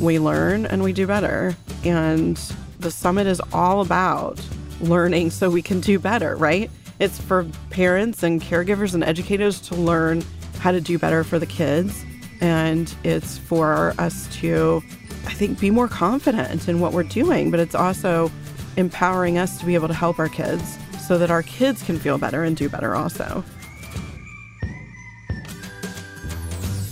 we 0.00 0.18
learn 0.18 0.66
and 0.66 0.82
we 0.82 0.92
do 0.92 1.06
better. 1.06 1.56
And 1.84 2.36
the 2.78 2.90
summit 2.90 3.26
is 3.26 3.40
all 3.52 3.80
about 3.80 4.40
learning 4.80 5.30
so 5.30 5.50
we 5.50 5.62
can 5.62 5.80
do 5.80 5.98
better, 5.98 6.36
right? 6.36 6.70
It's 6.98 7.20
for 7.20 7.46
parents 7.70 8.22
and 8.22 8.40
caregivers 8.40 8.94
and 8.94 9.04
educators 9.04 9.60
to 9.62 9.74
learn 9.74 10.24
how 10.58 10.72
to 10.72 10.80
do 10.80 10.98
better 10.98 11.24
for 11.24 11.38
the 11.38 11.46
kids. 11.46 12.04
And 12.40 12.92
it's 13.04 13.38
for 13.38 13.94
us 13.98 14.26
to, 14.38 14.82
I 15.26 15.32
think, 15.32 15.60
be 15.60 15.70
more 15.70 15.88
confident 15.88 16.68
in 16.68 16.80
what 16.80 16.92
we're 16.92 17.02
doing, 17.02 17.50
but 17.50 17.60
it's 17.60 17.74
also 17.74 18.30
empowering 18.76 19.36
us 19.36 19.58
to 19.58 19.66
be 19.66 19.74
able 19.74 19.88
to 19.88 19.94
help 19.94 20.18
our 20.18 20.28
kids 20.28 20.78
so 21.06 21.18
that 21.18 21.30
our 21.30 21.42
kids 21.42 21.82
can 21.82 21.98
feel 21.98 22.18
better 22.18 22.44
and 22.44 22.56
do 22.56 22.68
better 22.68 22.94
also. 22.94 23.44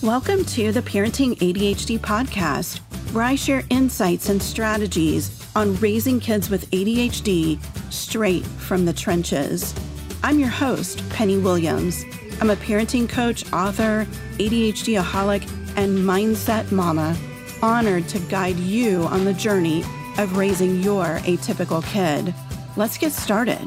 Welcome 0.02 0.44
to 0.46 0.72
the 0.72 0.80
Parenting 0.80 1.36
ADHD 1.38 1.98
podcast, 1.98 2.80
where 3.12 3.24
I 3.24 3.36
share 3.36 3.62
insights 3.70 4.28
and 4.28 4.42
strategies 4.42 5.46
on 5.56 5.74
raising 5.76 6.20
kids 6.20 6.50
with 6.50 6.70
ADHD 6.72 7.58
straight 7.90 8.44
from 8.44 8.84
the 8.84 8.92
trenches. 8.92 9.74
I'm 10.22 10.38
your 10.38 10.50
host, 10.50 11.08
Penny 11.08 11.38
Williams. 11.38 12.04
I'm 12.40 12.50
a 12.50 12.56
parenting 12.56 13.08
coach, 13.08 13.50
author, 13.50 14.06
ADHD 14.38 15.00
aholic, 15.02 15.42
and 15.76 15.98
mindset 15.98 16.70
mama, 16.70 17.16
honored 17.62 18.08
to 18.08 18.18
guide 18.20 18.58
you 18.58 19.04
on 19.04 19.24
the 19.24 19.32
journey 19.32 19.84
of 20.18 20.36
raising 20.36 20.82
your 20.82 21.18
atypical 21.20 21.82
kid. 21.84 22.34
Let's 22.76 22.98
get 22.98 23.12
started. 23.12 23.66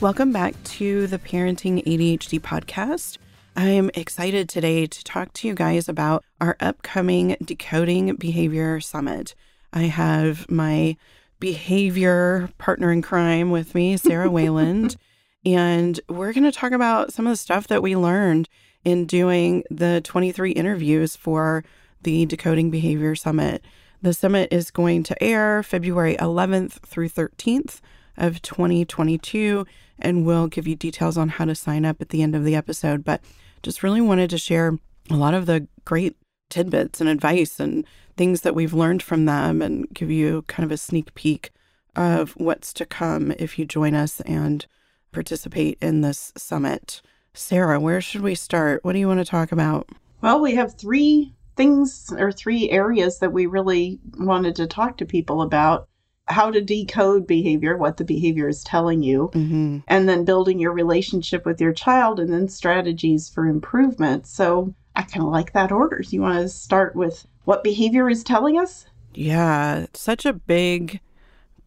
Welcome 0.00 0.32
back 0.32 0.60
to 0.64 1.06
the 1.06 1.18
Parenting 1.18 1.84
ADHD 1.86 2.40
podcast. 2.40 3.18
I'm 3.58 3.90
excited 3.94 4.50
today 4.50 4.86
to 4.86 5.02
talk 5.02 5.32
to 5.32 5.48
you 5.48 5.54
guys 5.54 5.88
about 5.88 6.22
our 6.42 6.58
upcoming 6.60 7.38
Decoding 7.42 8.14
Behavior 8.16 8.80
Summit. 8.80 9.34
I 9.72 9.84
have 9.84 10.50
my 10.50 10.98
behavior 11.40 12.50
partner 12.58 12.92
in 12.92 13.00
crime 13.00 13.50
with 13.50 13.74
me, 13.74 13.96
Sarah 13.96 14.28
Wayland, 14.28 14.96
and 15.46 15.98
we're 16.06 16.34
going 16.34 16.44
to 16.44 16.52
talk 16.52 16.72
about 16.72 17.14
some 17.14 17.26
of 17.26 17.32
the 17.32 17.38
stuff 17.38 17.66
that 17.68 17.82
we 17.82 17.96
learned 17.96 18.50
in 18.84 19.06
doing 19.06 19.64
the 19.70 20.02
23 20.04 20.50
interviews 20.50 21.16
for 21.16 21.64
the 22.02 22.26
Decoding 22.26 22.70
Behavior 22.70 23.14
Summit. 23.14 23.64
The 24.02 24.12
summit 24.12 24.52
is 24.52 24.70
going 24.70 25.02
to 25.04 25.22
air 25.22 25.62
February 25.62 26.16
11th 26.16 26.72
through 26.82 27.08
13th 27.08 27.80
of 28.18 28.42
2022 28.42 29.64
and 29.98 30.26
we'll 30.26 30.46
give 30.46 30.66
you 30.66 30.76
details 30.76 31.16
on 31.16 31.30
how 31.30 31.44
to 31.44 31.54
sign 31.54 31.84
up 31.84 32.00
at 32.00 32.10
the 32.10 32.22
end 32.22 32.34
of 32.34 32.44
the 32.44 32.54
episode. 32.54 33.04
But 33.04 33.22
just 33.62 33.82
really 33.82 34.00
wanted 34.00 34.30
to 34.30 34.38
share 34.38 34.78
a 35.10 35.16
lot 35.16 35.34
of 35.34 35.46
the 35.46 35.66
great 35.84 36.16
tidbits 36.50 37.00
and 37.00 37.10
advice 37.10 37.58
and 37.60 37.84
things 38.16 38.42
that 38.42 38.54
we've 38.54 38.74
learned 38.74 39.02
from 39.02 39.24
them 39.24 39.62
and 39.62 39.88
give 39.92 40.10
you 40.10 40.42
kind 40.42 40.64
of 40.64 40.72
a 40.72 40.76
sneak 40.76 41.14
peek 41.14 41.50
of 41.94 42.32
what's 42.32 42.72
to 42.74 42.86
come 42.86 43.32
if 43.38 43.58
you 43.58 43.64
join 43.64 43.94
us 43.94 44.20
and 44.22 44.66
participate 45.12 45.78
in 45.80 46.02
this 46.02 46.32
summit. 46.36 47.00
Sarah, 47.34 47.80
where 47.80 48.00
should 48.00 48.22
we 48.22 48.34
start? 48.34 48.84
What 48.84 48.92
do 48.92 48.98
you 48.98 49.08
want 49.08 49.20
to 49.20 49.24
talk 49.24 49.52
about? 49.52 49.88
Well, 50.22 50.40
we 50.40 50.54
have 50.54 50.74
three 50.74 51.34
things 51.56 52.12
or 52.18 52.32
three 52.32 52.70
areas 52.70 53.18
that 53.18 53.32
we 53.32 53.46
really 53.46 53.98
wanted 54.18 54.56
to 54.56 54.66
talk 54.66 54.98
to 54.98 55.06
people 55.06 55.42
about 55.42 55.88
how 56.28 56.50
to 56.50 56.60
decode 56.60 57.26
behavior, 57.26 57.76
what 57.76 57.96
the 57.96 58.04
behavior 58.04 58.48
is 58.48 58.64
telling 58.64 59.02
you, 59.02 59.30
mm-hmm. 59.32 59.78
and 59.88 60.08
then 60.08 60.24
building 60.24 60.58
your 60.58 60.72
relationship 60.72 61.46
with 61.46 61.60
your 61.60 61.72
child, 61.72 62.18
and 62.18 62.32
then 62.32 62.48
strategies 62.48 63.28
for 63.28 63.46
improvement. 63.46 64.26
So 64.26 64.74
I 64.96 65.02
kind 65.02 65.24
of 65.24 65.30
like 65.30 65.52
that 65.52 65.72
order. 65.72 66.02
So 66.02 66.10
you 66.10 66.22
want 66.22 66.38
to 66.38 66.48
start 66.48 66.96
with 66.96 67.26
what 67.44 67.62
behavior 67.62 68.10
is 68.10 68.24
telling 68.24 68.58
us? 68.58 68.86
Yeah, 69.14 69.86
such 69.94 70.26
a 70.26 70.32
big, 70.32 71.00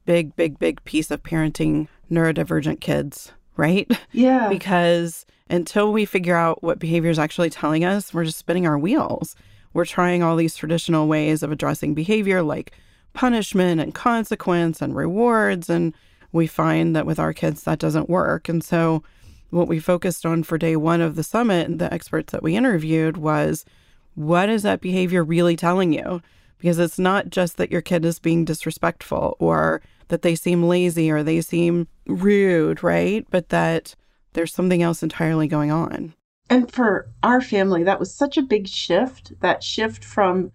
big, 0.06 0.36
big, 0.36 0.60
big 0.60 0.84
piece 0.84 1.10
of 1.10 1.24
parenting 1.24 1.88
neurodivergent 2.12 2.82
kids, 2.82 3.32
right? 3.56 3.90
Yeah. 4.12 4.50
because 4.50 5.26
until 5.50 5.92
we 5.92 6.06
figure 6.06 6.36
out 6.36 6.62
what 6.62 6.80
behavior 6.80 7.10
is 7.10 7.20
actually 7.20 7.50
telling 7.50 7.86
us, 7.86 8.14
we're 8.14 8.26
just 8.26 8.38
spinning 8.38 8.68
our 8.68 8.78
wheels. 8.78 9.36
We're 9.74 9.86
trying 9.86 10.22
all 10.22 10.36
these 10.36 10.56
traditional 10.56 11.08
ways 11.08 11.44
of 11.44 11.52
addressing 11.52 11.94
behavior, 11.94 12.42
like 12.42 12.72
punishment 13.14 13.82
and 13.82 13.94
consequence 13.94 14.82
and 14.82 14.96
rewards. 14.96 15.70
And 15.70 15.94
we 16.32 16.48
find 16.48 16.96
that 16.96 17.06
with 17.06 17.20
our 17.20 17.34
kids, 17.34 17.64
that 17.64 17.80
doesn't 17.80 18.10
work. 18.10 18.50
And 18.50 18.64
so, 18.64 19.04
what 19.50 19.68
we 19.68 19.80
focused 19.80 20.26
on 20.28 20.44
for 20.44 20.60
day 20.60 20.76
one 20.76 21.02
of 21.02 21.16
the 21.16 21.24
summit, 21.24 21.80
the 21.80 21.92
experts 21.92 22.32
that 22.32 22.44
we 22.44 22.56
interviewed, 22.56 23.18
was 23.18 23.66
what 24.14 24.50
is 24.50 24.64
that 24.64 24.82
behavior 24.82 25.24
really 25.24 25.56
telling 25.56 25.92
you? 25.92 26.22
Because 26.60 26.78
it's 26.78 27.00
not 27.00 27.30
just 27.30 27.58
that 27.58 27.72
your 27.72 27.82
kid 27.82 28.06
is 28.06 28.20
being 28.20 28.46
disrespectful 28.46 29.38
or 29.40 29.82
that 30.10 30.22
they 30.22 30.36
seem 30.36 30.64
lazy 30.64 31.10
or 31.10 31.24
they 31.24 31.42
seem 31.42 31.88
rude, 32.06 32.84
right? 32.84 33.26
But 33.32 33.50
that 33.50 33.96
there's 34.34 34.54
something 34.54 34.84
else 34.84 35.02
entirely 35.02 35.48
going 35.48 35.72
on. 35.72 36.14
And 36.50 36.72
for 36.72 37.08
our 37.24 37.42
family, 37.42 37.84
that 37.84 38.00
was 38.00 38.14
such 38.14 38.38
a 38.38 38.42
big 38.42 38.68
shift 38.68 39.34
that 39.40 39.64
shift 39.64 40.04
from 40.04 40.52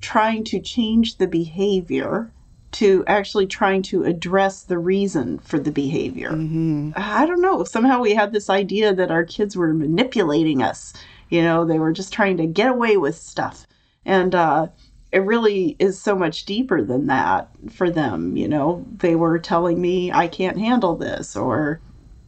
trying 0.00 0.44
to 0.44 0.60
change 0.60 1.16
the 1.16 1.26
behavior 1.26 2.30
to 2.70 3.02
actually 3.06 3.46
trying 3.46 3.82
to 3.82 4.04
address 4.04 4.62
the 4.62 4.78
reason 4.78 5.38
for 5.38 5.58
the 5.58 5.70
behavior. 5.70 6.30
Mm-hmm. 6.30 6.90
I 6.96 7.26
don't 7.26 7.40
know. 7.40 7.64
Somehow 7.64 8.00
we 8.00 8.14
had 8.14 8.32
this 8.32 8.50
idea 8.50 8.94
that 8.94 9.10
our 9.10 9.24
kids 9.24 9.56
were 9.56 9.72
manipulating 9.72 10.62
us. 10.62 10.92
You 11.30 11.42
know, 11.42 11.64
they 11.64 11.78
were 11.78 11.92
just 11.92 12.12
trying 12.12 12.36
to 12.36 12.46
get 12.46 12.70
away 12.70 12.96
with 12.96 13.16
stuff. 13.16 13.66
And 14.04 14.34
uh, 14.34 14.68
it 15.12 15.20
really 15.20 15.76
is 15.78 16.00
so 16.00 16.14
much 16.14 16.44
deeper 16.44 16.82
than 16.82 17.06
that 17.06 17.48
for 17.70 17.90
them. 17.90 18.36
You 18.36 18.48
know, 18.48 18.86
they 18.98 19.14
were 19.14 19.38
telling 19.38 19.80
me, 19.80 20.12
I 20.12 20.28
can't 20.28 20.58
handle 20.58 20.96
this, 20.96 21.36
or 21.36 21.80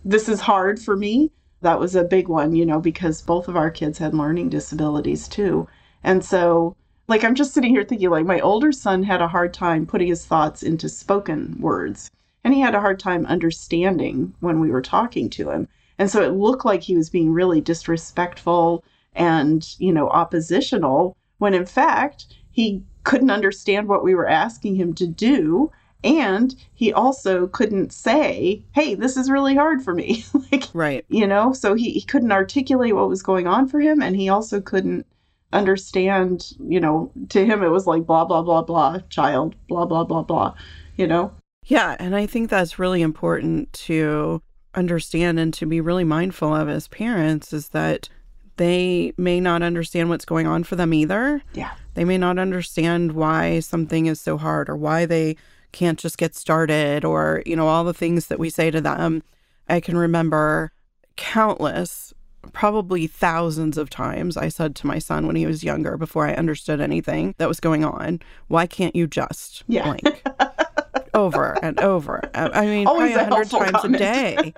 this 0.05 0.29
is 0.29 0.41
hard 0.41 0.81
for 0.81 0.97
me. 0.97 1.31
That 1.63 1.79
was 1.79 1.95
a 1.95 2.05
big 2.05 2.29
one, 2.29 2.55
you 2.55 2.65
know, 2.65 2.81
because 2.81 3.21
both 3.21 3.47
of 3.47 3.57
our 3.57 3.71
kids 3.71 3.99
had 3.99 4.15
learning 4.15 4.49
disabilities 4.49 5.29
too. 5.29 5.69
And 6.03 6.25
so 6.25 6.75
like 7.10 7.25
I'm 7.25 7.34
just 7.34 7.53
sitting 7.53 7.71
here 7.71 7.82
thinking 7.82 8.09
like 8.09 8.25
my 8.25 8.38
older 8.38 8.71
son 8.71 9.03
had 9.03 9.21
a 9.21 9.28
hard 9.28 9.53
time 9.53 9.84
putting 9.84 10.06
his 10.06 10.25
thoughts 10.25 10.62
into 10.62 10.88
spoken 10.88 11.56
words. 11.60 12.09
And 12.44 12.54
he 12.54 12.60
had 12.60 12.76
a 12.76 12.81
hard 12.81 13.00
time 13.00 13.26
understanding 13.26 14.32
when 14.38 14.60
we 14.60 14.71
were 14.71 14.81
talking 14.81 15.28
to 15.31 15.50
him. 15.50 15.69
And 15.98 16.09
so 16.09 16.22
it 16.22 16.34
looked 16.34 16.65
like 16.65 16.82
he 16.82 16.97
was 16.97 17.10
being 17.10 17.32
really 17.32 17.60
disrespectful 17.60 18.84
and, 19.12 19.69
you 19.78 19.93
know, 19.93 20.09
oppositional 20.09 21.16
when 21.38 21.53
in 21.53 21.66
fact 21.66 22.26
he 22.53 22.82
couldn't 23.03 23.31
understand 23.31 23.88
what 23.88 24.04
we 24.04 24.15
were 24.15 24.28
asking 24.28 24.77
him 24.77 24.94
to 24.94 25.06
do. 25.09 25.72
And 26.04 26.54
he 26.72 26.92
also 26.92 27.48
couldn't 27.48 27.92
say 27.92 28.62
hey 28.72 28.94
this 28.94 29.16
is 29.16 29.28
really 29.28 29.56
hard 29.56 29.82
for 29.82 29.94
me. 29.94 30.25
Like 30.53 30.69
right. 30.72 31.04
you 31.09 31.27
know 31.27 31.53
so 31.53 31.75
he, 31.75 31.91
he 31.91 32.03
couldn't 32.03 32.32
articulate 32.32 32.94
what 32.94 33.09
was 33.09 33.22
going 33.22 33.48
on 33.48 33.66
for 33.66 33.81
him. 33.81 34.00
And 34.00 34.15
he 34.15 34.28
also 34.28 34.60
couldn't 34.60 35.06
understand, 35.53 36.53
you 36.66 36.81
know, 36.81 37.11
to 37.31 37.44
him 37.44 37.62
it 37.62 37.69
was 37.69 37.87
like 37.87 38.06
blah, 38.06 38.25
blah, 38.25 38.43
blah, 38.43 38.62
blah, 38.62 38.99
child, 39.09 39.55
blah, 39.69 39.84
blah, 39.84 40.05
blah, 40.05 40.22
blah, 40.22 40.55
you 40.97 41.06
know? 41.06 41.33
Yeah. 41.65 41.97
And 41.99 42.16
I 42.16 42.27
think 42.27 42.50
that's 42.50 42.78
really 42.78 43.03
important 43.03 43.72
to 43.72 44.43
understand 44.75 45.39
and 45.39 45.53
to 45.55 45.66
be 45.66 45.81
really 45.81 46.05
mindful 46.05 46.55
of 46.55 46.69
as 46.69 46.89
parents 46.89 47.53
is 47.53 47.71
that 47.71 48.09
they 48.56 49.12
may 49.16 49.41
not 49.41 49.62
understand 49.62 50.09
what's 50.09 50.25
going 50.25 50.47
on 50.47 50.62
for 50.65 50.77
them 50.77 50.94
either. 50.94 51.43
Yeah. 51.55 51.72
They 51.94 52.05
may 52.05 52.19
not 52.19 52.39
understand 52.39 53.12
why 53.12 53.60
something 53.60 54.06
is 54.06 54.21
so 54.21 54.37
hard 54.37 54.69
or 54.69 54.77
why 54.77 55.06
they 55.06 55.37
can't 55.72 55.99
just 55.99 56.19
get 56.19 56.34
started 56.34 57.05
or, 57.05 57.43
you 57.47 57.56
know, 57.56 57.69
all 57.69 57.84
the 57.84 57.94
things 57.94 58.27
that 58.27 58.39
we 58.39 58.50
say 58.50 58.71
to 58.71 58.81
them. 58.81 59.22
I 59.69 59.81
can 59.81 59.97
remember 59.97 60.72
countless 61.16 62.13
probably 62.53 63.07
thousands 63.07 63.77
of 63.77 63.91
times 63.91 64.37
I 64.37 64.48
said 64.48 64.75
to 64.77 64.87
my 64.87 64.98
son 64.98 65.27
when 65.27 65.37
he 65.37 65.47
was 65.47 65.65
younger 65.65 65.97
before 65.97 66.27
I 66.27 66.34
understood 66.34 66.81
anything 66.81 67.34
that 67.39 67.48
was 67.48 67.60
going 67.60 67.84
on, 67.84 68.21
why 68.48 68.66
can't 68.66 68.97
you 68.97 69.07
just 69.07 69.65
yeah. 69.66 69.84
blank? 69.84 70.22
over 71.15 71.59
and 71.63 71.78
over. 71.81 72.22
I 72.34 72.65
mean, 72.66 72.87
Always 72.87 73.13
probably 73.13 73.27
a 73.27 73.31
hundred 73.31 73.51
times 73.51 73.71
comment. 73.72 73.95
a 73.97 73.98
day. 73.98 74.54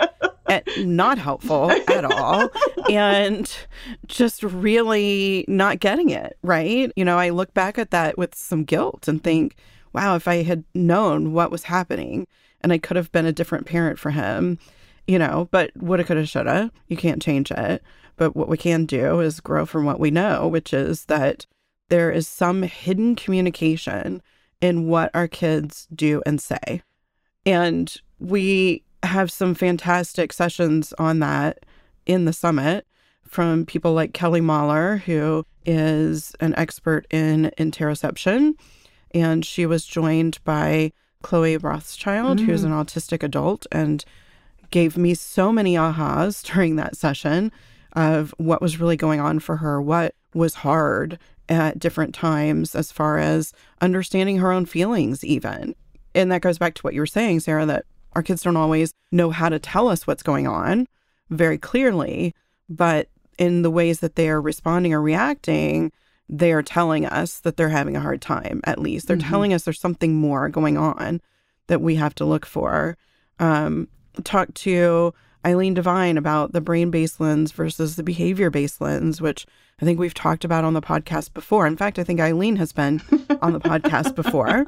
At, 0.48 0.68
not 0.78 1.18
helpful 1.18 1.70
at 1.70 2.04
all. 2.04 2.50
and 2.90 3.50
just 4.06 4.42
really 4.42 5.44
not 5.48 5.80
getting 5.80 6.10
it, 6.10 6.36
right? 6.42 6.92
You 6.96 7.04
know, 7.04 7.18
I 7.18 7.30
look 7.30 7.54
back 7.54 7.78
at 7.78 7.90
that 7.90 8.18
with 8.18 8.34
some 8.34 8.64
guilt 8.64 9.08
and 9.08 9.22
think, 9.22 9.56
wow, 9.92 10.14
if 10.16 10.28
I 10.28 10.42
had 10.42 10.64
known 10.74 11.32
what 11.32 11.50
was 11.50 11.64
happening 11.64 12.26
and 12.60 12.72
I 12.72 12.78
could 12.78 12.96
have 12.96 13.10
been 13.12 13.26
a 13.26 13.32
different 13.32 13.66
parent 13.66 13.98
for 13.98 14.10
him 14.10 14.58
you 15.06 15.18
know, 15.18 15.48
but 15.50 15.70
woulda, 15.76 16.04
coulda, 16.04 16.26
shoulda. 16.26 16.70
You 16.88 16.96
can't 16.96 17.22
change 17.22 17.50
it. 17.50 17.82
But 18.16 18.36
what 18.36 18.48
we 18.48 18.56
can 18.56 18.86
do 18.86 19.20
is 19.20 19.40
grow 19.40 19.66
from 19.66 19.84
what 19.84 19.98
we 19.98 20.10
know, 20.10 20.46
which 20.46 20.72
is 20.72 21.06
that 21.06 21.46
there 21.88 22.10
is 22.10 22.28
some 22.28 22.62
hidden 22.62 23.16
communication 23.16 24.22
in 24.60 24.86
what 24.86 25.10
our 25.14 25.28
kids 25.28 25.88
do 25.94 26.22
and 26.24 26.40
say. 26.40 26.82
And 27.44 27.94
we 28.18 28.84
have 29.02 29.32
some 29.32 29.54
fantastic 29.54 30.32
sessions 30.32 30.92
on 30.98 31.18
that 31.18 31.66
in 32.06 32.24
the 32.24 32.32
summit 32.32 32.86
from 33.26 33.66
people 33.66 33.92
like 33.92 34.14
Kelly 34.14 34.40
Mahler, 34.40 34.98
who 34.98 35.44
is 35.64 36.34
an 36.40 36.54
expert 36.56 37.06
in 37.10 37.50
interoception. 37.58 38.52
And 39.12 39.44
she 39.44 39.66
was 39.66 39.84
joined 39.84 40.38
by 40.44 40.92
Chloe 41.22 41.56
Rothschild, 41.56 42.38
mm. 42.38 42.46
who's 42.46 42.64
an 42.64 42.72
autistic 42.72 43.22
adult, 43.22 43.66
and 43.72 44.04
gave 44.72 44.96
me 44.96 45.14
so 45.14 45.52
many 45.52 45.74
ahas 45.74 46.42
during 46.52 46.76
that 46.76 46.96
session 46.96 47.52
of 47.92 48.34
what 48.38 48.62
was 48.62 48.80
really 48.80 48.96
going 48.96 49.20
on 49.20 49.38
for 49.38 49.56
her, 49.58 49.80
what 49.80 50.14
was 50.34 50.54
hard 50.54 51.18
at 51.48 51.78
different 51.78 52.14
times 52.14 52.74
as 52.74 52.90
far 52.90 53.18
as 53.18 53.52
understanding 53.80 54.38
her 54.38 54.50
own 54.50 54.64
feelings, 54.64 55.22
even. 55.24 55.74
And 56.14 56.32
that 56.32 56.40
goes 56.40 56.58
back 56.58 56.74
to 56.74 56.82
what 56.82 56.94
you 56.94 57.00
were 57.00 57.06
saying, 57.06 57.40
Sarah, 57.40 57.66
that 57.66 57.84
our 58.14 58.22
kids 58.22 58.42
don't 58.42 58.56
always 58.56 58.94
know 59.10 59.30
how 59.30 59.48
to 59.48 59.58
tell 59.58 59.88
us 59.88 60.06
what's 60.06 60.22
going 60.22 60.46
on 60.46 60.86
very 61.30 61.58
clearly, 61.58 62.34
but 62.68 63.08
in 63.38 63.62
the 63.62 63.70
ways 63.70 64.00
that 64.00 64.16
they 64.16 64.28
are 64.28 64.40
responding 64.40 64.92
or 64.94 65.02
reacting, 65.02 65.92
they 66.28 66.52
are 66.52 66.62
telling 66.62 67.04
us 67.06 67.40
that 67.40 67.56
they're 67.56 67.68
having 67.68 67.96
a 67.96 68.00
hard 68.00 68.22
time, 68.22 68.60
at 68.64 68.78
least. 68.78 69.06
They're 69.06 69.16
mm-hmm. 69.16 69.28
telling 69.28 69.52
us 69.52 69.64
there's 69.64 69.80
something 69.80 70.14
more 70.14 70.48
going 70.48 70.78
on 70.78 71.20
that 71.66 71.80
we 71.80 71.96
have 71.96 72.14
to 72.16 72.24
look 72.24 72.46
for. 72.46 72.96
Um, 73.38 73.88
talk 74.24 74.52
to 74.54 75.14
Eileen 75.44 75.74
Devine 75.74 76.16
about 76.16 76.52
the 76.52 76.60
brain 76.60 76.90
based 76.90 77.20
lens 77.20 77.52
versus 77.52 77.96
the 77.96 78.02
behavior 78.02 78.50
based 78.50 78.80
lens, 78.80 79.20
which 79.20 79.46
I 79.80 79.84
think 79.84 79.98
we've 79.98 80.14
talked 80.14 80.44
about 80.44 80.64
on 80.64 80.74
the 80.74 80.82
podcast 80.82 81.32
before. 81.34 81.66
In 81.66 81.76
fact, 81.76 81.98
I 81.98 82.04
think 82.04 82.20
Eileen 82.20 82.56
has 82.56 82.72
been 82.72 83.02
on 83.40 83.52
the 83.52 83.60
podcast 83.60 84.14
before, 84.14 84.64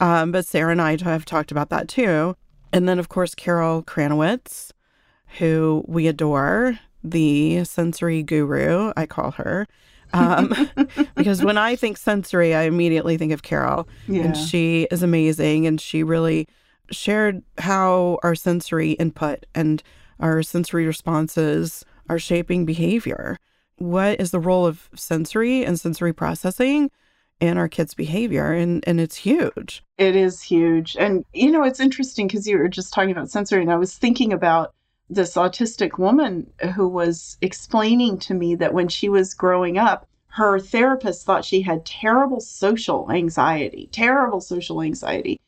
um, 0.00 0.32
but 0.32 0.46
Sarah 0.46 0.72
and 0.72 0.82
I 0.82 0.96
have 1.02 1.24
talked 1.24 1.52
about 1.52 1.70
that 1.70 1.88
too. 1.88 2.36
And 2.72 2.88
then, 2.88 2.98
of 2.98 3.08
course, 3.08 3.34
Carol 3.34 3.82
Kranowitz, 3.82 4.72
who 5.38 5.84
we 5.86 6.08
adore, 6.08 6.78
the 7.04 7.64
sensory 7.64 8.22
guru, 8.22 8.92
I 8.96 9.06
call 9.06 9.30
her. 9.32 9.66
Um, 10.12 10.70
because 11.16 11.44
when 11.44 11.58
I 11.58 11.76
think 11.76 11.96
sensory, 11.96 12.54
I 12.54 12.62
immediately 12.62 13.16
think 13.16 13.32
of 13.32 13.42
Carol. 13.42 13.88
Yeah. 14.08 14.24
And 14.24 14.36
she 14.36 14.88
is 14.90 15.02
amazing. 15.02 15.66
And 15.66 15.80
she 15.80 16.02
really 16.02 16.48
shared 16.90 17.42
how 17.58 18.18
our 18.22 18.34
sensory 18.34 18.92
input 18.92 19.46
and 19.54 19.82
our 20.20 20.42
sensory 20.42 20.86
responses 20.86 21.84
are 22.08 22.18
shaping 22.18 22.64
behavior. 22.64 23.38
What 23.76 24.20
is 24.20 24.30
the 24.30 24.40
role 24.40 24.66
of 24.66 24.88
sensory 24.94 25.64
and 25.64 25.78
sensory 25.78 26.12
processing 26.12 26.90
in 27.40 27.58
our 27.58 27.68
kids' 27.68 27.94
behavior? 27.94 28.52
And, 28.52 28.82
and 28.86 29.00
it's 29.00 29.16
huge. 29.16 29.82
It 29.98 30.16
is 30.16 30.40
huge. 30.40 30.96
And, 30.98 31.24
you 31.34 31.50
know, 31.50 31.64
it's 31.64 31.80
interesting 31.80 32.26
because 32.26 32.46
you 32.46 32.58
were 32.58 32.68
just 32.68 32.92
talking 32.92 33.10
about 33.10 33.30
sensory, 33.30 33.62
and 33.62 33.72
I 33.72 33.76
was 33.76 33.94
thinking 33.94 34.32
about 34.32 34.72
this 35.10 35.34
autistic 35.34 35.98
woman 35.98 36.50
who 36.74 36.88
was 36.88 37.36
explaining 37.40 38.18
to 38.18 38.34
me 38.34 38.54
that 38.56 38.74
when 38.74 38.88
she 38.88 39.08
was 39.08 39.34
growing 39.34 39.78
up, 39.78 40.08
her 40.28 40.58
therapist 40.58 41.24
thought 41.24 41.44
she 41.44 41.62
had 41.62 41.86
terrible 41.86 42.40
social 42.40 43.10
anxiety, 43.10 43.88
terrible 43.92 44.40
social 44.40 44.82
anxiety. 44.82 45.40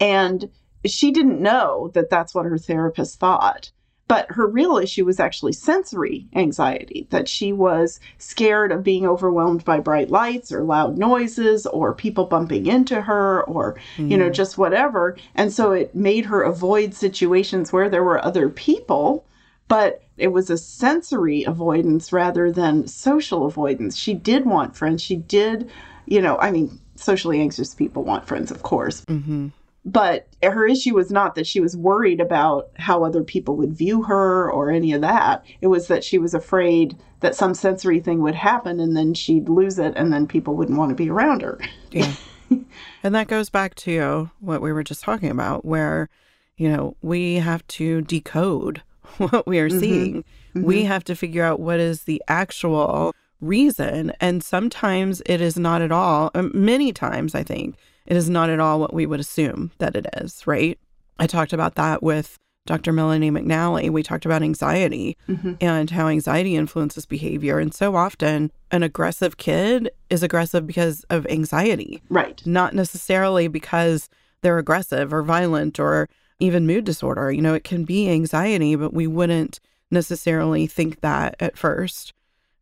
And 0.00 0.48
she 0.86 1.10
didn't 1.10 1.40
know 1.40 1.90
that 1.94 2.10
that's 2.10 2.34
what 2.34 2.46
her 2.46 2.58
therapist 2.58 3.18
thought. 3.18 3.70
But 4.08 4.26
her 4.30 4.46
real 4.46 4.76
issue 4.76 5.06
was 5.06 5.18
actually 5.20 5.54
sensory 5.54 6.26
anxiety, 6.34 7.06
that 7.10 7.28
she 7.28 7.50
was 7.50 7.98
scared 8.18 8.70
of 8.70 8.82
being 8.82 9.06
overwhelmed 9.06 9.64
by 9.64 9.80
bright 9.80 10.10
lights 10.10 10.52
or 10.52 10.64
loud 10.64 10.98
noises 10.98 11.64
or 11.66 11.94
people 11.94 12.26
bumping 12.26 12.66
into 12.66 13.00
her 13.00 13.42
or, 13.44 13.76
mm. 13.96 14.10
you 14.10 14.18
know, 14.18 14.28
mm. 14.28 14.34
just 14.34 14.58
whatever. 14.58 15.16
And 15.34 15.50
so 15.50 15.72
it 15.72 15.94
made 15.94 16.26
her 16.26 16.42
avoid 16.42 16.92
situations 16.92 17.72
where 17.72 17.88
there 17.88 18.04
were 18.04 18.22
other 18.22 18.50
people, 18.50 19.24
but 19.66 20.02
it 20.18 20.28
was 20.28 20.50
a 20.50 20.58
sensory 20.58 21.44
avoidance 21.44 22.12
rather 22.12 22.52
than 22.52 22.88
social 22.88 23.46
avoidance. 23.46 23.96
She 23.96 24.12
did 24.12 24.44
want 24.44 24.76
friends. 24.76 25.00
She 25.00 25.16
did, 25.16 25.70
you 26.04 26.20
know, 26.20 26.36
I 26.38 26.50
mean, 26.50 26.78
socially 26.96 27.40
anxious 27.40 27.74
people 27.74 28.04
want 28.04 28.26
friends, 28.26 28.50
of 28.50 28.62
course. 28.62 29.06
Mm-hmm. 29.06 29.48
But 29.84 30.28
her 30.42 30.66
issue 30.66 30.94
was 30.94 31.10
not 31.10 31.34
that 31.34 31.46
she 31.46 31.58
was 31.58 31.76
worried 31.76 32.20
about 32.20 32.70
how 32.74 33.02
other 33.04 33.24
people 33.24 33.56
would 33.56 33.72
view 33.72 34.02
her 34.04 34.50
or 34.50 34.70
any 34.70 34.92
of 34.92 35.00
that. 35.00 35.44
It 35.60 35.66
was 35.66 35.88
that 35.88 36.04
she 36.04 36.18
was 36.18 36.34
afraid 36.34 36.96
that 37.20 37.34
some 37.34 37.54
sensory 37.54 37.98
thing 37.98 38.20
would 38.22 38.34
happen 38.34 38.78
and 38.78 38.96
then 38.96 39.14
she'd 39.14 39.48
lose 39.48 39.78
it 39.78 39.94
and 39.96 40.12
then 40.12 40.28
people 40.28 40.54
wouldn't 40.54 40.78
want 40.78 40.90
to 40.90 40.94
be 40.94 41.10
around 41.10 41.42
her. 41.42 41.58
Yeah. 41.90 42.12
and 43.02 43.14
that 43.14 43.26
goes 43.26 43.50
back 43.50 43.74
to 43.76 44.30
what 44.38 44.62
we 44.62 44.72
were 44.72 44.84
just 44.84 45.02
talking 45.02 45.30
about, 45.30 45.64
where, 45.64 46.08
you 46.56 46.70
know, 46.70 46.96
we 47.02 47.36
have 47.36 47.66
to 47.68 48.02
decode 48.02 48.82
what 49.16 49.46
we 49.48 49.58
are 49.58 49.68
mm-hmm. 49.68 49.80
seeing. 49.80 50.24
Mm-hmm. 50.54 50.62
We 50.62 50.84
have 50.84 51.02
to 51.04 51.16
figure 51.16 51.44
out 51.44 51.58
what 51.58 51.80
is 51.80 52.04
the 52.04 52.22
actual 52.28 53.14
reason. 53.40 54.12
And 54.20 54.44
sometimes 54.44 55.22
it 55.26 55.40
is 55.40 55.58
not 55.58 55.82
at 55.82 55.90
all, 55.90 56.30
um, 56.34 56.52
many 56.54 56.92
times, 56.92 57.34
I 57.34 57.42
think, 57.42 57.76
it 58.06 58.16
is 58.16 58.28
not 58.28 58.50
at 58.50 58.60
all 58.60 58.80
what 58.80 58.94
we 58.94 59.06
would 59.06 59.20
assume 59.20 59.70
that 59.78 59.96
it 59.96 60.06
is, 60.16 60.46
right? 60.46 60.78
I 61.18 61.26
talked 61.26 61.52
about 61.52 61.76
that 61.76 62.02
with 62.02 62.38
Dr. 62.66 62.92
Melanie 62.92 63.30
McNally. 63.30 63.90
We 63.90 64.02
talked 64.02 64.24
about 64.24 64.42
anxiety 64.42 65.16
mm-hmm. 65.28 65.54
and 65.60 65.90
how 65.90 66.08
anxiety 66.08 66.56
influences 66.56 67.06
behavior. 67.06 67.58
And 67.58 67.74
so 67.74 67.96
often, 67.96 68.52
an 68.70 68.82
aggressive 68.82 69.36
kid 69.36 69.90
is 70.10 70.22
aggressive 70.22 70.66
because 70.66 71.04
of 71.10 71.26
anxiety. 71.26 72.02
Right. 72.08 72.40
Not 72.46 72.74
necessarily 72.74 73.48
because 73.48 74.08
they're 74.42 74.58
aggressive 74.58 75.12
or 75.12 75.22
violent 75.22 75.80
or 75.80 76.08
even 76.38 76.66
mood 76.66 76.84
disorder. 76.84 77.32
You 77.32 77.42
know, 77.42 77.54
it 77.54 77.64
can 77.64 77.84
be 77.84 78.08
anxiety, 78.08 78.74
but 78.76 78.92
we 78.92 79.06
wouldn't 79.06 79.60
necessarily 79.90 80.66
think 80.66 81.00
that 81.00 81.36
at 81.40 81.56
first. 81.56 82.12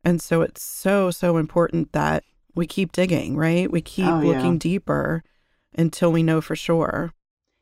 And 0.04 0.20
so 0.20 0.40
it's 0.42 0.62
so, 0.62 1.10
so 1.10 1.36
important 1.36 1.92
that 1.92 2.24
we 2.54 2.66
keep 2.66 2.92
digging, 2.92 3.36
right? 3.36 3.70
We 3.70 3.80
keep 3.80 4.06
oh, 4.06 4.20
looking 4.20 4.54
yeah. 4.54 4.58
deeper 4.58 5.22
until 5.76 6.12
we 6.12 6.22
know 6.22 6.40
for 6.40 6.56
sure. 6.56 7.12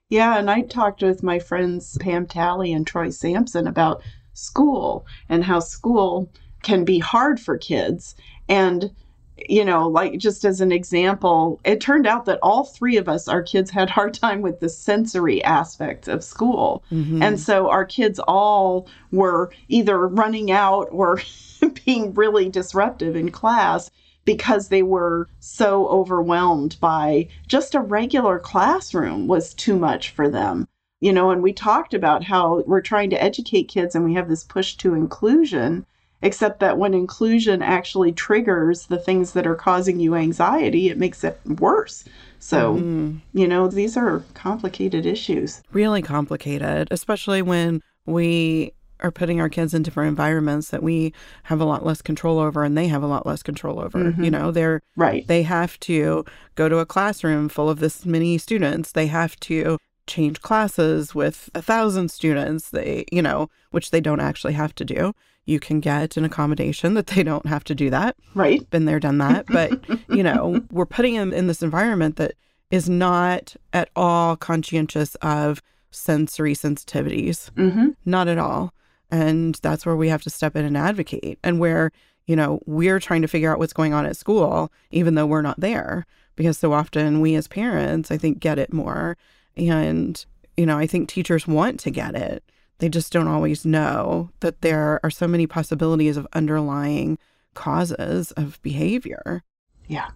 Yeah, 0.09 0.39
and 0.39 0.51
I 0.51 0.63
talked 0.63 1.03
with 1.03 1.23
my 1.23 1.39
friends 1.39 1.99
Pam 1.99 2.27
Talley 2.27 2.73
and 2.73 2.87
Troy 2.87 3.11
Sampson 3.11 3.67
about 3.67 4.03
school 4.33 5.07
and 5.29 5.45
how 5.45 5.61
school 5.61 6.31
can 6.63 6.85
be 6.85 6.99
hard 6.99 7.39
for 7.39 7.59
kids. 7.59 8.15
And, 8.49 8.91
you 9.37 9.65
know, 9.65 9.87
like 9.87 10.19
just 10.19 10.45
as 10.45 10.61
an 10.63 10.73
example, 10.73 11.61
it 11.65 11.81
turned 11.81 12.07
out 12.07 12.25
that 12.25 12.39
all 12.43 12.65
three 12.65 12.97
of 12.97 13.09
us, 13.09 13.29
our 13.29 13.43
kids 13.43 13.71
had 13.71 13.91
hard 13.91 14.15
time 14.15 14.41
with 14.41 14.61
the 14.61 14.69
sensory 14.69 15.45
aspect 15.45 16.09
of 16.09 16.25
school. 16.25 16.83
Mm-hmm. 16.91 17.23
And 17.23 17.39
so 17.39 17.69
our 17.69 17.85
kids 17.85 18.19
all 18.21 18.89
were 19.13 19.53
either 19.69 20.09
running 20.09 20.51
out 20.51 20.89
or 20.91 21.21
being 21.85 22.15
really 22.15 22.49
disruptive 22.49 23.15
in 23.15 23.31
class 23.31 23.91
because 24.29 24.69
they 24.69 24.83
were 24.83 25.27
so 25.41 25.89
overwhelmed 25.89 26.77
by 26.81 27.27
just 27.47 27.75
a 27.75 27.81
regular 27.81 28.39
classroom 28.39 29.27
was 29.27 29.55
too 29.55 29.75
much 29.79 30.11
for 30.11 30.29
them. 30.29 30.69
You 31.01 31.15
know, 31.15 31.31
and 31.31 31.43
we 31.43 31.55
talked 31.55 31.95
about 31.95 32.25
how 32.25 32.63
we're 32.67 32.83
trying 32.83 33.09
to 33.09 33.23
educate 33.23 33.69
kids 33.69 33.95
and 33.95 34.05
we 34.05 34.13
have 34.13 34.29
this 34.29 34.45
push 34.45 34.75
to 34.75 34.93
inclusion, 34.93 35.87
except 36.21 36.61
that 36.61 36.77
when 36.77 36.93
inclusion 36.93 37.63
actually 37.63 38.13
triggers 38.13 38.85
the 38.85 38.99
things 38.99 39.33
that 39.33 39.47
are 39.47 39.55
causing 39.55 39.99
you 39.99 40.15
anxiety, 40.15 40.91
it 40.91 40.99
makes 40.99 41.25
it 41.25 41.41
worse. 41.47 42.05
So, 42.39 42.75
mm. 42.75 43.21
you 43.33 43.49
know, 43.49 43.67
these 43.67 43.97
are 43.97 44.23
complicated 44.35 45.07
issues. 45.07 45.63
Really 45.73 46.03
complicated, 46.03 46.89
especially 46.91 47.41
when 47.41 47.81
we 48.05 48.75
are 49.01 49.11
putting 49.11 49.41
our 49.41 49.49
kids 49.49 49.75
in 49.75 49.83
different 49.83 50.09
environments 50.09 50.71
that 50.71 50.83
we 50.83 51.13
have 51.45 51.61
a 51.61 51.65
lot 51.65 51.85
less 51.85 52.03
control 52.03 52.39
over 52.39 52.65
and 52.65 52.77
they 52.77 52.89
have 52.89 53.03
a 53.03 53.07
lot 53.07 53.27
less 53.27 53.43
control 53.43 53.81
over. 53.81 53.99
Mm-hmm. 53.99 54.25
You 54.25 54.31
know, 54.31 54.51
they're 54.51 54.83
right. 54.97 55.27
They 55.27 55.43
have 55.43 55.79
to 55.81 56.25
go 56.55 56.69
to 56.69 56.79
a 56.79 56.87
classroom 56.87 57.49
full 57.49 57.71
of 57.71 57.81
this 57.81 58.05
many 58.05 58.39
students. 58.39 58.93
They 58.93 59.07
have 59.07 59.39
to 59.41 59.79
change 60.07 60.41
classes 60.41 61.15
with 61.15 61.51
a 61.55 61.63
thousand 61.63 62.11
students. 62.11 62.71
They, 62.71 63.05
you 63.13 63.23
know, 63.23 63.49
which 63.71 63.91
they 63.91 64.01
don't 64.01 64.21
actually 64.21 64.55
have 64.55 64.75
to 64.77 64.85
do. 64.85 65.13
You 65.45 65.61
can 65.61 65.81
get 65.81 66.17
an 66.17 66.25
accommodation 66.25 66.95
that 66.95 67.07
they 67.09 67.23
don't 67.23 67.47
have 67.47 67.65
to 67.65 67.75
do 67.75 67.89
that. 67.91 68.17
Right. 68.35 68.69
Been 68.71 68.85
there, 68.85 69.01
done 69.01 69.19
that. 69.19 69.47
But, 69.47 69.81
you 70.09 70.23
know, 70.23 70.63
we're 70.71 70.87
putting 70.87 71.15
them 71.15 71.33
in 71.33 71.47
this 71.47 71.63
environment 71.63 72.17
that 72.17 72.35
is 72.71 72.89
not 72.89 73.57
at 73.73 73.89
all 73.97 74.37
conscientious 74.37 75.15
of 75.17 75.63
sensory 75.91 76.55
sensitivities. 76.55 77.51
Mm-hmm. 77.53 77.89
Not 78.05 78.29
at 78.29 78.39
all. 78.39 78.75
And 79.11 79.55
that's 79.63 79.87
where 79.87 79.97
we 79.97 80.09
have 80.09 80.23
to 80.23 80.31
step 80.31 80.57
in 80.57 80.65
and 80.65 80.77
advocate 80.77 81.39
and 81.43 81.59
where, 81.59 81.91
you 82.27 82.37
know, 82.37 82.61
we're 82.67 83.01
trying 83.01 83.23
to 83.23 83.29
figure 83.29 83.51
out 83.51 83.59
what's 83.59 83.73
going 83.73 83.95
on 83.95 84.07
at 84.07 84.17
school, 84.17 84.71
even 84.91 85.15
though 85.15 85.27
we're 85.27 85.43
not 85.43 85.61
there. 85.61 86.07
Because 86.37 86.59
so 86.59 86.73
often 86.73 87.21
we 87.21 87.35
as 87.35 87.49
parents, 87.49 88.11
I 88.11 88.17
think, 88.17 88.39
get 88.39 88.59
it 88.59 88.73
more. 88.73 89.17
And, 89.57 90.25
you 90.57 90.67
know, 90.67 90.79
I 90.79 90.87
think 90.87 91.09
teachers 91.09 91.47
want 91.47 91.81
to 91.81 91.91
get 91.91 92.15
it. 92.15 92.45
They 92.79 92.89
just 92.89 93.13
don't 93.13 93.27
always 93.27 93.67
know 93.67 94.31
that 94.41 94.61
there 94.61 95.01
are 95.03 95.11
so 95.11 95.27
many 95.27 95.47
possibilities 95.47 96.17
of 96.17 96.29
underlying 96.33 97.19
causes 97.55 98.31
of 98.33 98.61
behavior. 98.63 99.43
Yeah. 99.89 100.11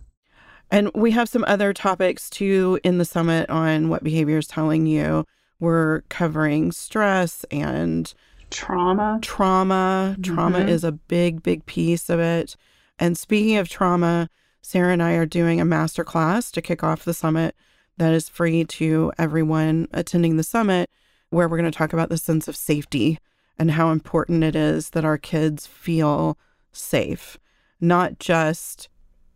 And 0.71 0.91
we 0.95 1.11
have 1.11 1.29
some 1.29 1.45
other 1.49 1.73
topics 1.73 2.31
too 2.31 2.79
in 2.85 2.99
the 2.99 3.05
summit 3.05 3.51
on 3.51 3.89
what 3.89 4.05
behavior 4.05 4.39
is 4.39 4.47
telling 4.47 4.87
you. 4.87 5.27
We're 5.59 6.03
covering 6.09 6.73
stress 6.73 7.45
and 7.51 8.13
Trauma. 8.53 9.19
Trauma. 9.23 10.17
Trauma 10.23 10.61
Mhm. 10.61 10.69
is 10.69 10.85
a 10.85 10.93
big, 10.93 11.43
big 11.43 11.67
piece 11.67 12.09
of 12.11 12.21
it. 12.21 12.57
And 12.99 13.17
speaking 13.19 13.57
of 13.57 13.69
trauma, 13.69 14.29
Sarah 14.61 14.93
and 14.93 15.03
I 15.03 15.13
are 15.15 15.27
doing 15.27 15.61
a 15.61 15.65
master 15.65 16.05
class 16.05 16.51
to 16.53 16.63
kick 16.63 16.85
off 16.85 17.05
the 17.05 17.15
summit 17.15 17.57
that 17.99 18.13
is 18.15 18.29
free 18.29 18.65
to 18.65 19.13
everyone 19.19 19.89
attending 19.93 20.37
the 20.37 20.45
summit, 20.45 20.89
where 21.31 21.49
we're 21.49 21.57
going 21.57 21.71
to 21.71 21.77
talk 21.77 21.93
about 21.93 22.11
the 22.11 22.19
sense 22.19 22.47
of 22.47 22.57
safety 22.57 23.19
and 23.59 23.73
how 23.73 23.91
important 23.91 24.45
it 24.45 24.55
is 24.55 24.91
that 24.91 25.05
our 25.05 25.19
kids 25.19 25.67
feel 25.67 26.39
safe, 26.73 27.39
not 27.81 28.19
just 28.19 28.89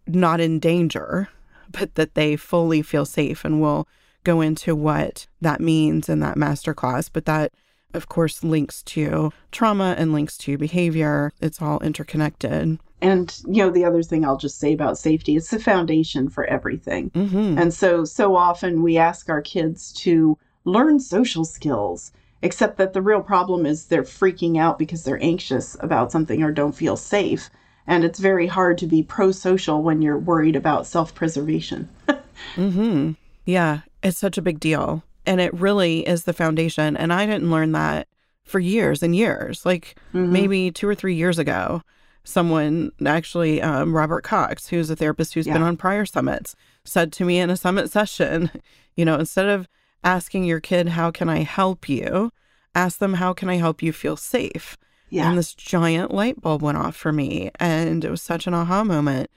not 0.07 0.41
in 0.41 0.59
danger, 0.59 1.29
but 1.71 1.95
that 1.97 2.15
they 2.15 2.37
fully 2.37 2.83
feel 2.83 3.05
safe. 3.05 3.45
And 3.45 3.61
we'll 3.61 3.89
go 4.25 4.41
into 4.41 4.75
what 4.75 5.27
that 5.41 5.61
means 5.61 6.09
in 6.09 6.21
that 6.21 6.37
master 6.37 6.73
class. 6.75 7.09
But 7.09 7.25
that, 7.27 7.53
of 7.95 8.09
course, 8.09 8.45
links 8.45 8.83
to 8.85 9.33
trauma 9.53 9.95
and 9.99 10.13
links 10.13 10.37
to 10.39 10.59
behavior. 10.59 11.33
It's 11.41 11.63
all 11.63 11.81
interconnected. 11.81 12.79
And, 13.01 13.41
you 13.47 13.63
know, 13.63 13.71
the 13.71 13.85
other 13.85 14.03
thing 14.03 14.25
I'll 14.25 14.37
just 14.37 14.59
say 14.59 14.73
about 14.73 14.99
safety, 14.99 15.37
it's 15.37 15.51
the 15.51 15.59
foundation 15.59 16.29
for 16.29 16.45
everything. 16.45 17.11
Mm-hmm. 17.11 17.59
And 17.59 17.75
so, 17.75 18.05
so 18.05 18.37
often 18.37 18.83
we 18.83 18.97
ask 18.97 19.29
our 19.29 19.43
kids 19.43 19.93
to 19.95 20.39
learn 20.65 20.99
social 20.99 21.45
skills, 21.45 22.13
except 22.43 22.79
that 22.79 22.93
the 22.93 23.03
real 23.03 23.21
problem 23.23 23.67
is 23.67 23.87
they're 23.87 24.03
freaking 24.03 24.59
out 24.59 24.79
because 24.79 25.05
they're 25.05 25.23
anxious 25.23 25.77
about 25.81 26.11
something 26.11 26.43
or 26.43 26.53
don't 26.53 26.73
feel 26.73 26.97
safe. 26.97 27.51
And 27.87 28.03
it's 28.03 28.19
very 28.19 28.47
hard 28.47 28.79
to 28.79 28.87
be 28.87 29.03
pro 29.03 29.31
social 29.31 29.83
when 29.83 30.03
you're 30.03 30.19
worried 30.19 30.57
about 30.57 30.87
self 30.87 31.15
preservation. 31.15 31.89
Mm-hmm. 32.55 33.13
Yeah, 33.47 33.81
it's 34.03 34.19
such 34.19 34.37
a 34.37 34.43
big 34.43 34.61
deal. 34.61 35.03
And 35.27 35.41
it 35.41 35.53
really 35.53 36.07
is 36.07 36.25
the 36.25 36.33
foundation. 36.33 36.97
And 36.97 37.13
I 37.13 37.27
didn't 37.27 37.51
learn 37.51 37.73
that 37.73 38.09
for 38.45 38.61
years 38.61 39.03
and 39.03 39.15
years. 39.15 39.67
Like 39.67 39.99
maybe 40.33 40.71
two 40.71 40.89
or 40.89 40.95
three 40.95 41.15
years 41.15 41.39
ago, 41.39 41.83
someone 42.25 42.93
actually, 43.05 43.61
um, 43.61 43.95
Robert 43.95 44.23
Cox, 44.23 44.69
who's 44.69 44.89
a 44.91 44.97
therapist 44.97 45.35
who's 45.35 45.47
been 45.47 45.63
on 45.63 45.77
prior 45.77 46.07
summits, 46.07 46.55
said 46.85 47.13
to 47.15 47.25
me 47.25 47.39
in 47.39 47.51
a 47.51 47.57
summit 47.57 47.91
session, 47.99 48.51
you 48.95 49.05
know, 49.05 49.19
instead 49.19 49.49
of 49.49 49.69
asking 50.05 50.45
your 50.45 50.61
kid, 50.61 50.91
How 50.91 51.11
can 51.11 51.29
I 51.29 51.43
help 51.43 51.89
you? 51.89 52.33
ask 52.75 52.99
them, 52.99 53.15
How 53.15 53.33
can 53.33 53.49
I 53.49 53.57
help 53.57 53.83
you 53.83 53.93
feel 53.93 54.17
safe? 54.17 54.77
Yeah. 55.09 55.29
And 55.29 55.39
this 55.39 55.55
giant 55.55 56.13
light 56.13 56.41
bulb 56.41 56.63
went 56.63 56.79
off 56.79 56.97
for 56.97 57.13
me. 57.13 57.51
And 57.59 58.05
it 58.05 58.11
was 58.11 58.23
such 58.23 58.47
an 58.47 58.55
aha 58.55 58.85
moment. 58.85 59.31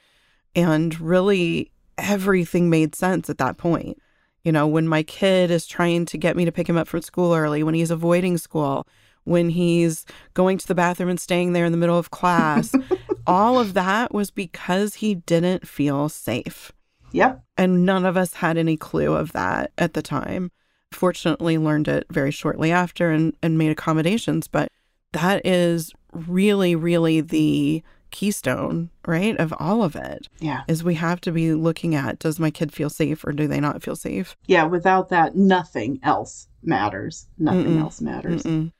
And 0.56 1.00
really, 1.00 1.72
everything 1.98 2.70
made 2.70 2.96
sense 2.96 3.30
at 3.30 3.38
that 3.38 3.58
point. 3.58 3.98
You 4.44 4.52
know, 4.52 4.68
when 4.68 4.88
my 4.88 5.04
kid 5.04 5.52
is 5.52 5.66
trying 5.66 6.06
to 6.08 6.18
get 6.18 6.36
me 6.36 6.46
to 6.46 6.52
pick 6.52 6.68
him 6.68 6.78
up 6.78 6.88
from 6.88 7.02
school 7.02 7.34
early, 7.34 7.64
when 7.64 7.76
he's 7.76 7.92
avoiding 7.92 8.38
school, 8.38 8.88
when 9.26 9.50
he's 9.50 10.06
going 10.34 10.58
to 10.58 10.68
the 10.68 10.76
bathroom 10.76 11.10
and 11.10 11.20
staying 11.20 11.54
there 11.54 11.66
in 11.66 11.72
the 11.72 11.78
middle 11.78 11.98
of 11.98 12.12
class, 12.12 12.74
all 13.28 13.60
of 13.60 13.74
that 13.74 14.14
was 14.14 14.32
because 14.32 14.96
he 14.96 15.16
didn't 15.16 15.68
feel 15.68 16.10
safe. 16.10 16.72
Yep. 17.12 17.44
And 17.58 17.86
none 17.86 18.06
of 18.06 18.18
us 18.18 18.36
had 18.36 18.58
any 18.58 18.78
clue 18.78 19.14
of 19.14 19.32
that 19.34 19.72
at 19.78 19.94
the 19.94 20.02
time. 20.02 20.52
Fortunately, 20.92 21.58
learned 21.58 21.88
it 21.88 22.06
very 22.10 22.32
shortly 22.32 22.72
after 22.72 23.12
and, 23.12 23.36
and 23.44 23.58
made 23.58 23.72
accommodations. 23.72 24.48
But 24.48 24.70
that 25.12 25.46
is 25.46 25.94
really, 26.14 26.76
really 26.76 27.22
the 27.22 27.84
keystone, 28.12 28.90
right, 29.06 29.38
of 29.38 29.54
all 29.60 29.84
of 29.84 29.96
it 29.96 30.28
Yeah. 30.40 30.62
is 30.68 30.84
we 30.84 30.96
have 30.96 31.22
to 31.22 31.32
be 31.32 31.54
looking 31.54 31.96
at 31.96 32.20
does 32.20 32.40
my 32.40 32.52
kid 32.52 32.72
feel 32.72 32.90
safe 32.90 33.24
or 33.26 33.32
do 33.32 33.48
they 33.48 33.60
not 33.60 33.82
feel 33.84 33.96
safe? 33.96 34.36
Yeah. 34.48 34.64
Without 34.64 35.10
that, 35.10 35.36
nothing 35.36 36.00
else 36.04 36.48
matters. 36.64 37.28
Nothing 37.38 37.78
Mm-mm. 37.78 37.82
else 37.82 38.02
matters. 38.02 38.44
Mm-mm. 38.44 38.72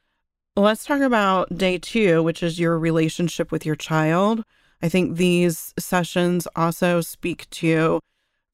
Let's 0.56 0.84
talk 0.86 1.02
about 1.02 1.58
day 1.58 1.78
two, 1.78 2.22
which 2.24 2.44
is 2.44 2.60
your 2.60 2.78
relationship 2.78 3.52
with 3.52 3.66
your 3.66 3.76
child. 3.76 4.44
I 4.82 4.90
think 4.90 5.18
these 5.18 5.74
sessions 5.80 6.48
also 6.56 7.02
speak 7.02 7.50
to 7.52 8.00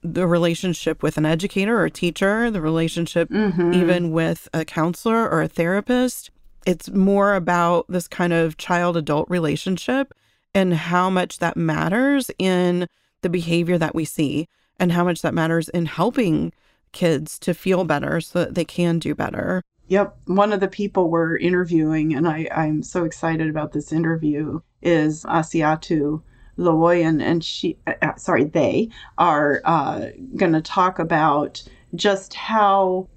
the 0.03 0.27
relationship 0.27 1.01
with 1.01 1.17
an 1.17 1.25
educator 1.25 1.79
or 1.79 1.85
a 1.85 1.89
teacher, 1.91 2.51
the 2.51 2.61
relationship 2.61 3.29
Mhm. 3.29 3.73
even 3.73 4.11
with 4.11 4.47
a 4.53 4.63
counselor 4.65 5.27
or 5.27 5.41
a 5.41 5.47
therapist. 5.47 6.29
It's 6.67 6.89
more 6.91 7.33
about 7.33 7.85
this 7.89 8.07
kind 8.07 8.33
of 8.33 8.57
child 8.57 8.97
adult 8.97 9.27
relationship 9.29 10.13
and 10.55 10.73
how 10.73 11.09
much 11.09 11.37
that 11.39 11.57
matters 11.57 12.31
in 12.39 12.87
the 13.21 13.29
behavior 13.29 13.77
that 13.77 13.93
we 13.93 14.05
see 14.05 14.47
and 14.79 14.93
how 14.93 15.03
much 15.03 15.21
that 15.21 15.33
matters 15.33 15.69
in 15.69 15.85
helping 15.85 16.53
kids 16.93 17.37
to 17.37 17.53
feel 17.53 17.83
better 17.83 18.21
so 18.21 18.39
that 18.39 18.55
they 18.55 18.65
can 18.65 18.97
do 18.97 19.13
better. 19.13 19.61
Yep. 19.87 20.17
One 20.25 20.53
of 20.53 20.61
the 20.61 20.67
people 20.67 21.09
we're 21.09 21.37
interviewing, 21.37 22.15
and 22.15 22.27
I, 22.27 22.47
I'm 22.55 22.81
so 22.81 23.03
excited 23.03 23.49
about 23.49 23.73
this 23.73 23.91
interview, 23.91 24.61
is 24.81 25.23
Asiatu 25.25 26.23
Lawoyin, 26.57 27.21
and 27.21 27.43
she, 27.43 27.77
uh, 27.85 27.93
uh, 28.01 28.15
sorry, 28.15 28.45
they 28.45 28.89
are 29.17 29.61
uh, 29.65 30.07
going 30.35 30.53
to 30.53 30.61
talk 30.61 30.99
about 30.99 31.61
just 31.93 32.33
how 32.33 33.07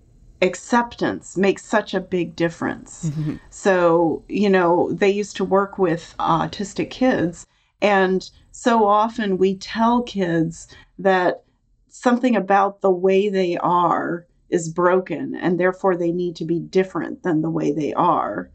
acceptance 0.42 1.36
makes 1.36 1.64
such 1.64 1.94
a 1.94 2.00
big 2.00 2.36
difference. 2.36 3.10
So, 3.50 4.22
you 4.28 4.48
know, 4.48 4.92
they 4.92 5.10
used 5.10 5.36
to 5.36 5.44
work 5.44 5.78
with 5.78 6.14
autistic 6.18 6.90
kids, 6.90 7.46
and 7.80 8.28
so 8.52 8.86
often 8.86 9.38
we 9.38 9.56
tell 9.56 10.02
kids 10.02 10.68
that 10.98 11.44
something 11.88 12.36
about 12.36 12.80
the 12.80 12.90
way 12.90 13.28
they 13.28 13.56
are 13.56 14.26
is 14.50 14.68
broken 14.68 15.34
and 15.34 15.58
therefore 15.60 15.96
they 15.96 16.10
need 16.10 16.34
to 16.36 16.44
be 16.44 16.58
different 16.58 17.22
than 17.22 17.42
the 17.42 17.50
way 17.50 17.70
they 17.70 17.92
are. 17.94 18.50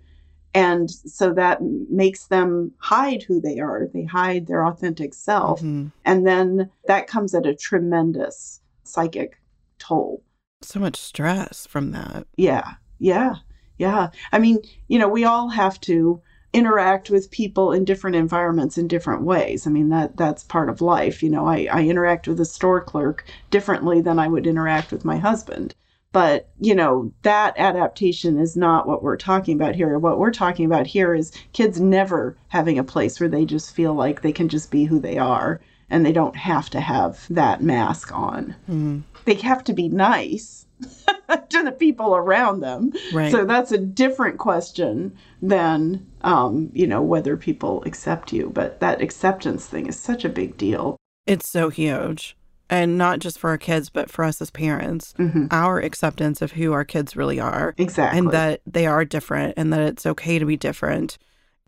And 0.54 0.90
so 0.90 1.34
that 1.34 1.60
makes 1.62 2.28
them 2.28 2.74
hide 2.78 3.24
who 3.24 3.40
they 3.42 3.60
are. 3.60 3.88
They 3.94 4.04
hide 4.04 4.48
their 4.48 4.66
authentic 4.66 5.14
self. 5.14 5.62
Mhm. 5.62 5.92
And 6.06 6.28
then 6.28 6.70
that 6.88 7.08
comes 7.08 7.34
at 7.34 7.46
a 7.46 7.56
tremendous 7.56 8.62
psychic 8.84 9.40
toll. 9.80 10.22
So 10.64 10.80
much 10.80 10.96
stress 10.96 11.68
from 11.68 11.92
that. 11.92 12.26
Yeah. 12.36 12.74
Yeah. 13.00 13.36
Yeah. 13.78 14.10
I 14.32 14.40
mean, 14.40 14.60
you 14.88 14.98
know, 14.98 15.10
we 15.10 15.24
all 15.24 15.50
have 15.50 15.80
to 15.82 16.22
interact 16.54 17.10
with 17.10 17.32
people 17.32 17.72
in 17.72 17.84
different 17.84 18.16
environments 18.16 18.78
in 18.78 18.88
different 18.88 19.24
ways. 19.24 19.66
I 19.66 19.72
mean, 19.72 19.90
that 19.90 20.16
that's 20.18 20.44
part 20.44 20.70
of 20.70 20.82
life. 20.82 21.24
You 21.24 21.30
know, 21.30 21.48
I, 21.48 21.68
I 21.72 21.84
interact 21.84 22.28
with 22.28 22.40
a 22.40 22.46
store 22.46 22.80
clerk 22.80 23.26
differently 23.50 24.02
than 24.02 24.20
I 24.20 24.28
would 24.28 24.48
interact 24.48 24.92
with 24.92 25.04
my 25.04 25.18
husband. 25.18 25.76
But, 26.12 26.50
you 26.60 26.76
know, 26.76 27.12
that 27.24 27.56
adaptation 27.58 28.38
is 28.38 28.56
not 28.56 28.88
what 28.88 29.02
we're 29.02 29.18
talking 29.18 29.56
about 29.56 29.76
here. 29.76 29.98
What 29.98 30.20
we're 30.20 30.32
talking 30.32 30.66
about 30.66 30.86
here 30.86 31.16
is 31.16 31.32
kids 31.54 31.82
never 31.82 32.38
having 32.50 32.78
a 32.78 32.84
place 32.84 33.20
where 33.20 33.30
they 33.30 33.46
just 33.46 33.76
feel 33.76 33.96
like 33.96 34.22
they 34.22 34.32
can 34.32 34.48
just 34.48 34.70
be 34.70 34.86
who 34.86 35.00
they 35.00 35.18
are 35.18 35.60
and 35.94 36.06
they 36.06 36.12
don't 36.12 36.36
have 36.36 36.70
to 36.72 36.82
have 36.82 37.26
that 37.30 37.62
mask 37.62 38.12
on. 38.14 38.56
Mm, 38.70 39.04
They 39.26 39.36
have 39.36 39.64
to 39.66 39.74
be 39.74 39.88
nice 39.88 40.66
to 41.50 41.64
the 41.64 41.72
people 41.72 42.16
around 42.16 42.60
them. 42.62 42.92
right. 43.14 43.32
So 43.32 43.46
that's 43.46 43.72
a 43.72 43.78
different 43.78 44.40
question 44.40 45.16
than, 45.42 46.06
um, 46.22 46.70
you 46.74 46.88
know, 46.88 47.02
whether 47.02 47.38
people 47.38 47.84
accept 47.86 48.34
you. 48.34 48.50
But 48.54 48.80
that 48.80 49.02
acceptance 49.02 49.68
thing 49.68 49.86
is 49.88 49.98
such 49.98 50.26
a 50.26 50.30
big 50.30 50.58
deal. 50.58 50.98
it's 51.26 51.48
so 51.48 51.70
huge. 51.70 52.36
And 52.70 52.98
not 52.98 53.20
just 53.20 53.38
for 53.40 53.50
our 53.52 53.58
kids, 53.58 53.90
but 53.90 54.10
for 54.10 54.26
us 54.26 54.42
as 54.42 54.50
parents. 54.50 55.14
Mhm. 55.20 55.48
Our 55.52 55.80
acceptance 55.80 56.42
of 56.42 56.54
who 56.54 56.74
our 56.74 56.84
kids 56.84 57.16
really 57.16 57.40
are 57.40 57.76
Exactly. 57.78 58.18
and 58.20 58.32
that 58.32 58.62
they 58.66 58.88
are 58.88 59.06
different 59.06 59.54
and 59.58 59.72
that 59.72 59.82
it's 59.82 60.06
okay 60.08 60.40
to 60.40 60.46
be 60.46 60.58
different. 60.58 61.18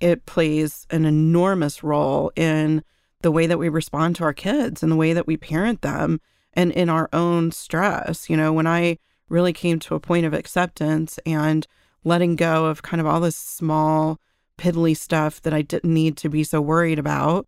It 0.01 0.25
plays 0.25 0.87
an 0.89 1.05
enormous 1.05 1.83
role 1.83 2.31
in 2.35 2.83
the 3.25 3.31
way 3.31 3.47
that 3.47 3.57
we 3.57 3.67
respond 3.69 4.15
to 4.15 4.23
our 4.23 4.33
kids 4.33 4.83
and 4.83 4.91
the 4.91 4.95
way 4.95 5.11
that 5.11 5.25
we 5.25 5.35
parent 5.35 5.81
them 5.81 6.21
and 6.53 6.71
in 6.73 6.89
our 6.89 7.09
own 7.11 7.49
stress. 7.49 8.29
You 8.29 8.37
know, 8.37 8.53
when 8.53 8.67
I 8.67 8.99
really 9.29 9.51
came 9.51 9.79
to 9.79 9.95
a 9.95 9.99
point 9.99 10.27
of 10.27 10.33
acceptance 10.35 11.17
and 11.25 11.65
letting 12.03 12.35
go 12.35 12.65
of 12.67 12.83
kind 12.83 13.01
of 13.01 13.07
all 13.07 13.19
this 13.19 13.35
small, 13.35 14.19
piddly 14.59 14.95
stuff 14.95 15.41
that 15.41 15.55
I 15.55 15.63
didn't 15.63 15.91
need 15.91 16.17
to 16.17 16.29
be 16.29 16.43
so 16.43 16.61
worried 16.61 16.99
about, 16.99 17.47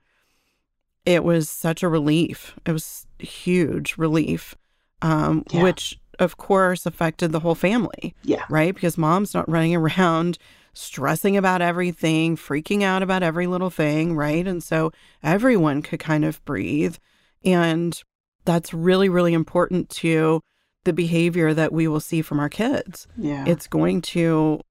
it 1.06 1.24
was 1.24 1.48
such 1.48 1.84
a 1.84 1.88
relief. 1.88 2.56
It 2.66 2.72
was 2.72 3.06
huge 3.20 3.98
relief, 3.98 4.56
um, 5.04 5.44
Yeah. 5.52 5.62
which 5.62 6.00
of 6.18 6.38
course 6.38 6.88
affected 6.88 7.32
the 7.32 7.42
whole 7.42 7.54
family 7.54 8.16
yeah. 8.24 8.46
right? 8.50 8.74
Because 8.74 8.98
mom's 8.98 9.36
not 9.36 9.48
running 9.48 9.76
around 9.82 10.40
stressing 10.78 11.36
about 11.36 11.62
everything, 11.62 12.36
freaking 12.38 12.84
out 12.84 13.04
about 13.04 13.24
every 13.24 13.48
little 13.48 13.70
thing, 13.70 14.16
right? 14.16 14.48
And 14.48 14.64
so 14.64 14.92
everyone 15.24 15.82
could 15.82 16.00
kind 16.00 16.24
of 16.24 16.44
breathe. 16.46 16.98
And 17.44 18.02
that's 18.46 18.74
really, 18.74 19.10
really 19.10 19.34
important 19.34 19.90
to 19.90 20.42
the 20.84 20.94
behavior 20.94 21.54
that 21.54 21.74
we 21.74 21.88
will 21.88 22.00
see 22.00 22.22
from 22.22 22.40
our 22.40 22.50
kids. 22.50 23.08
Yeah. 23.18 23.44
It's 23.48 23.68
going 23.68 24.02
to 24.02 24.62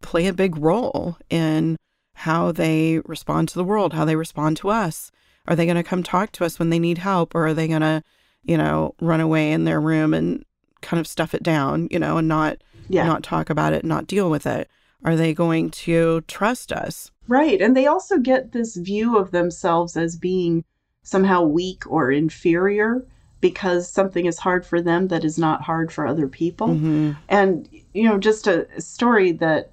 play 0.00 0.26
a 0.26 0.32
big 0.32 0.56
role 0.56 1.18
in 1.28 1.76
how 2.14 2.52
they 2.52 3.00
respond 3.04 3.48
to 3.50 3.54
the 3.54 3.64
world, 3.64 3.92
how 3.92 4.04
they 4.04 4.16
respond 4.16 4.56
to 4.58 4.70
us. 4.70 5.10
Are 5.48 5.54
they 5.54 5.66
going 5.66 5.76
to 5.76 5.82
come 5.82 6.02
talk 6.02 6.32
to 6.32 6.44
us 6.44 6.58
when 6.58 6.70
they 6.70 6.78
need 6.78 6.98
help? 6.98 7.34
Or 7.34 7.46
are 7.46 7.54
they 7.54 7.68
going 7.68 7.82
to, 7.82 8.02
you 8.42 8.56
know, 8.56 8.94
run 9.00 9.20
away 9.20 9.52
in 9.52 9.64
their 9.64 9.80
room 9.80 10.14
and 10.14 10.44
kind 10.80 11.00
of 11.00 11.06
stuff 11.06 11.34
it 11.34 11.42
down, 11.42 11.88
you 11.90 11.98
know, 11.98 12.16
and 12.18 12.28
not 12.28 12.58
yeah. 12.88 13.04
not 13.06 13.22
talk 13.22 13.50
about 13.50 13.72
it, 13.72 13.84
not 13.84 14.06
deal 14.06 14.30
with 14.30 14.46
it. 14.46 14.70
Are 15.04 15.16
they 15.16 15.34
going 15.34 15.70
to 15.70 16.22
trust 16.22 16.72
us? 16.72 17.10
Right. 17.28 17.60
And 17.60 17.76
they 17.76 17.86
also 17.86 18.18
get 18.18 18.52
this 18.52 18.76
view 18.76 19.16
of 19.18 19.30
themselves 19.30 19.96
as 19.96 20.16
being 20.16 20.64
somehow 21.02 21.42
weak 21.42 21.84
or 21.86 22.10
inferior 22.10 23.04
because 23.40 23.88
something 23.90 24.26
is 24.26 24.38
hard 24.38 24.64
for 24.64 24.80
them 24.80 25.08
that 25.08 25.24
is 25.24 25.38
not 25.38 25.62
hard 25.62 25.92
for 25.92 26.06
other 26.06 26.26
people. 26.26 26.68
Mm-hmm. 26.68 27.12
And, 27.28 27.68
you 27.92 28.04
know, 28.04 28.18
just 28.18 28.46
a 28.46 28.66
story 28.80 29.32
that 29.32 29.72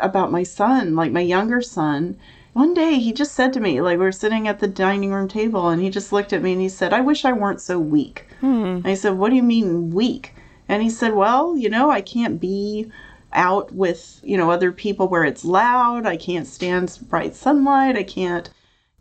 about 0.00 0.32
my 0.32 0.42
son, 0.42 0.96
like 0.96 1.12
my 1.12 1.20
younger 1.20 1.60
son, 1.60 2.16
one 2.52 2.74
day 2.74 2.98
he 2.98 3.12
just 3.12 3.34
said 3.34 3.52
to 3.52 3.60
me, 3.60 3.80
like 3.80 3.98
we 3.98 4.04
were 4.04 4.12
sitting 4.12 4.48
at 4.48 4.58
the 4.58 4.68
dining 4.68 5.12
room 5.12 5.28
table, 5.28 5.68
and 5.68 5.80
he 5.80 5.88
just 5.88 6.12
looked 6.12 6.32
at 6.32 6.42
me 6.42 6.52
and 6.52 6.60
he 6.60 6.68
said, 6.68 6.92
I 6.92 7.00
wish 7.00 7.24
I 7.24 7.32
weren't 7.32 7.60
so 7.60 7.78
weak. 7.78 8.26
Hmm. 8.40 8.80
I 8.84 8.94
said, 8.94 9.14
What 9.14 9.30
do 9.30 9.36
you 9.36 9.42
mean 9.42 9.90
weak? 9.90 10.34
And 10.68 10.82
he 10.82 10.90
said, 10.90 11.14
Well, 11.14 11.56
you 11.56 11.70
know, 11.70 11.90
I 11.90 12.02
can't 12.02 12.40
be 12.40 12.90
out 13.32 13.72
with, 13.72 14.20
you 14.22 14.36
know, 14.36 14.50
other 14.50 14.72
people 14.72 15.08
where 15.08 15.24
it's 15.24 15.44
loud. 15.44 16.06
I 16.06 16.16
can't 16.16 16.46
stand 16.46 16.98
bright 17.08 17.34
sunlight. 17.34 17.96
I 17.96 18.02
can't 18.04 18.50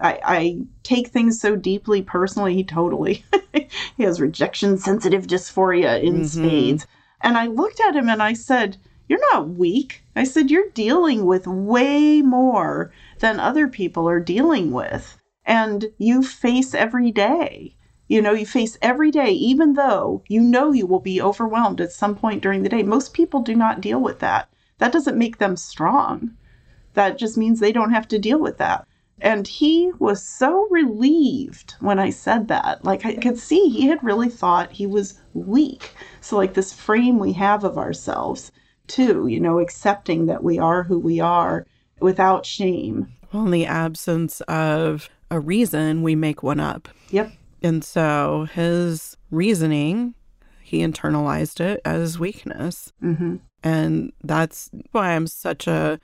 I, 0.01 0.19
I 0.25 0.61
take 0.83 1.09
things 1.09 1.39
so 1.39 1.55
deeply 1.55 2.01
personally. 2.01 2.55
He 2.55 2.63
totally 2.63 3.23
he 3.97 4.03
has 4.03 4.19
rejection 4.19 4.77
sensitive 4.77 5.27
dysphoria 5.27 6.01
in 6.01 6.21
Mhm. 6.21 6.25
spades. 6.25 6.87
And 7.21 7.37
I 7.37 7.45
looked 7.47 7.79
at 7.79 7.95
him 7.95 8.09
and 8.09 8.21
I 8.21 8.33
said, 8.33 8.77
You're 9.07 9.19
not 9.31 9.49
weak. 9.49 10.03
I 10.15 10.23
said, 10.23 10.49
You're 10.49 10.69
dealing 10.73 11.25
with 11.25 11.45
way 11.47 12.21
more 12.21 12.91
than 13.19 13.39
other 13.39 13.67
people 13.67 14.09
are 14.09 14.19
dealing 14.19 14.71
with. 14.71 15.17
And 15.45 15.91
you 15.99 16.23
face 16.23 16.73
every 16.73 17.11
day. 17.11 17.75
You 18.11 18.21
know, 18.21 18.33
you 18.33 18.45
face 18.45 18.77
every 18.81 19.09
day, 19.09 19.31
even 19.31 19.75
though 19.75 20.21
you 20.27 20.41
know 20.41 20.73
you 20.73 20.85
will 20.85 20.99
be 20.99 21.21
overwhelmed 21.21 21.79
at 21.79 21.93
some 21.93 22.13
point 22.13 22.43
during 22.43 22.61
the 22.61 22.67
day. 22.67 22.83
Most 22.83 23.13
people 23.13 23.39
do 23.39 23.55
not 23.55 23.79
deal 23.79 24.01
with 24.01 24.19
that. 24.19 24.49
That 24.79 24.91
doesn't 24.91 25.17
make 25.17 25.37
them 25.37 25.55
strong. 25.55 26.31
That 26.93 27.17
just 27.17 27.37
means 27.37 27.61
they 27.61 27.71
don't 27.71 27.93
have 27.93 28.09
to 28.09 28.19
deal 28.19 28.37
with 28.37 28.57
that. 28.57 28.85
And 29.21 29.47
he 29.47 29.93
was 29.97 30.21
so 30.21 30.67
relieved 30.69 31.75
when 31.79 31.99
I 31.99 32.09
said 32.09 32.49
that. 32.49 32.83
Like 32.83 33.05
I 33.05 33.15
could 33.15 33.37
see 33.37 33.69
he 33.69 33.87
had 33.87 34.03
really 34.03 34.27
thought 34.27 34.73
he 34.73 34.85
was 34.85 35.17
weak. 35.33 35.93
So, 36.19 36.35
like 36.35 36.53
this 36.53 36.73
frame 36.73 37.17
we 37.17 37.31
have 37.31 37.63
of 37.63 37.77
ourselves, 37.77 38.51
too, 38.87 39.27
you 39.27 39.39
know, 39.39 39.59
accepting 39.59 40.25
that 40.25 40.43
we 40.43 40.59
are 40.59 40.83
who 40.83 40.99
we 40.99 41.21
are 41.21 41.65
without 42.01 42.45
shame. 42.45 43.07
Well, 43.31 43.45
in 43.45 43.51
the 43.51 43.65
absence 43.65 44.41
of 44.49 45.09
a 45.29 45.39
reason, 45.39 46.03
we 46.03 46.13
make 46.13 46.43
one 46.43 46.59
up. 46.59 46.89
Yep. 47.11 47.31
And 47.61 47.83
so 47.83 48.47
his 48.53 49.17
reasoning, 49.29 50.15
he 50.61 50.79
internalized 50.79 51.59
it 51.59 51.81
as 51.85 52.19
weakness. 52.19 52.91
hmm 52.99 53.35
And 53.63 54.11
that's 54.23 54.69
why 54.91 55.11
I'm 55.15 55.27
such 55.27 55.67
a 55.67 55.99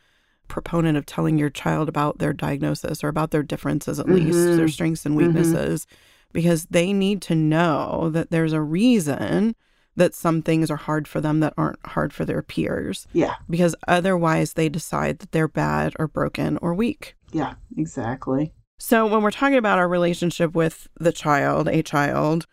proponent 0.48 0.98
of 0.98 1.06
telling 1.06 1.38
your 1.40 1.50
child 1.50 1.90
about 1.90 2.20
their 2.20 2.32
diagnosis 2.34 3.04
or 3.04 3.08
about 3.08 3.32
their 3.32 3.44
differences, 3.44 4.00
at 4.00 4.08
least, 4.08 4.38
Mhm. 4.38 4.56
their 4.58 4.68
strengths 4.68 5.06
and 5.06 5.16
weaknesses, 5.16 5.88
because 6.32 6.66
they 6.70 6.94
need 6.94 7.22
to 7.24 7.36
know 7.36 8.10
that 8.12 8.30
there's 8.32 8.54
a 8.54 8.62
reason 8.62 9.56
that 9.96 10.14
some 10.14 10.44
things 10.44 10.70
are 10.70 10.78
hard 10.78 11.08
for 11.08 11.20
them 11.20 11.40
that 11.40 11.54
aren't 11.58 11.84
hard 11.88 12.14
for 12.14 12.24
their 12.24 12.44
peers, 12.44 13.08
Yeah. 13.14 13.34
because 13.50 13.76
otherwise 13.88 14.54
they 14.54 14.70
decide 14.70 15.20
that 15.20 15.32
they're 15.32 15.48
bad 15.48 15.94
or 15.98 16.08
broken 16.08 16.58
or 16.62 16.74
weak. 16.76 17.16
Yeah. 17.32 17.56
Exactly. 17.76 18.54
So, 18.80 19.08
when 19.08 19.24
we're 19.24 19.32
talking 19.32 19.58
about 19.58 19.80
our 19.80 19.88
relationship 19.88 20.54
with 20.54 20.88
the 21.00 21.12
child, 21.12 21.68
a 21.68 21.82
child, 21.82 22.46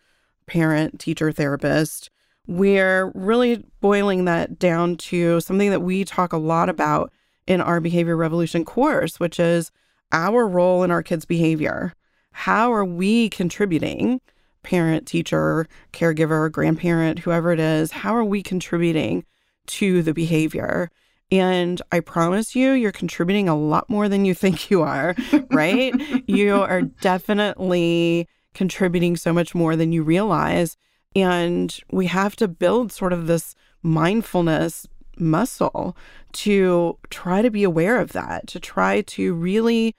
parent, 0.47 0.99
teacher, 0.99 1.31
therapist, 1.31 2.09
we're 2.47 3.11
really 3.13 3.63
boiling 3.79 4.25
that 4.25 4.57
down 4.57 4.97
to 4.97 5.39
something 5.41 5.69
that 5.69 5.81
we 5.81 6.03
talk 6.03 6.33
a 6.33 6.37
lot 6.37 6.67
about 6.67 7.11
in 7.45 7.61
our 7.61 7.79
Behavior 7.79 8.17
Revolution 8.17 8.65
course, 8.65 9.19
which 9.19 9.39
is 9.39 9.71
our 10.11 10.47
role 10.47 10.83
in 10.83 10.89
our 10.89 11.03
kids' 11.03 11.25
behavior. 11.25 11.93
How 12.31 12.73
are 12.73 12.85
we 12.85 13.29
contributing, 13.29 14.19
parent, 14.63 15.05
teacher, 15.05 15.67
caregiver, 15.93 16.51
grandparent, 16.51 17.19
whoever 17.19 17.51
it 17.51 17.59
is, 17.59 17.91
how 17.91 18.15
are 18.15 18.25
we 18.25 18.41
contributing 18.41 19.25
to 19.67 20.01
the 20.01 20.13
behavior? 20.13 20.89
And 21.31 21.81
I 21.91 21.99
promise 21.99 22.55
you, 22.55 22.71
you're 22.71 22.91
contributing 22.91 23.49
a 23.49 23.57
lot 23.57 23.89
more 23.89 24.07
than 24.07 24.25
you 24.25 24.33
think 24.33 24.69
you 24.69 24.83
are, 24.83 25.15
right? 25.49 25.93
you 26.27 26.55
are 26.61 26.83
definitely 26.83 28.27
contributing 28.53 29.17
so 29.17 29.33
much 29.33 29.55
more 29.55 29.75
than 29.75 29.91
you 29.91 30.03
realize. 30.03 30.77
And 31.15 31.77
we 31.91 32.07
have 32.07 32.35
to 32.37 32.47
build 32.47 32.91
sort 32.91 33.13
of 33.13 33.27
this 33.27 33.55
mindfulness 33.81 34.87
muscle 35.17 35.95
to 36.33 36.97
try 37.09 37.41
to 37.41 37.49
be 37.49 37.63
aware 37.63 37.99
of 37.99 38.11
that, 38.13 38.47
to 38.47 38.59
try 38.59 39.01
to 39.01 39.33
really 39.33 39.95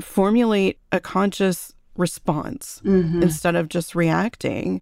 formulate 0.00 0.78
a 0.92 1.00
conscious 1.00 1.74
response 1.96 2.80
hmm 2.84 3.22
instead 3.22 3.56
of 3.56 3.68
just 3.68 3.94
reacting. 3.94 4.80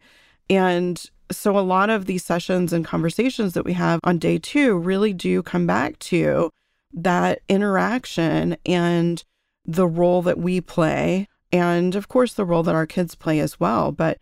And 0.51 1.11
so 1.31 1.59
a 1.59 1.61
lot 1.61 1.91
of 1.91 2.07
these 2.07 2.25
sessions 2.25 2.73
and 2.73 2.85
conversations 2.85 3.55
that 3.55 3.65
we 3.65 3.73
have 3.73 4.01
on 4.05 4.19
day 4.19 4.39
two 4.39 4.77
really 4.77 5.12
do 5.12 5.43
come 5.43 5.67
back 5.67 5.99
to 5.99 6.51
that 6.93 7.41
interaction 7.49 8.57
and 8.65 9.25
the 9.65 9.87
role 9.87 10.23
that 10.23 10.39
we 10.39 10.61
play. 10.61 11.29
And 11.53 11.95
of 11.95 12.09
course, 12.09 12.35
the 12.35 12.45
role 12.45 12.62
that 12.62 12.75
our 12.75 12.87
kids 12.87 13.15
play 13.15 13.41
as 13.41 13.59
well. 13.59 13.93
But, 13.93 14.19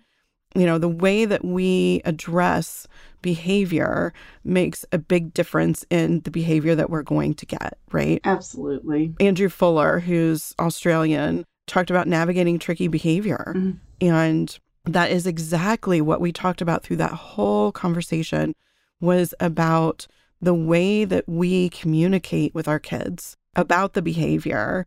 you 0.54 0.66
know, 0.66 0.78
the 0.78 0.88
way 0.88 1.24
that 1.24 1.44
we 1.44 2.00
address 2.04 2.86
behavior 3.22 4.12
makes 4.44 4.84
a 4.92 4.98
big 4.98 5.32
difference 5.32 5.84
in 5.90 6.20
the 6.20 6.30
behavior 6.30 6.74
that 6.74 6.90
we're 6.90 7.02
going 7.02 7.34
to 7.34 7.46
get, 7.46 7.78
right? 7.92 8.20
Absolutely. 8.24 9.14
Andrew 9.20 9.48
Fuller, 9.48 10.00
who's 10.00 10.54
Australian, 10.58 11.44
talked 11.66 11.90
about 11.90 12.06
navigating 12.06 12.58
tricky 12.58 12.88
behavior. 12.88 13.52
Mhm. 13.56 13.78
And 14.00 14.58
that 14.86 15.10
is 15.10 15.26
exactly 15.26 16.00
what 16.00 16.20
we 16.20 16.32
talked 16.32 16.60
about 16.60 16.82
through 16.82 16.96
that 16.96 17.12
whole 17.12 17.72
conversation 17.72 18.54
was 19.00 19.34
about 19.40 20.06
the 20.40 20.54
way 20.54 21.04
that 21.04 21.26
we 21.28 21.70
communicate 21.70 22.54
with 22.54 22.68
our 22.68 22.78
kids 22.78 23.36
about 23.56 23.94
the 23.94 24.02
behavior 24.02 24.86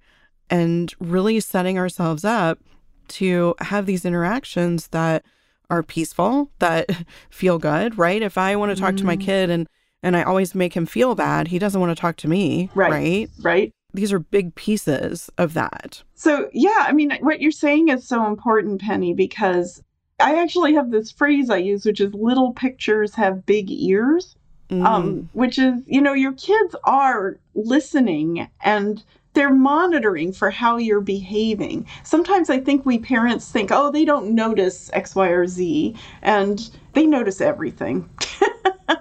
and 0.49 0.93
really 0.99 1.39
setting 1.39 1.77
ourselves 1.77 2.23
up 2.23 2.59
to 3.07 3.55
have 3.59 3.85
these 3.85 4.05
interactions 4.05 4.89
that 4.89 5.23
are 5.69 5.83
peaceful, 5.83 6.51
that 6.59 6.89
feel 7.29 7.57
good, 7.57 7.97
right? 7.97 8.21
If 8.21 8.37
I 8.37 8.55
want 8.55 8.71
to 8.75 8.79
talk 8.79 8.95
to 8.97 9.05
my 9.05 9.17
Mhm. 9.17 9.21
kid 9.21 9.49
and 9.49 9.67
and 10.03 10.15
I 10.15 10.21
always 10.21 10.53
make 10.53 10.75
him 10.75 10.85
feel 10.85 11.15
bad, 11.15 11.47
he 11.47 11.57
doesn't 11.57 11.81
want 11.81 11.89
to 11.95 11.99
talk 11.99 12.17
to 12.17 12.27
me, 12.27 12.69
Right. 12.75 12.91
right? 12.91 13.29
Right. 13.41 13.71
these 13.93 14.13
are 14.13 14.19
big 14.19 14.53
pieces 14.53 15.27
of 15.39 15.55
that. 15.55 16.03
So, 16.13 16.49
yeah, 16.53 16.85
I 16.87 16.91
mean, 16.93 17.17
what 17.21 17.41
you're 17.41 17.51
saying 17.51 17.87
is 17.87 18.07
so 18.07 18.27
important, 18.27 18.79
Penny, 18.79 19.13
because 19.15 19.81
I 20.19 20.41
actually 20.41 20.73
have 20.73 20.91
this 20.91 21.11
phrase 21.11 21.49
I 21.49 21.57
use, 21.57 21.85
which 21.85 22.01
is 22.01 22.13
little 22.13 22.53
pictures 22.53 23.13
have 23.15 23.45
big 23.45 23.69
ears. 23.69 24.35
Mm. 24.69 24.85
um, 24.85 25.29
which 25.31 25.57
is, 25.57 25.81
you 25.85 26.01
know, 26.01 26.11
your 26.11 26.33
kids 26.33 26.75
are 26.83 27.37
listening 27.55 28.49
and 28.59 29.01
they're 29.33 29.53
monitoring 29.53 30.33
for 30.33 30.49
how 30.49 30.75
you're 30.75 30.99
behaving. 30.99 31.85
Sometimes 32.03 32.49
I 32.49 32.59
think 32.59 32.85
we 32.85 32.99
parents 32.99 33.49
think, 33.49 33.71
oh, 33.71 33.91
they 33.91 34.03
don't 34.03 34.35
notice 34.35 34.89
X, 34.91 35.15
Y, 35.15 35.27
or 35.29 35.47
Z, 35.47 35.95
and 36.21 36.69
they 36.93 37.05
notice 37.05 37.39
everything. 37.39 38.09
and, 38.89 38.99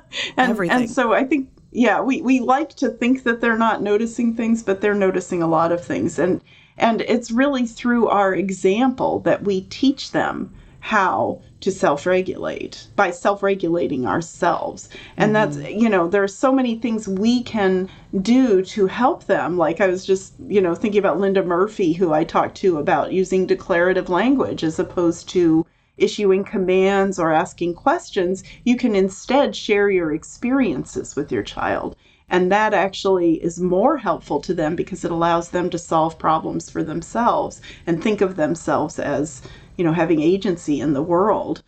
Everything. 0.50 0.82
And 0.82 0.90
so 0.90 1.12
I 1.12 1.24
think, 1.24 1.48
yeah, 1.72 2.00
we, 2.00 2.22
we 2.22 2.38
like 2.38 2.74
to 2.76 2.90
think 2.90 3.24
that 3.24 3.40
they're 3.40 3.58
not 3.58 3.82
noticing 3.82 4.34
things, 4.36 4.62
but 4.62 4.80
they're 4.80 4.94
noticing 4.94 5.42
a 5.42 5.48
lot 5.48 5.72
of 5.72 5.84
things. 5.84 6.18
And 6.18 6.42
and 6.78 7.00
it's 7.02 7.30
really 7.30 7.66
through 7.66 8.08
our 8.08 8.34
example 8.34 9.20
that 9.20 9.44
we 9.44 9.62
teach 9.62 10.12
them 10.12 10.52
how 10.86 11.40
to 11.58 11.72
self-regulate 11.72 12.86
by 12.94 13.10
self-regulating 13.10 14.06
ourselves. 14.06 14.88
And 15.16 15.34
that's 15.34 15.56
mm-hmm. 15.56 15.80
you 15.80 15.88
know 15.88 16.06
there 16.06 16.22
are 16.22 16.28
so 16.44 16.52
many 16.52 16.76
things 16.78 17.08
we 17.08 17.42
can 17.42 17.88
do 18.22 18.62
to 18.62 18.86
help 18.86 19.24
them. 19.24 19.58
Like 19.58 19.80
i 19.80 19.88
was 19.88 20.06
just 20.06 20.34
you 20.46 20.60
know 20.60 20.76
thinking 20.76 21.00
about 21.00 21.18
linda 21.18 21.42
murphy 21.42 21.92
who 21.92 22.12
i 22.12 22.22
talked 22.22 22.56
to 22.58 22.78
about 22.78 23.12
using 23.12 23.46
declarative 23.46 24.08
language 24.08 24.62
as 24.62 24.78
opposed 24.78 25.28
to 25.30 25.66
issuing 25.98 26.44
commands 26.44 27.18
or 27.18 27.32
asking 27.32 27.74
questions. 27.74 28.44
You 28.62 28.76
can 28.76 28.94
instead 28.94 29.56
share 29.56 29.90
your 29.90 30.12
experiences 30.14 31.16
with 31.16 31.32
your 31.32 31.42
child. 31.42 31.96
And 32.28 32.50
that 32.52 32.74
actually 32.74 33.34
is 33.42 33.60
more 33.60 33.96
helpful 33.96 34.40
to 34.40 34.54
them 34.54 34.76
because 34.76 35.04
it 35.04 35.10
allows 35.10 35.50
them 35.50 35.70
to 35.70 35.78
solve 35.78 36.18
problems 36.18 36.68
for 36.68 36.82
themselves 36.82 37.60
and 37.86 38.02
think 38.02 38.20
of 38.20 38.36
themselves 38.36 38.98
as 38.98 39.42
you 39.76 39.84
know 39.84 39.92
having 39.92 40.20
agency 40.20 40.80
in 40.80 40.92
the 40.92 41.02
world 41.02 41.62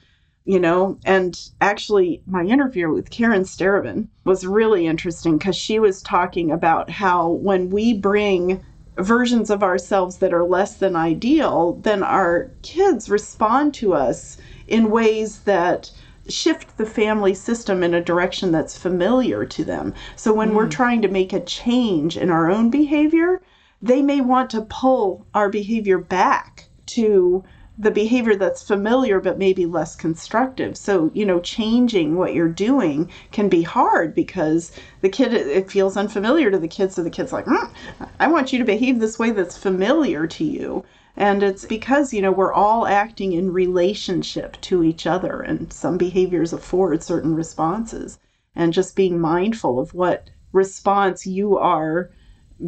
you 0.45 0.59
know 0.59 0.99
and 1.05 1.51
actually 1.61 2.23
my 2.27 2.43
interview 2.45 2.91
with 2.93 3.11
karen 3.11 3.43
Starobin 3.43 4.09
was 4.25 4.47
really 4.47 4.87
interesting 4.87 5.39
because 5.39 5.57
she 5.57 5.79
was 5.79 6.03
talking 6.03 6.51
about 6.51 6.91
how 6.91 7.29
when 7.29 7.71
we 7.71 7.93
bring 7.93 8.65
versions 8.97 9.51
of 9.51 9.63
ourselves 9.63 10.19
that 10.19 10.35
are 10.35 10.45
less 10.45 10.77
than 10.77 10.97
ideal 10.97 11.75
then 11.83 12.03
our 12.03 12.51
kids 12.63 13.09
respond 13.09 13.73
to 13.75 13.95
us 13.95 14.39
in 14.67 14.91
ways 14.91 15.41
that 15.41 15.91
shift 16.29 16.77
the 16.77 16.87
family 16.87 17.35
system 17.35 17.83
in 17.83 17.95
a 17.95 18.05
direction 18.05 18.53
that's 18.53 18.77
familiar 18.77 19.45
to 19.47 19.65
them. 19.65 19.95
So 20.17 20.33
when 20.33 20.51
mm. 20.51 20.55
we're 20.55 20.69
trying 20.69 21.03
to 21.03 21.09
make 21.09 21.33
a 21.33 21.41
change 21.41 22.17
in 22.17 22.31
our 22.31 22.51
own 22.51 22.71
behavior, 22.71 23.41
they 23.81 24.03
may 24.03 24.21
want 24.21 24.51
to 24.51 24.63
pull 24.63 25.27
our 25.35 25.49
behavior 25.49 25.99
back 25.99 26.69
to 26.87 27.45
the 27.79 27.91
behavior 27.93 28.35
that's 28.35 28.63
familiar 28.63 29.21
but 29.21 29.39
maybe 29.39 29.65
less 29.65 29.95
constructive. 29.95 30.77
So, 30.77 31.11
you 31.15 31.25
know, 31.25 31.39
changing 31.39 32.17
what 32.17 32.35
you're 32.35 32.49
doing 32.49 33.11
can 33.31 33.49
be 33.49 33.63
hard 33.63 34.15
because 34.15 34.73
the 35.01 35.09
kid, 35.09 35.33
it 35.33 35.71
feels 35.71 35.97
unfamiliar 35.97 36.51
to 36.51 36.59
the 36.59 36.67
kid. 36.67 36.93
So 36.93 37.05
the 37.05 37.11
kid's 37.11 37.33
like, 37.33 37.45
mm, 37.45 37.71
I 38.19 38.27
want 38.27 38.53
you 38.53 38.59
to 38.59 38.65
behave 38.65 38.99
this 38.99 39.19
way 39.19 39.31
that's 39.31 39.57
familiar 39.57 40.27
to 40.27 40.45
you. 40.45 40.85
And 41.17 41.43
it's 41.43 41.65
because, 41.65 42.13
you 42.13 42.23
know, 42.23 42.31
we're 42.31 42.53
all 42.53 42.87
acting 42.87 43.33
in 43.33 43.53
relationship 43.53 44.61
to 44.63 44.85
each 44.85 45.05
other, 45.05 45.41
and 45.41 45.73
some 45.73 45.99
behaviors 45.99 46.53
afford 46.53 47.03
certain 47.03 47.35
responses. 47.35 48.21
And 48.55 48.73
just 48.73 48.95
being 48.95 49.19
mindful 49.19 49.81
of 49.81 49.95
what 49.95 50.31
response 50.53 51.27
you 51.27 51.59
are 51.59 52.11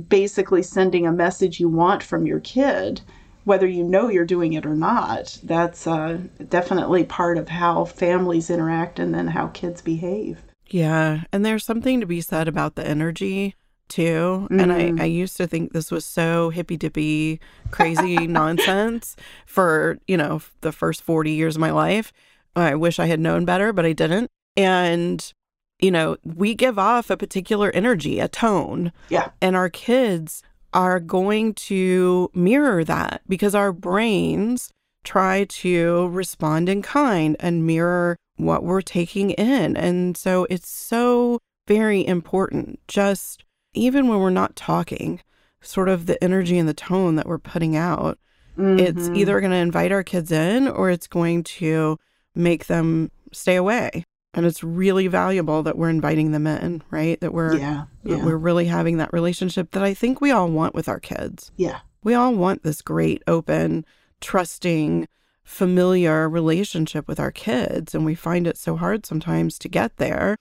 basically 0.09 0.62
sending 0.62 1.07
a 1.07 1.12
message 1.12 1.61
you 1.61 1.68
want 1.68 2.03
from 2.03 2.27
your 2.27 2.40
kid, 2.40 3.01
whether 3.44 3.66
you 3.66 3.83
know 3.83 4.09
you're 4.09 4.24
doing 4.24 4.53
it 4.53 4.66
or 4.66 4.74
not, 4.74 5.38
that's 5.42 5.87
uh, 5.87 6.18
definitely 6.48 7.05
part 7.05 7.38
of 7.38 7.48
how 7.48 7.85
families 7.85 8.50
interact 8.50 8.98
and 8.98 9.14
then 9.14 9.29
how 9.29 9.48
kids 9.48 9.83
behave. 9.83 10.42
Yeah. 10.68 11.22
And 11.33 11.44
there's 11.44 11.64
something 11.64 12.00
to 12.00 12.07
be 12.07 12.20
said 12.20 12.48
about 12.48 12.76
the 12.76 12.87
energy 12.87 13.57
too. 13.88 14.46
Mm-hmm. 14.50 14.61
And 14.61 14.72
I. 14.72 15.03
I 15.03 15.07
used 15.07 15.37
to 15.38 15.46
think 15.46 15.72
this 15.72 15.90
was 15.90 16.05
so 16.05 16.50
hippy 16.50 16.76
dippy, 16.76 17.40
crazy 17.70 18.26
nonsense 18.26 19.16
for, 19.46 19.98
you 20.07 20.16
know, 20.16 20.40
the 20.61 20.72
first 20.72 21.03
40 21.03 21.33
years 21.33 21.57
of 21.57 21.61
my 21.61 21.72
life. 21.72 22.12
I 22.57 22.74
wish 22.74 22.98
I 22.98 23.07
had 23.07 23.20
known 23.20 23.44
better, 23.44 23.72
but 23.72 23.85
I 23.85 23.92
didn't. 23.92 24.31
And, 24.57 25.33
you 25.81 25.90
know, 25.90 26.16
we 26.24 26.55
give 26.55 26.79
off 26.79 27.11
a 27.11 27.16
particular 27.16 27.70
energy, 27.72 28.20
a 28.20 28.29
tone. 28.29 28.92
Yeah. 29.09 29.31
And 29.40 29.57
our 29.57 29.68
kids 29.68 30.42
are 30.72 31.00
going 31.00 31.54
to 31.54 32.30
mirror 32.35 32.85
that 32.85 33.22
because 33.28 33.54
our 33.54 33.72
brains 33.72 34.70
try 35.04 35.44
to 35.44 36.09
respond 36.09 36.68
in 36.68 36.83
kind 36.83 37.37
and 37.40 37.66
mirror 37.66 38.16
what 38.37 38.62
we're 38.62 38.83
taking 38.83 39.30
in. 39.33 39.76
And 39.76 40.16
so 40.16 40.46
it's 40.50 40.68
so 40.68 41.38
very 41.66 42.06
important 42.06 42.80
just 42.88 43.44
even 43.74 44.09
when 44.09 44.18
we're 44.18 44.30
not 44.30 44.56
talking, 44.56 45.20
sort 45.62 45.88
of 45.88 46.06
the 46.06 46.22
energy 46.22 46.59
and 46.59 46.68
the 46.68 46.74
tone 46.74 47.16
that 47.16 47.26
we're 47.26 47.38
putting 47.38 47.76
out, 47.76 48.18
mm-hmm. 48.59 48.78
it's 48.78 49.09
either 49.11 49.40
going 49.40 49.52
to 49.52 49.56
invite 49.56 49.92
our 49.92 50.02
kids 50.02 50.33
in 50.33 50.66
or 50.66 50.90
it's 50.90 51.06
going 51.06 51.44
to 51.44 51.98
make 52.35 52.66
them 52.66 53.11
stay 53.33 53.56
away. 53.56 54.04
And 54.33 54.47
it's 54.47 54.62
really 54.62 55.09
valuable 55.09 55.62
that 55.64 55.77
we're 55.77 55.90
inviting 55.90 56.31
them 56.31 56.47
in, 56.47 56.83
right? 56.90 57.21
That 57.21 57.35
we're 57.35 57.57
yeah, 57.57 57.85
yeah. 58.05 58.16
That 58.16 58.25
we're 58.25 58.37
really 58.37 58.66
having 58.66 58.99
that 58.99 59.12
relationship 59.12 59.73
that 59.73 59.83
I 59.83 59.93
think 59.93 60.21
we 60.21 60.31
all 60.31 60.49
want 60.49 60.75
with 60.75 60.88
our 60.88 61.01
kids. 61.01 61.51
Yeah. 61.57 61.81
We 62.05 62.14
all 62.14 62.33
want 62.35 62.62
this 62.62 62.81
great, 62.81 63.23
open, 63.27 63.85
trusting, 64.21 65.09
familiar 65.43 66.29
relationship 66.29 67.09
with 67.09 67.19
our 67.19 67.33
kids. 67.33 67.95
And 67.95 68.05
we 68.05 68.14
find 68.14 68.47
it 68.47 68.57
so 68.57 68.77
hard 68.77 69.05
sometimes 69.05 69.59
to 69.59 69.69
get 69.69 69.97
there 69.97 70.37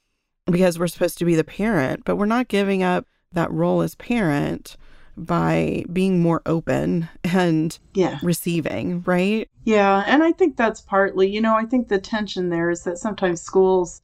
because 0.46 0.78
we're 0.78 0.88
supposed 0.88 1.18
to 1.18 1.26
be 1.26 1.36
the 1.36 1.44
parent, 1.44 2.04
but 2.06 2.16
we're 2.16 2.26
not 2.26 2.48
giving 2.48 2.84
up 2.84 3.08
that 3.32 3.52
role 3.52 3.82
as 3.82 3.96
parent 3.96 4.78
by 5.26 5.84
being 5.92 6.20
more 6.20 6.42
open 6.46 7.10
and 7.24 7.78
yeah. 7.94 8.20
receiving, 8.24 9.04
right? 9.04 9.50
Yeah, 9.66 10.04
and 10.08 10.24
I 10.24 10.32
think 10.32 10.58
that's 10.58 10.82
partly, 10.82 11.30
you 11.30 11.42
know, 11.42 11.56
I 11.56 11.66
think 11.66 11.88
the 11.88 12.00
tension 12.00 12.50
there 12.50 12.70
is 12.70 12.84
that 12.84 12.98
sometimes 12.98 13.42
schools 13.42 14.02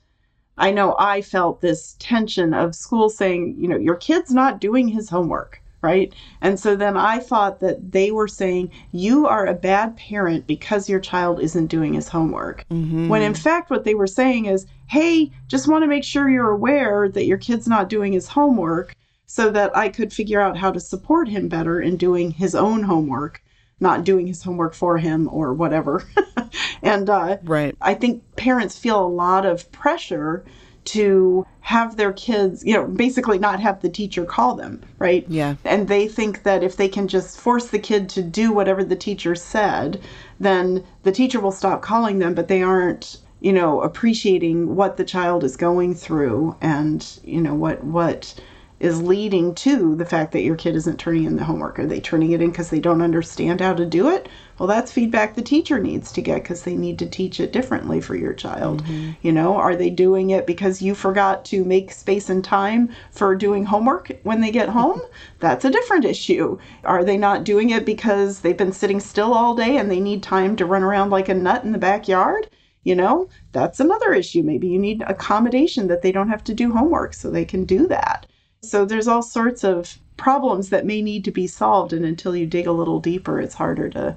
I 0.58 0.72
know 0.72 0.96
I 0.98 1.22
felt 1.22 1.62
this 1.62 1.96
tension 2.00 2.54
of 2.54 2.76
school 2.76 3.10
saying, 3.10 3.56
you 3.58 3.68
know, 3.68 3.78
your 3.78 3.96
kid's 3.96 4.32
not 4.32 4.62
doing 4.62 4.88
his 4.88 5.10
homework, 5.10 5.62
right? 5.82 6.14
And 6.42 6.60
so 6.60 6.76
then 6.76 6.96
I 6.96 7.20
thought 7.20 7.60
that 7.60 7.92
they 7.92 8.12
were 8.12 8.28
saying, 8.28 8.72
you 8.92 9.28
are 9.28 9.46
a 9.46 9.54
bad 9.54 9.98
parent 9.98 10.48
because 10.48 10.90
your 10.90 11.02
child 11.02 11.42
isn't 11.42 11.68
doing 11.68 11.94
his 11.94 12.08
homework. 12.08 12.66
Mm-hmm. 12.72 13.10
When 13.10 13.22
in 13.22 13.34
fact, 13.34 13.70
what 13.70 13.84
they 13.84 13.96
were 13.96 14.08
saying 14.08 14.46
is, 14.46 14.66
hey, 14.88 15.32
just 15.48 15.68
want 15.68 15.84
to 15.84 15.88
make 15.88 16.04
sure 16.04 16.30
you're 16.30 16.52
aware 16.52 17.10
that 17.10 17.26
your 17.26 17.38
kid's 17.38 17.68
not 17.68 17.90
doing 17.90 18.14
his 18.14 18.28
homework 18.28 18.96
so 19.36 19.50
that 19.50 19.76
I 19.76 19.90
could 19.90 20.14
figure 20.14 20.40
out 20.40 20.56
how 20.56 20.72
to 20.72 20.80
support 20.80 21.28
him 21.28 21.50
better 21.50 21.82
in 21.82 21.98
doing 21.98 22.32
his 22.32 22.56
own 22.56 22.84
homework, 22.84 23.44
not 23.82 24.06
doing 24.06 24.28
his 24.28 24.44
homework 24.44 24.74
for 24.74 24.98
him 24.98 25.28
or 25.30 25.54
whatever. 25.54 26.06
and 26.82 27.10
uh, 27.10 27.36
right. 27.44 27.76
I 27.82 27.96
think 27.96 28.24
parents 28.38 28.80
feel 28.80 29.06
a 29.06 29.06
lot 29.06 29.46
of 29.46 29.70
pressure 29.74 30.46
to 30.86 31.46
have 31.60 31.98
their 31.98 32.14
kids, 32.14 32.64
you 32.64 32.76
know, 32.76 32.88
basically 32.88 33.38
not 33.38 33.60
have 33.60 33.82
the 33.82 33.90
teacher 33.90 34.24
call 34.24 34.56
them, 34.56 34.82
right? 35.00 35.26
Yeah. 35.28 35.56
And 35.66 35.90
they 35.90 36.08
think 36.08 36.44
that 36.44 36.64
if 36.64 36.78
they 36.78 36.88
can 36.88 37.10
just 37.10 37.38
force 37.38 37.68
the 37.68 37.80
kid 37.80 38.08
to 38.12 38.22
do 38.22 38.54
whatever 38.54 38.86
the 38.86 38.96
teacher 38.96 39.36
said, 39.36 40.00
then 40.40 40.82
the 41.04 41.12
teacher 41.12 41.42
will 41.42 41.52
stop 41.52 41.82
calling 41.82 42.20
them, 42.20 42.36
but 42.36 42.48
they 42.48 42.64
aren't 42.64 43.18
you 43.42 43.52
know 43.52 43.82
appreciating 43.82 44.78
what 44.78 44.96
the 44.96 45.04
child 45.04 45.44
is 45.44 45.58
going 45.58 45.94
through 45.94 46.56
and 46.62 47.20
you 47.26 47.42
know 47.42 47.54
what 47.54 47.84
what 47.84 48.34
is 48.80 49.02
leading 49.02 49.56
to 49.56 49.96
the 49.96 50.06
fact 50.06 50.34
that 50.34 50.44
your 50.44 50.56
kid 50.56 50.76
isn't 50.76 51.00
turning 51.00 51.24
in 51.24 51.38
the 51.38 51.44
homework. 51.44 51.80
Are 51.80 51.86
they 51.86 52.02
turning 52.02 52.32
it 52.32 52.42
in 52.42 52.50
because 52.50 52.70
they 52.70 52.80
don't 52.80 53.02
understand 53.02 53.62
how 53.62 53.74
to 53.74 53.86
do 53.86 54.10
it? 54.10 54.28
Well, 54.60 54.68
that's 54.68 54.92
feedback 54.92 55.36
the 55.36 55.42
teacher 55.42 55.80
needs 55.80 56.12
to 56.12 56.22
get 56.22 56.44
because 56.44 56.64
they 56.64 56.76
need 56.76 57.00
to 57.00 57.06
teach 57.06 57.40
it 57.40 57.54
differently 57.54 58.02
for 58.02 58.16
your 58.16 58.34
child. 58.34 58.84
Mm-hmm. 58.84 59.12
You 59.22 59.32
know, 59.32 59.56
are 59.56 59.76
they 59.76 59.90
doing 59.90 60.30
it 60.30 60.46
because 60.46 60.82
you 60.82 60.94
forgot 60.94 61.46
to 61.46 61.64
make 61.64 61.92
space 61.92 62.30
and 62.30 62.44
time 62.44 62.90
for 63.12 63.34
doing 63.34 63.66
homework 63.66 64.12
when 64.24 64.42
they 64.42 64.52
get 64.52 64.70
home? 64.70 65.02
that's 65.40 65.66
a 65.66 65.72
different 65.72 66.04
issue. 66.04 66.58
Are 66.84 67.04
they 67.04 67.18
not 67.18 67.46
doing 67.46 67.70
it 67.70 67.86
because 67.86 68.42
they've 68.42 68.58
been 68.58 68.74
sitting 68.74 69.00
still 69.00 69.34
all 69.34 69.56
day 69.56 69.78
and 69.78 69.90
they 69.90 70.02
need 70.02 70.22
time 70.22 70.56
to 70.58 70.66
run 70.66 70.84
around 70.84 71.12
like 71.12 71.30
a 71.30 71.34
nut 71.34 71.64
in 71.64 71.72
the 71.72 71.78
backyard? 71.78 72.50
You 72.84 72.96
know, 72.96 73.30
that's 73.52 73.80
another 73.80 74.14
issue. 74.14 74.44
Maybe 74.44 74.68
you 74.68 74.80
need 74.80 75.02
accommodation 75.08 75.88
that 75.88 76.02
they 76.02 76.12
don't 76.12 76.30
have 76.30 76.44
to 76.44 76.54
do 76.54 76.72
homework 76.72 77.14
so 77.14 77.32
they 77.32 77.46
can 77.46 77.66
do 77.66 77.88
that. 77.88 78.28
So 78.70 78.86
there's 78.86 79.08
all 79.08 79.22
sorts 79.22 79.64
of 79.64 79.98
problems 80.18 80.70
that 80.70 80.86
may 80.86 81.02
need 81.02 81.26
to 81.26 81.32
be 81.32 81.48
solved. 81.48 81.94
And 81.94 82.06
until 82.06 82.36
you 82.36 82.46
dig 82.46 82.68
a 82.68 82.72
little 82.72 83.00
deeper, 83.00 83.40
it's 83.40 83.54
harder 83.54 83.90
to 83.90 84.16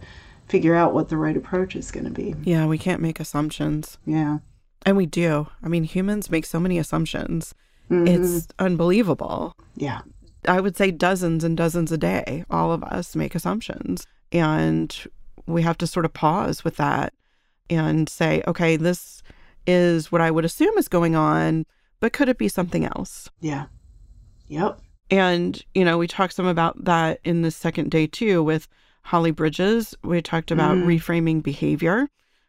figure 0.49 0.75
out 0.75 0.95
what 0.95 1.09
the 1.09 1.17
right 1.17 1.37
approach 1.37 1.77
is 1.77 1.91
going 1.91 2.05
to 2.05 2.11
be. 2.11 2.35
Yeah, 2.45 2.67
we 2.67 2.79
can't 2.79 3.03
make 3.03 3.21
assumptions. 3.21 3.99
Yeah. 4.07 4.39
And 4.87 4.97
we 4.97 5.07
do. 5.07 5.49
I 5.63 5.69
mean, 5.69 5.85
humans 5.85 6.31
make 6.31 6.47
so 6.47 6.61
many 6.61 6.79
assumptions. 6.79 7.55
Mm-hmm. 7.91 8.07
It's 8.07 8.49
unbelievable. 8.59 9.55
Yeah. 9.77 10.01
I 10.47 10.61
would 10.61 10.77
say 10.77 10.91
dozens 10.91 11.45
and 11.45 11.57
dozens 11.57 11.93
a 11.93 11.99
day. 11.99 12.45
All 12.49 12.73
of 12.73 12.83
us 12.85 13.17
make 13.17 13.35
assumptions. 13.35 14.07
And 14.33 14.97
we 15.47 15.63
have 15.63 15.79
to 15.79 15.87
sort 15.87 16.05
of 16.05 16.13
pause 16.13 16.65
with 16.65 16.77
that 16.77 17.13
and 17.69 18.09
say, 18.09 18.43
okay, 18.47 18.77
this 18.77 19.23
is 19.67 20.11
what 20.13 20.21
I 20.21 20.31
would 20.31 20.45
assume 20.45 20.79
is 20.79 20.89
going 20.89 21.15
on, 21.15 21.67
but 22.01 22.13
could 22.13 22.29
it 22.29 22.39
be 22.39 22.49
something 22.49 22.85
else? 22.85 23.29
Yeah. 23.41 23.67
Yep. 24.49 24.81
And, 25.11 25.63
you 25.75 25.85
know, 25.85 25.99
we 25.99 26.07
talked 26.07 26.35
some 26.35 26.47
about 26.47 26.85
that 26.85 27.21
in 27.25 27.43
the 27.43 27.51
second 27.51 27.91
day 27.91 28.07
too 28.07 28.43
with 28.43 28.69
Holly 29.03 29.31
Bridges. 29.31 29.95
We 30.05 30.21
talked 30.21 30.51
about 30.51 30.77
mm. 30.77 30.85
reframing 30.85 31.43
behavior, 31.43 32.09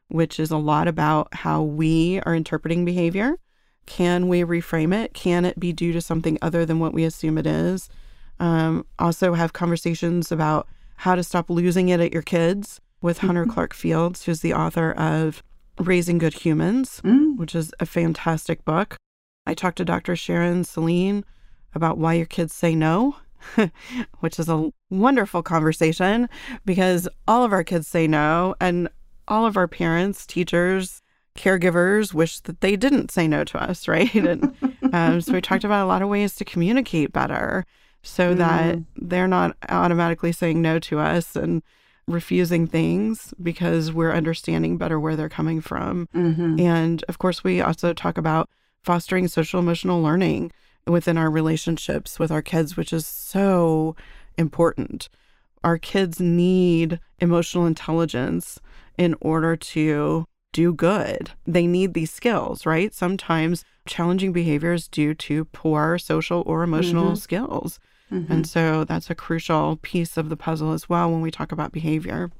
which 0.09 0.39
is 0.39 0.51
a 0.51 0.57
lot 0.57 0.87
about 0.87 1.33
how 1.33 1.61
we 1.63 2.19
are 2.25 2.35
interpreting 2.35 2.83
behavior. 2.83 3.37
Can 3.85 4.27
we 4.27 4.41
reframe 4.41 4.93
it? 4.93 5.13
Can 5.13 5.45
it 5.45 5.59
be 5.59 5.71
due 5.71 5.93
to 5.93 6.01
something 6.01 6.37
other 6.41 6.65
than 6.65 6.79
what 6.79 6.93
we 6.93 7.05
assume 7.05 7.37
it 7.37 7.47
is? 7.47 7.89
Um, 8.39 8.85
also, 8.99 9.33
have 9.33 9.53
conversations 9.53 10.31
about 10.31 10.67
how 10.97 11.15
to 11.15 11.23
stop 11.23 11.49
losing 11.49 11.89
it 11.89 11.99
at 11.99 12.13
your 12.13 12.21
kids 12.21 12.79
with 13.01 13.19
Hunter 13.19 13.45
Clark 13.45 13.73
Fields, 13.73 14.25
who's 14.25 14.41
the 14.41 14.53
author 14.53 14.91
of 14.91 15.41
Raising 15.79 16.17
Good 16.17 16.33
Humans, 16.33 17.01
mm. 17.03 17.37
which 17.37 17.55
is 17.55 17.73
a 17.79 17.85
fantastic 17.85 18.63
book. 18.65 18.97
I 19.45 19.53
talked 19.53 19.77
to 19.77 19.85
Dr. 19.85 20.15
Sharon 20.15 20.63
Saline 20.63 21.23
about 21.73 21.97
why 21.97 22.13
your 22.13 22.25
kids 22.25 22.53
say 22.53 22.75
no, 22.75 23.15
which 24.19 24.39
is 24.39 24.49
a 24.49 24.71
wonderful 24.89 25.43
conversation 25.43 26.29
because 26.65 27.07
all 27.27 27.43
of 27.43 27.53
our 27.53 27.63
kids 27.63 27.87
say 27.87 28.07
no, 28.07 28.55
and 28.59 28.89
all 29.27 29.45
of 29.45 29.57
our 29.57 29.67
parents, 29.67 30.25
teachers, 30.25 31.01
caregivers 31.35 32.13
wish 32.13 32.39
that 32.41 32.61
they 32.61 32.75
didn't 32.75 33.11
say 33.11 33.27
no 33.27 33.43
to 33.45 33.61
us, 33.61 33.87
right? 33.87 34.13
And 34.13 34.55
um, 34.93 35.21
so 35.21 35.33
we 35.33 35.41
talked 35.41 35.63
about 35.63 35.85
a 35.85 35.87
lot 35.87 36.01
of 36.01 36.09
ways 36.09 36.35
to 36.35 36.45
communicate 36.45 37.13
better 37.13 37.65
so 38.01 38.33
that 38.33 38.77
mm. 38.77 38.85
they're 38.95 39.27
not 39.27 39.57
automatically 39.67 40.31
saying 40.31 40.61
no 40.61 40.79
to 40.79 40.99
us 40.99 41.35
and 41.35 41.61
refusing 42.07 42.65
things 42.65 43.33
because 43.43 43.91
we're 43.91 44.13
understanding 44.13 44.77
better 44.77 44.99
where 44.99 45.15
they're 45.15 45.29
coming 45.29 45.61
from. 45.61 46.07
Mm-hmm. 46.15 46.59
And 46.59 47.03
of 47.07 47.19
course, 47.19 47.43
we 47.43 47.61
also 47.61 47.93
talk 47.93 48.17
about 48.17 48.49
fostering 48.83 49.27
social 49.27 49.59
emotional 49.59 50.01
learning 50.01 50.51
within 50.89 51.17
our 51.17 51.29
relationships 51.29 52.19
with 52.19 52.31
our 52.31 52.41
kids, 52.41 52.75
which 52.75 52.91
is 52.93 53.05
so 53.07 53.95
important. 54.37 55.09
Our 55.63 55.77
kids 55.77 56.19
need 56.19 56.99
emotional 57.19 57.65
intelligence 57.65 58.59
in 58.97 59.15
order 59.21 59.55
to 59.55 60.25
do 60.53 60.73
good. 60.73 61.31
They 61.45 61.67
need 61.67 61.93
these 61.93 62.11
skills, 62.11 62.65
right? 62.65 62.93
Sometimes 62.93 63.63
challenging 63.85 64.31
behavior 64.33 64.73
is 64.73 64.87
due 64.87 65.13
to 65.15 65.45
poor 65.45 65.97
social 65.97 66.43
or 66.45 66.63
emotional 66.63 67.11
Mm-hmm. 67.11 67.15
skills. 67.15 67.79
And 68.11 68.47
so 68.47 68.85
that's 68.85 69.11
a 69.11 69.15
crucial 69.15 69.75
piece 69.83 70.17
of 70.17 70.29
the 70.29 70.35
puzzle 70.35 70.71
as 70.73 70.89
well 70.89 71.11
when 71.11 71.21
we 71.21 71.29
talk 71.29 71.51
about 71.51 71.71
behavior. 71.71 72.31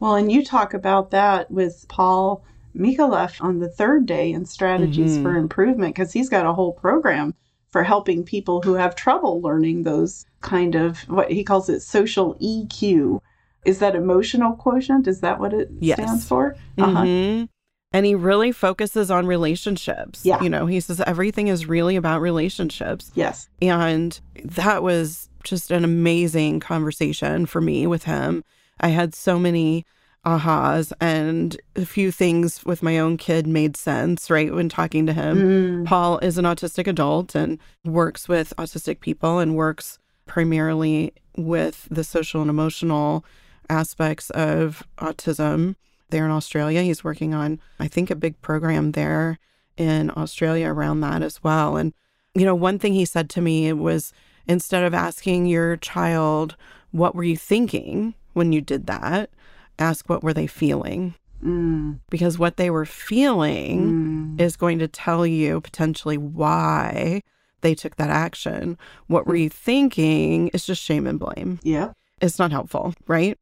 Well, 0.00 0.16
and 0.16 0.32
you 0.32 0.44
talk 0.44 0.74
about 0.74 1.12
that 1.12 1.48
with 1.48 1.86
Paul 1.88 2.44
Micallef 2.76 3.40
on 3.40 3.60
the 3.60 3.68
third 3.68 4.04
day 4.04 4.32
in 4.32 4.44
Strategies 4.46 5.18
Mhm. 5.18 5.22
for 5.22 5.36
Improvement, 5.36 5.94
because 5.94 6.12
he's 6.12 6.28
got 6.28 6.44
a 6.44 6.52
whole 6.52 6.72
program 6.72 7.34
for 7.72 7.82
helping 7.82 8.22
people 8.22 8.60
who 8.62 8.74
have 8.74 8.94
trouble 8.94 9.40
learning 9.40 9.82
those 9.82 10.26
kind 10.42 10.74
of 10.74 11.00
what 11.08 11.30
he 11.30 11.42
calls 11.42 11.68
it 11.68 11.80
social 11.80 12.36
EQ. 12.40 13.20
Is 13.64 13.78
that 13.78 13.96
emotional 13.96 14.52
quotient? 14.54 15.08
Is 15.08 15.20
that 15.20 15.40
what 15.40 15.52
it 15.54 15.70
Yes. 15.80 15.98
stands 15.98 16.28
for? 16.28 16.54
Uh-huh. 16.78 17.02
Mhm. 17.02 17.48
And 17.94 18.06
he 18.06 18.14
really 18.14 18.52
focuses 18.52 19.10
on 19.10 19.26
relationships. 19.26 20.24
Yeah. 20.24 20.42
You 20.42 20.50
know, 20.50 20.66
he 20.66 20.80
says 20.80 21.00
everything 21.06 21.48
is 21.48 21.66
really 21.66 21.96
about 21.96 22.20
relationships. 22.20 23.10
Yes. 23.14 23.48
And 23.60 24.18
that 24.44 24.82
was 24.82 25.28
just 25.44 25.70
an 25.70 25.84
amazing 25.84 26.60
conversation 26.60 27.46
for 27.46 27.60
me 27.60 27.86
with 27.86 28.04
him. 28.04 28.44
I 28.80 28.88
had 28.88 29.14
so 29.14 29.38
many 29.38 29.84
ahas 30.24 30.92
and 31.00 31.60
a 31.74 31.84
few 31.84 32.12
things 32.12 32.64
with 32.64 32.82
my 32.82 32.98
own 32.98 33.16
kid 33.16 33.46
made 33.46 33.76
sense, 33.76 34.30
right? 34.30 34.52
When 34.52 34.68
talking 34.68 35.06
to 35.06 35.12
him. 35.12 35.38
Mm. 35.38 35.86
Paul 35.86 36.18
is 36.18 36.38
an 36.38 36.44
autistic 36.44 36.86
adult 36.86 37.34
and 37.34 37.58
works 37.84 38.28
with 38.28 38.54
autistic 38.56 39.00
people 39.00 39.38
and 39.38 39.56
works 39.56 39.98
primarily 40.26 41.12
with 41.36 41.88
the 41.90 42.04
social 42.04 42.40
and 42.40 42.50
emotional 42.50 43.24
aspects 43.68 44.30
of 44.30 44.86
autism 44.98 45.74
there 46.10 46.24
in 46.24 46.30
Australia. 46.30 46.82
He's 46.82 47.02
working 47.02 47.34
on, 47.34 47.60
I 47.80 47.88
think, 47.88 48.10
a 48.10 48.14
big 48.14 48.40
program 48.42 48.92
there 48.92 49.38
in 49.76 50.10
Australia 50.16 50.68
around 50.68 51.00
that 51.00 51.22
as 51.22 51.42
well. 51.42 51.76
And, 51.76 51.92
you 52.34 52.44
know, 52.44 52.54
one 52.54 52.78
thing 52.78 52.92
he 52.92 53.04
said 53.04 53.28
to 53.30 53.40
me 53.40 53.72
was 53.72 54.12
instead 54.46 54.84
of 54.84 54.94
asking 54.94 55.46
your 55.46 55.76
child, 55.78 56.56
what 56.92 57.14
were 57.14 57.24
you 57.24 57.36
thinking 57.36 58.14
when 58.34 58.52
you 58.52 58.60
did 58.60 58.86
that? 58.86 59.30
Ask 59.78 60.08
what 60.08 60.22
were 60.22 60.34
they 60.34 60.46
feeling? 60.46 61.14
Mm. 61.44 61.98
Because 62.10 62.38
what 62.38 62.56
they 62.56 62.70
were 62.70 62.86
feeling 62.86 64.36
Mm. 64.36 64.40
is 64.40 64.56
going 64.56 64.78
to 64.78 64.88
tell 64.88 65.26
you 65.26 65.60
potentially 65.60 66.16
why 66.18 67.22
they 67.62 67.74
took 67.74 67.96
that 67.96 68.10
action. 68.10 68.76
What 69.06 69.26
were 69.26 69.36
you 69.36 69.48
thinking 69.48 70.48
is 70.48 70.66
just 70.66 70.82
shame 70.82 71.06
and 71.06 71.18
blame. 71.18 71.60
Yeah. 71.62 71.92
It's 72.20 72.38
not 72.38 72.50
helpful, 72.52 72.94
right? 73.06 73.36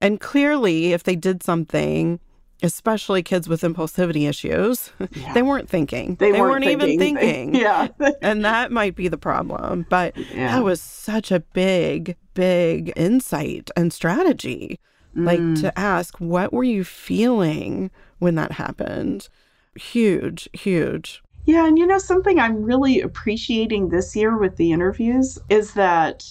And 0.00 0.20
clearly, 0.20 0.92
if 0.92 1.02
they 1.04 1.14
did 1.16 1.42
something, 1.42 2.20
especially 2.62 3.22
kids 3.22 3.48
with 3.48 3.62
impulsivity 3.62 4.28
issues, 4.28 4.90
Yeah. 5.12 5.32
they 5.34 5.42
weren't 5.42 5.68
thinking. 5.68 6.16
They 6.16 6.32
weren't 6.32 6.64
even 6.64 6.98
thinking. 6.98 7.16
thinking. 7.52 7.54
yeah. 7.60 7.88
And 8.22 8.44
that 8.44 8.70
might 8.72 8.94
be 8.94 9.08
the 9.08 9.18
problem. 9.18 9.86
But 9.88 10.16
Yeah. 10.16 10.54
that 10.56 10.64
was 10.64 10.80
such 10.80 11.30
a 11.32 11.40
big, 11.40 12.16
big 12.34 12.92
insight 12.96 13.70
and 13.76 13.92
strategy. 13.92 14.78
Like 15.14 15.40
Mm. 15.40 15.60
to 15.62 15.78
ask, 15.78 16.16
what 16.18 16.52
were 16.52 16.64
you 16.64 16.84
feeling 16.84 17.90
when 18.18 18.34
that 18.36 18.52
happened? 18.52 19.28
Huge, 19.74 20.48
huge. 20.52 21.22
Yeah, 21.44 21.66
and 21.66 21.78
you 21.78 21.86
know, 21.86 21.98
something 21.98 22.38
I'm 22.38 22.62
really 22.62 23.00
appreciating 23.00 23.88
this 23.88 24.14
year 24.14 24.36
with 24.36 24.56
the 24.56 24.72
interviews 24.72 25.38
is 25.48 25.74
that 25.74 26.24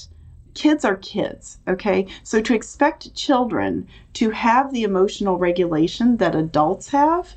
kids 0.53 0.85
are 0.85 0.95
kids, 0.97 1.57
okay? 1.67 2.07
So 2.23 2.41
to 2.41 2.53
expect 2.53 3.13
children 3.15 3.87
to 4.13 4.29
have 4.31 4.71
the 4.71 4.83
emotional 4.83 5.37
regulation 5.37 6.17
that 6.17 6.35
adults 6.35 6.89
have 6.89 7.33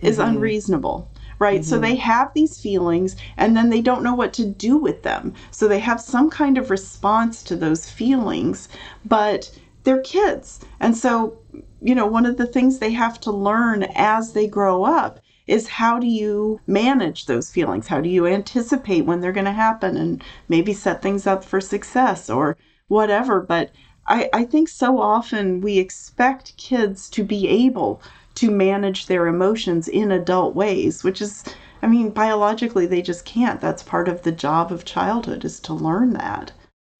is 0.00 0.18
Mhm. 0.18 0.28
unreasonable. 0.28 1.10
Right? 1.40 1.64
So 1.64 1.78
Mhm. 1.78 1.82
they 1.82 1.96
have 1.96 2.32
these 2.32 2.60
feelings 2.60 3.16
and 3.36 3.56
then 3.56 3.68
they 3.68 3.80
don't 3.80 4.04
know 4.04 4.14
what 4.14 4.32
to 4.34 4.46
do 4.46 4.76
with 4.76 5.02
them. 5.02 5.34
So 5.50 5.66
they 5.66 5.80
have 5.80 6.00
some 6.00 6.30
kind 6.30 6.56
of 6.56 6.70
response 6.70 7.42
to 7.44 7.56
those 7.56 7.90
feelings, 7.90 8.68
but 9.04 9.50
they're 9.84 10.00
kids. 10.00 10.60
And 10.80 10.96
so, 10.96 11.38
you 11.80 11.94
know, 11.94 12.06
one 12.06 12.26
of 12.26 12.36
the 12.36 12.46
things 12.46 12.78
they 12.78 12.92
have 12.92 13.20
to 13.20 13.30
learn 13.30 13.84
as 13.94 14.32
they 14.32 14.46
grow 14.46 14.84
up 14.84 15.20
is 15.46 15.68
how 15.68 15.98
do 15.98 16.06
you 16.06 16.58
manage 16.66 17.26
those 17.26 17.50
feelings? 17.50 17.86
How 17.88 18.00
do 18.00 18.08
you 18.08 18.26
anticipate 18.26 19.04
when 19.04 19.20
they're 19.20 19.32
going 19.32 19.44
to 19.44 19.52
happen 19.52 19.96
and 19.96 20.24
maybe 20.48 20.72
set 20.72 21.02
things 21.02 21.26
up 21.26 21.44
for 21.44 21.60
success 21.60 22.30
or 22.30 22.56
whatever? 22.88 23.40
But 23.40 23.70
I, 24.06 24.30
I 24.32 24.44
think 24.44 24.68
so 24.68 25.00
often 25.00 25.60
we 25.60 25.78
expect 25.78 26.56
kids 26.56 27.10
to 27.10 27.22
be 27.22 27.46
able 27.48 28.02
to 28.36 28.50
manage 28.50 29.06
their 29.06 29.26
emotions 29.26 29.86
in 29.86 30.10
adult 30.10 30.54
ways, 30.54 31.04
which 31.04 31.20
is, 31.22 31.44
I 31.82 31.86
mean, 31.86 32.10
biologically, 32.10 32.86
they 32.86 33.02
just 33.02 33.24
can't. 33.24 33.60
That's 33.60 33.82
part 33.82 34.08
of 34.08 34.22
the 34.22 34.32
job 34.32 34.72
of 34.72 34.84
childhood 34.84 35.44
is 35.44 35.60
to 35.60 35.74
learn 35.74 36.14
that. 36.14 36.52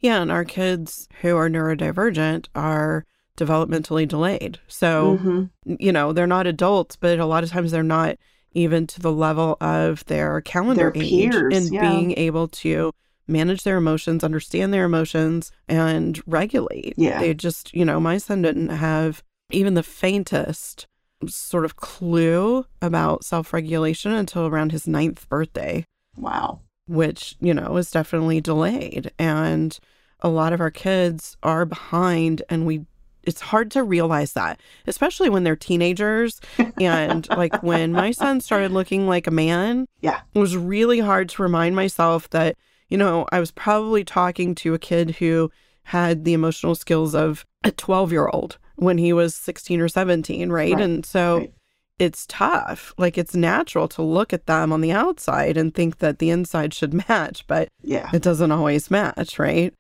Yeah. 0.05 0.21
And 0.21 0.31
our 0.31 0.45
kids 0.45 1.09
who 1.23 1.35
are 1.37 1.49
neurodivergent 1.49 2.47
are 2.55 3.05
developmentally 3.39 4.07
delayed. 4.07 4.59
So, 4.69 5.19
Mhm. 5.19 5.51
you 5.81 5.91
know, 5.93 6.13
they're 6.13 6.27
not 6.27 6.47
adults, 6.47 6.95
but 6.97 7.19
a 7.19 7.25
lot 7.27 7.43
of 7.43 7.51
times 7.51 7.73
they're 7.73 7.83
not 7.83 8.17
even 8.53 8.87
to 8.87 9.01
the 9.01 9.11
level 9.13 9.57
of 9.61 10.05
their 10.05 10.41
calendar 10.43 10.93
Their 10.93 11.03
age 11.03 11.33
peers, 11.33 11.55
in 11.69 11.73
yeah. 11.73 11.91
being 11.91 12.13
able 12.19 12.47
to 12.49 12.93
manage 13.27 13.65
their 13.65 13.79
emotions, 13.79 14.23
understand 14.23 14.73
their 14.75 14.85
emotions, 14.85 15.51
and 15.69 16.21
regulate. 16.27 16.93
Yeah. 16.97 17.19
They 17.21 17.33
just, 17.35 17.75
you 17.75 17.85
know, 17.85 17.99
my 17.99 18.19
son 18.19 18.43
didn't 18.43 18.69
have 18.69 19.23
even 19.51 19.73
the 19.75 19.83
faintest 19.83 20.87
sort 21.27 21.65
of 21.65 21.77
clue 21.77 22.67
about 22.83 23.25
self 23.25 23.53
regulation 23.55 24.13
until 24.13 24.47
around 24.47 24.71
his 24.73 24.87
ninth 24.87 25.27
birthday 25.31 25.85
Wow. 26.19 26.61
Which, 26.87 27.37
you 27.41 27.55
know, 27.55 27.77
is 27.77 27.91
definitely 27.91 28.41
delayed. 28.41 29.11
And 29.19 29.79
a 30.21 30.29
lot 30.29 30.53
of 30.53 30.61
our 30.61 30.71
kids 30.71 31.37
are 31.43 31.65
behind 31.65 32.43
and 32.49 32.67
we 32.67 32.85
it's 33.27 33.41
hard 33.41 33.71
to 33.71 33.83
realize 33.83 34.35
that, 34.35 34.61
especially 34.87 35.31
when 35.31 35.45
they're 35.45 35.57
teenagers. 35.57 36.43
And 36.79 37.27
like 37.35 37.63
when 37.63 37.91
my 37.93 38.11
son 38.11 38.43
started 38.43 38.71
looking 38.71 39.07
like 39.07 39.27
a 39.27 39.31
man, 39.31 39.87
Yeah. 40.03 40.21
it 40.35 40.39
was 40.39 40.59
really 40.59 41.01
hard 41.01 41.31
to 41.31 41.43
remind 41.43 41.75
myself 41.75 42.29
that, 42.31 42.55
you 42.91 42.99
know, 42.99 43.27
I 43.33 43.41
was 43.41 43.51
probably 43.51 44.05
talking 44.05 44.55
to 44.57 44.75
a 44.75 44.79
kid 44.79 45.13
who 45.13 45.51
had 45.85 46.25
the 46.27 46.35
emotional 46.35 46.75
skills 46.75 47.15
of 47.15 47.47
a 47.63 47.71
12 47.71 48.13
year 48.13 48.29
old 48.29 48.59
when 48.77 48.99
he 48.99 49.15
was 49.15 49.35
16 49.35 49.81
or 49.81 49.89
17, 49.89 50.51
right? 50.51 50.75
Right, 50.75 50.83
And 50.83 51.07
so 51.07 51.39
right. 51.39 51.53
It's 51.99 52.27
tough. 52.29 52.93
Like 52.99 53.17
it's 53.17 53.35
natural 53.35 53.89
to 53.89 54.03
look 54.03 54.33
at 54.33 54.47
them 54.47 54.73
on 54.73 54.81
the 54.81 54.93
outside 54.93 55.57
and 55.57 55.73
think 55.75 55.99
that 55.99 56.19
the 56.19 56.31
inside 56.31 56.75
should 56.75 56.95
match, 57.09 57.47
but 57.47 57.69
Yeah. 57.83 58.11
it 58.13 58.23
doesn't 58.23 58.53
always 58.53 58.91
match, 58.91 59.39
right? 59.39 59.73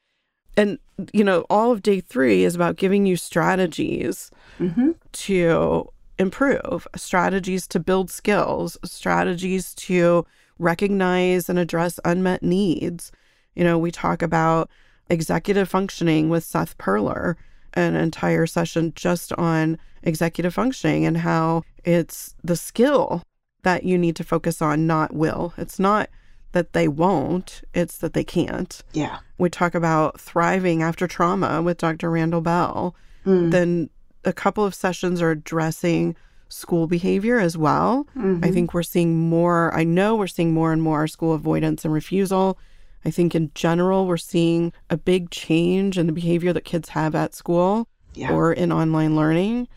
And, 0.56 0.78
you 1.12 1.24
know, 1.24 1.44
all 1.50 1.72
of 1.72 1.82
day 1.82 2.00
three 2.00 2.44
is 2.44 2.54
about 2.54 2.76
giving 2.76 3.06
you 3.06 3.16
strategies 3.16 4.30
hmm 4.58 4.92
to 5.12 5.88
improve, 6.18 6.86
strategies 6.96 7.66
to 7.68 7.78
build 7.80 8.10
skills, 8.10 8.76
strategies 8.84 9.74
to 9.74 10.26
recognize 10.58 11.48
and 11.48 11.58
address 11.58 11.98
unmet 12.04 12.42
needs. 12.42 13.12
You 13.54 13.62
know, 13.64 13.78
we 13.78 13.90
talk 13.90 14.22
about 14.22 14.68
executive 15.08 15.68
functioning 15.68 16.28
with 16.28 16.42
Seth 16.44 16.76
Perler, 16.78 17.34
an 17.74 17.96
entire 17.96 18.46
session 18.46 18.92
just 18.94 19.32
on 19.34 19.78
executive 20.02 20.54
functioning 20.54 21.04
and 21.04 21.18
how 21.18 21.62
it's 21.84 22.34
the 22.42 22.56
skill 22.56 23.22
that 23.62 23.84
you 23.84 23.96
need 23.98 24.16
to 24.16 24.24
focus 24.24 24.60
on, 24.62 24.86
not 24.86 25.14
will. 25.14 25.54
It's 25.56 25.78
not 25.78 26.08
that 26.52 26.72
they 26.72 26.86
won't, 26.86 27.62
it's 27.74 27.98
that 27.98 28.12
they 28.12 28.22
can't. 28.24 28.80
Yeah. 28.92 29.18
We 29.38 29.50
talk 29.50 29.74
about 29.74 30.20
thriving 30.20 30.82
after 30.82 31.06
trauma 31.08 31.62
with 31.62 31.78
Dr. 31.78 32.10
Randall 32.10 32.40
Bell 32.40 32.94
Mm. 33.26 33.50
then 33.52 33.90
a 34.26 34.34
couple 34.34 34.64
of 34.66 34.74
sessions 34.74 35.22
are 35.22 35.30
addressing 35.30 36.14
school 36.50 36.86
behavior 36.86 37.38
as 37.38 37.56
well. 37.56 38.06
I 38.14 38.18
Mhm. 38.20 38.52
think 38.52 38.74
we're 38.74 38.82
seeing 38.82 39.16
more, 39.18 39.74
I 39.74 39.82
know 39.82 40.14
we're 40.14 40.26
seeing 40.26 40.52
more 40.52 40.72
and 40.72 40.82
more 40.82 41.06
school 41.08 41.32
avoidance 41.32 41.86
and 41.86 41.94
refusal. 41.94 42.58
I 43.04 43.10
think 43.10 43.34
in 43.34 43.50
general, 43.54 44.06
we're 44.06 44.16
seeing 44.16 44.72
a 44.90 44.96
big 44.96 45.30
change 45.30 45.98
in 45.98 46.06
the 46.06 46.12
behavior 46.12 46.52
that 46.52 46.64
kids 46.64 46.90
have 46.90 47.14
at 47.14 47.34
school 47.34 47.88
Yeah. 48.14 48.32
or 48.32 48.52
in 48.52 48.72
online 48.72 49.14
learning. 49.16 49.68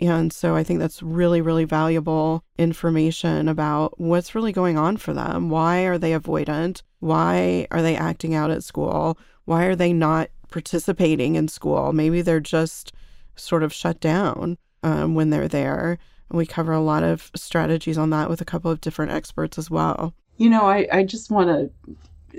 And 0.00 0.32
so 0.32 0.56
I 0.56 0.64
think 0.64 0.80
that's 0.80 1.02
really, 1.02 1.40
really 1.40 1.64
valuable 1.64 2.42
information 2.58 3.48
about 3.48 3.98
what's 4.00 4.34
really 4.34 4.52
going 4.52 4.76
on 4.76 4.96
for 4.96 5.14
them. 5.14 5.48
Why 5.50 5.82
are 5.82 5.98
they 5.98 6.10
avoidant? 6.10 6.82
Why 6.98 7.66
are 7.70 7.80
they 7.80 7.96
acting 7.96 8.34
out 8.34 8.50
at 8.50 8.64
school? 8.64 9.16
Why 9.44 9.64
are 9.66 9.76
they 9.76 9.92
not 9.92 10.30
participating 10.50 11.36
in 11.36 11.46
school? 11.48 11.92
Maybe 11.92 12.22
they're 12.22 12.40
just 12.40 12.92
sort 13.36 13.62
of 13.62 13.72
shut 13.72 14.00
down 14.00 14.58
um, 14.82 15.14
when 15.14 15.30
they're 15.30 15.48
there. 15.48 15.98
And 16.28 16.38
we 16.38 16.46
cover 16.46 16.72
a 16.72 16.80
lot 16.80 17.04
of 17.04 17.30
strategies 17.36 17.96
on 17.98 18.10
that 18.10 18.28
with 18.28 18.40
a 18.40 18.44
couple 18.44 18.70
of 18.72 18.80
different 18.80 19.12
experts 19.12 19.58
as 19.58 19.70
well. 19.70 20.12
You 20.38 20.50
know, 20.50 20.64
I, 20.66 20.88
I 20.92 21.04
just 21.04 21.30
want 21.30 21.48
to 21.50 21.70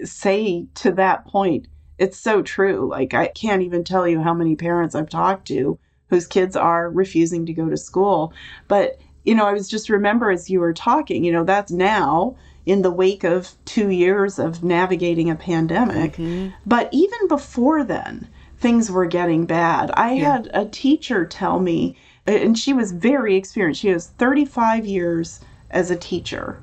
say 0.04 0.68
to 0.76 0.92
that 0.94 1.26
point, 1.26 1.68
it's 1.98 2.18
so 2.18 2.42
true. 2.42 2.88
Like, 2.90 3.14
I 3.14 3.28
can't 3.28 3.62
even 3.62 3.84
tell 3.84 4.08
you 4.08 4.22
how 4.22 4.34
many 4.34 4.56
parents 4.56 4.96
I've 4.96 5.10
talked 5.10 5.48
to 5.48 5.80
whose 6.10 6.28
kids 6.28 6.56
are 6.56 6.90
refusing 6.90 7.46
to 7.46 7.54
go 7.54 7.70
to 7.70 7.78
school. 7.78 8.34
But 8.68 9.00
you 9.24 9.34
know, 9.34 9.46
I 9.48 9.54
was 9.54 9.68
just 9.68 9.90
remember 9.90 10.30
as 10.30 10.50
you 10.52 10.60
were 10.60 10.74
talking, 10.74 11.24
you 11.24 11.32
know, 11.32 11.44
that's 11.44 11.72
now 11.72 12.36
in 12.66 12.84
the 12.84 12.92
wake 12.92 13.24
of 13.24 13.52
two 13.66 13.90
years 13.90 14.38
of 14.40 14.64
navigating 14.64 15.30
a 15.30 15.36
pandemic. 15.36 16.14
Mm-hmm. 16.14 16.50
But 16.66 16.90
even 16.92 17.28
before 17.28 17.84
then, 17.84 18.28
things 18.60 18.92
were 18.92 19.06
getting 19.08 19.46
bad. 19.46 19.92
I 19.96 20.14
Yeah. 20.14 20.32
had 20.34 20.50
a 20.54 20.66
teacher 20.66 21.26
tell 21.26 21.60
me, 21.60 21.96
and 22.28 22.58
she 22.58 22.72
was 22.74 22.92
very 22.92 23.36
experienced. 23.36 23.82
She 23.82 23.90
has 23.90 24.08
35 24.08 24.86
years 24.86 25.40
as 25.72 25.90
a 25.90 25.96
teacher. 25.96 26.62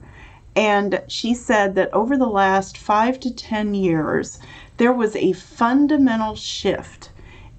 And 0.55 1.03
she 1.09 1.35
said 1.35 1.75
that 1.77 1.93
over 1.95 2.17
the 2.17 2.27
last 2.27 2.77
five 2.77 3.19
to 3.21 3.33
10 3.33 3.75
years, 3.75 4.38
there 4.77 4.93
was 4.93 5.17
a 5.17 5.33
fundamental 5.33 6.35
shift 6.37 7.11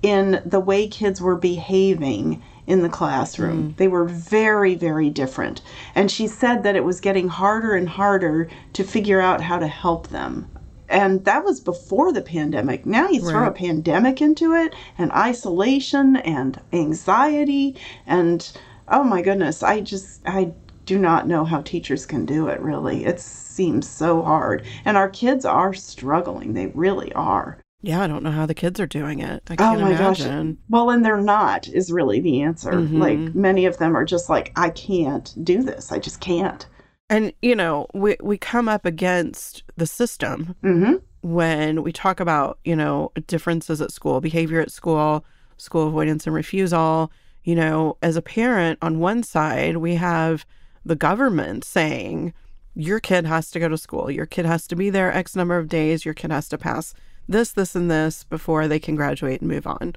in 0.01 0.41
the 0.45 0.59
way 0.59 0.87
kids 0.87 1.21
were 1.21 1.35
behaving 1.35 2.41
in 2.67 2.81
the 2.81 2.89
classroom. 2.89 3.69
Hmm. 3.69 3.71
They 3.77 3.87
were 3.87 4.05
very, 4.05 4.75
very 4.75 5.09
different. 5.09 5.61
And 5.95 6.11
she 6.11 6.27
said 6.27 6.63
that 6.63 6.75
it 6.75 6.83
was 6.83 6.99
getting 6.99 7.29
harder 7.29 7.73
and 7.75 7.89
harder 7.89 8.49
to 8.73 8.83
figure 8.83 9.19
out 9.19 9.41
how 9.41 9.59
to 9.59 9.67
help 9.67 10.09
them. 10.09 10.49
And 10.89 11.25
that 11.25 11.43
was 11.43 11.59
before 11.59 12.13
the 12.13 12.21
pandemic. 12.21 12.85
Now 12.85 13.09
you 13.09 13.21
throw 13.21 13.47
a 13.47 13.51
pandemic 13.51 14.21
into 14.21 14.53
it, 14.53 14.75
and 14.97 15.11
isolation 15.11 16.17
and 16.17 16.59
anxiety, 16.71 17.75
and 18.05 18.51
oh 18.87 19.03
my 19.03 19.21
goodness, 19.23 19.63
I 19.63 19.81
just, 19.81 20.21
I 20.27 20.51
do 20.85 20.99
not 20.99 21.27
know 21.27 21.45
how 21.45 21.61
teachers 21.61 22.05
can 22.05 22.25
do 22.25 22.47
it 22.47 22.59
really. 22.61 23.05
It 23.05 23.19
seems 23.19 23.87
so 23.87 24.21
hard. 24.21 24.65
And 24.85 24.97
our 24.97 25.09
kids 25.09 25.45
are 25.45 25.73
struggling. 25.73 26.53
They 26.53 26.67
really 26.67 27.11
are. 27.13 27.57
Yeah, 27.81 28.01
I 28.01 28.07
don't 28.07 28.23
know 28.23 28.31
how 28.31 28.45
the 28.45 28.53
kids 28.53 28.79
are 28.79 28.87
doing 28.87 29.19
it. 29.19 29.43
I 29.49 29.53
Oh 29.53 29.57
can't 29.57 29.81
my 29.81 29.91
imagine. 29.91 30.51
gosh. 30.53 30.57
Well, 30.69 30.89
and 30.89 31.03
they're 31.03 31.21
not, 31.21 31.67
is 31.67 31.91
really 31.91 32.21
the 32.21 32.41
answer. 32.41 32.71
Mhm. 32.71 32.99
Like, 32.99 33.35
many 33.35 33.65
of 33.65 33.77
them 33.77 33.95
are 33.97 34.05
just 34.05 34.29
like, 34.29 34.53
I 34.55 34.69
can't 34.69 35.33
do 35.43 35.61
this. 35.63 35.91
I 35.91 35.99
just 35.99 36.21
can't. 36.21 36.65
And 37.09 37.33
you 37.41 37.55
know, 37.55 37.87
we 37.93 38.15
we 38.21 38.37
come 38.37 38.69
up 38.69 38.85
against 38.85 39.63
the 39.75 39.85
system 39.85 40.55
hmm 40.61 40.93
when 41.21 41.83
we 41.83 41.91
talk 41.93 42.19
about, 42.19 42.59
you 42.65 42.75
know, 42.75 43.11
differences 43.27 43.81
at 43.81 43.91
school, 43.91 44.19
behavior 44.19 44.59
at 44.59 44.71
school, 44.71 45.23
school 45.57 45.87
avoidance 45.87 46.25
and 46.25 46.35
refusal, 46.35 47.11
you 47.45 47.55
know, 47.55 47.97
as 48.01 48.15
a 48.17 48.21
parent 48.21 48.77
on 48.81 48.99
one 48.99 49.23
side, 49.23 49.77
we 49.77 49.95
have 49.95 50.45
the 50.85 50.95
government 50.95 51.63
saying 51.63 52.33
your 52.75 52.99
kid 52.99 53.25
has 53.25 53.51
to 53.51 53.59
go 53.59 53.69
to 53.69 53.77
school, 53.77 54.09
your 54.09 54.25
kid 54.25 54.45
has 54.45 54.67
to 54.67 54.75
be 54.75 54.89
there 54.89 55.13
X 55.13 55.35
number 55.35 55.57
of 55.57 55.69
days, 55.69 56.05
your 56.05 56.13
kid 56.13 56.31
has 56.31 56.49
to 56.49 56.57
pass 56.57 56.93
this, 57.27 57.51
this, 57.51 57.75
and 57.75 57.89
this 57.89 58.23
before 58.25 58.67
they 58.67 58.79
can 58.79 58.95
graduate 58.95 59.41
and 59.41 59.49
move 59.49 59.65
on. 59.67 59.95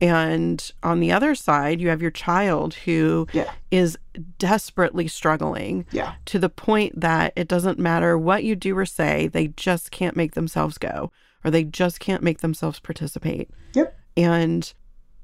And 0.00 0.72
on 0.82 0.98
the 1.00 1.12
other 1.12 1.34
side, 1.34 1.80
you 1.80 1.88
have 1.90 2.02
your 2.02 2.10
child 2.10 2.74
who 2.74 3.26
is 3.70 3.96
Yeah. 4.14 4.22
desperately 4.38 5.06
struggling 5.06 5.84
Yeah. 5.92 6.14
to 6.26 6.38
the 6.38 6.48
point 6.48 7.00
that 7.00 7.32
it 7.36 7.46
doesn't 7.46 7.78
matter 7.78 8.18
what 8.18 8.42
you 8.42 8.56
do 8.56 8.76
or 8.76 8.86
say, 8.86 9.28
they 9.28 9.48
just 9.48 9.90
can't 9.90 10.16
make 10.16 10.32
themselves 10.32 10.78
go 10.78 11.12
or 11.44 11.50
they 11.50 11.64
just 11.64 12.00
can't 12.00 12.22
make 12.22 12.40
themselves 12.40 12.80
participate. 12.80 13.50
Yep. 13.74 13.96
And 14.16 14.72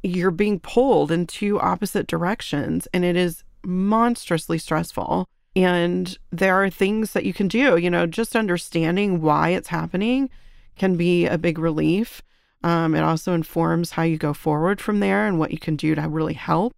you're 0.03 0.31
being 0.31 0.61
pulled 0.61 1.11
in 1.11 1.27
two 1.27 1.59
opposite 1.61 2.07
directions, 2.07 2.87
and 2.93 3.05
it 3.05 3.17
is 3.17 3.43
monstrously 3.65 4.59
stressful. 4.59 5.27
And 5.57 6.17
there 6.31 6.63
are 6.63 6.71
things 6.71 7.13
that 7.13 7.25
you 7.25 7.33
can 7.33 7.49
do, 7.49 7.77
you 7.77 7.91
know, 7.91 8.07
just 8.07 8.37
understanding 8.37 9.21
why 9.21 9.51
it's 9.51 9.69
happening 9.69 10.31
can 10.77 10.97
be 10.97 11.27
a 11.27 11.39
big 11.39 11.59
relief. 11.59 12.23
Um, 12.63 12.95
it 12.95 13.03
also 13.03 13.35
informs 13.35 13.93
how 13.93 14.03
you 14.03 14.19
go 14.19 14.33
forward 14.33 14.81
from 14.81 15.01
there 15.01 15.27
and 15.27 15.39
what 15.39 15.51
you 15.51 15.59
can 15.59 15.77
do 15.77 15.95
to 15.95 16.03
really 16.03 16.35
help 16.35 16.75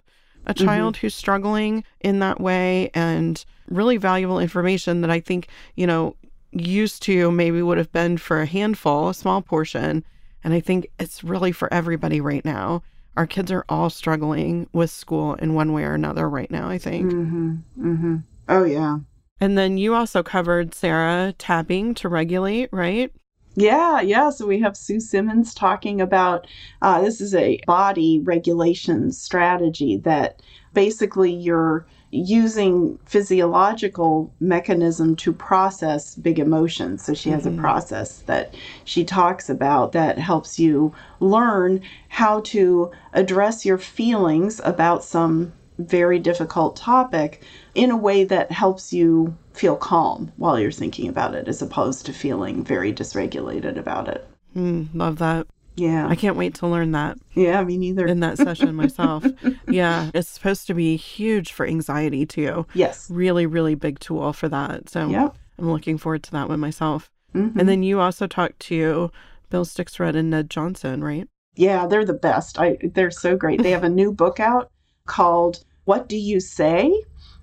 a 0.47 0.55
child 0.55 0.97
who's 0.97 1.15
struggling 1.15 1.85
in 2.01 2.19
that 2.21 2.41
way 2.41 2.91
and 2.95 3.45
really 3.69 3.97
valuable 3.97 4.39
information 4.39 5.01
that 5.03 5.11
I 5.11 5.21
think, 5.21 5.49
you 5.77 5.87
know, 5.87 6.17
used 6.53 7.03
to 7.05 7.31
maybe 7.31 7.63
would 7.63 7.79
have 7.79 7.93
been 7.93 8.17
for 8.19 8.41
a 8.41 8.47
handful, 8.47 9.11
a 9.11 9.15
small 9.15 9.43
portion. 9.43 10.05
And 10.43 10.55
I 10.55 10.61
think 10.61 10.89
it's 10.99 11.23
really 11.23 11.53
for 11.53 11.73
everybody 11.73 12.21
right 12.21 12.45
now. 12.45 12.83
Our 13.17 13.27
kids 13.27 13.51
are 13.51 13.65
all 13.69 13.91
struggling 13.91 14.69
with 14.73 14.91
school 14.91 15.35
in 15.35 15.55
one 15.55 15.73
way 15.73 15.85
or 15.85 15.95
another 15.95 16.29
right 16.29 16.51
now, 16.51 16.69
I 16.69 16.79
think. 16.79 17.13
hmm 17.13 17.55
hmm 17.77 18.17
Oh, 18.49 18.65
yeah. 18.65 18.99
And 19.41 19.57
then 19.57 19.79
you 19.79 19.95
also 19.95 20.23
covered, 20.23 20.75
Sarah, 20.75 21.33
tapping 21.39 21.95
to 21.95 22.09
regulate, 22.09 22.69
right? 22.73 23.11
Yeah, 23.57 24.01
yeah. 24.01 24.31
So 24.31 24.47
we 24.47 24.61
have 24.61 24.77
Sue 24.77 25.01
Simmons 25.01 25.55
talking 25.55 26.01
about 26.01 26.47
uh, 26.83 27.01
this 27.01 27.21
is 27.21 27.35
a 27.35 27.61
body 27.67 28.21
regulation 28.21 29.13
strategy 29.13 29.97
that 29.99 30.43
basically 30.73 31.33
you're 31.33 31.87
using 32.11 32.99
physiological 33.05 34.33
mechanism 34.41 35.15
to 35.17 35.33
process 35.33 36.15
big 36.17 36.39
emotions. 36.39 37.05
So 37.05 37.15
she 37.15 37.31
has 37.31 37.47
a 37.47 37.51
process 37.53 38.19
that 38.23 38.55
she 38.85 39.05
talks 39.05 39.49
about 39.49 39.93
that 39.93 40.19
helps 40.19 40.59
you 40.59 40.93
learn 41.21 41.83
how 42.09 42.41
to 42.41 42.91
address 43.13 43.65
your 43.65 43.79
feelings 43.79 44.61
about 44.65 45.05
some 45.05 45.53
very 45.79 46.19
difficult 46.19 46.77
topic 46.77 47.43
in 47.75 47.91
a 47.91 47.97
way 47.97 48.25
that 48.25 48.51
helps 48.51 48.93
you 48.93 49.37
feel 49.53 49.77
calm 49.77 50.33
while 50.37 50.59
you're 50.59 50.71
thinking 50.71 51.09
about 51.09 51.35
it 51.35 51.49
as 51.49 51.63
opposed 51.63 52.07
to 52.07 52.13
feeling 52.13 52.65
very 52.65 52.93
dysregulated 52.93 53.77
about 53.79 54.09
it. 54.09 54.27
Mm, 54.57 54.89
love 54.95 55.19
that. 55.19 55.47
Yeah. 55.77 56.07
I 56.09 56.15
can't 56.17 56.37
wait 56.37 56.55
to 56.57 56.67
learn 56.67 56.93
that 56.93 57.17
yeah, 57.35 57.63
me 57.65 57.77
neither. 57.79 58.07
in 58.07 58.21
that 58.21 58.37
session 58.37 58.75
myself. 58.85 59.25
yeah, 59.69 60.11
it's 60.13 60.29
supposed 60.29 60.67
to 60.67 60.75
be 60.75 60.97
huge 60.97 61.53
for 61.53 61.67
anxiety 61.67 62.27
too. 62.27 62.67
yes. 62.75 63.09
Really, 63.11 63.47
really 63.47 63.75
big 63.75 63.99
tool 64.01 64.33
for 64.33 64.49
that. 64.49 64.89
So 64.91 65.09
Yep. 65.09 65.37
I'm 65.59 65.71
looking 65.73 65.99
forward 65.99 66.23
to 66.25 66.33
that 66.33 66.49
one 66.49 66.61
myself. 66.61 67.11
Mhm. 67.35 67.57
And 67.59 67.69
then 67.69 67.83
you 67.83 68.01
also 68.01 68.27
talked 68.27 68.61
to 68.61 69.11
Bill 69.51 69.65
Stixrud 69.65 70.17
and 70.17 70.31
Ned 70.31 70.51
Johnson, 70.51 71.03
right? 71.05 71.29
Yeah, 71.57 71.87
they're 71.87 72.05
the 72.05 72.13
best. 72.15 72.59
I 72.59 72.79
they're 72.83 73.11
so 73.11 73.37
great. 73.37 73.63
They 73.63 73.71
have 73.73 73.85
a 73.85 73.89
new 73.89 74.13
book 74.13 74.41
out 74.41 74.71
called 75.07 75.65
What 75.85 76.09
Do 76.09 76.17
You 76.17 76.41
Say? 76.41 76.93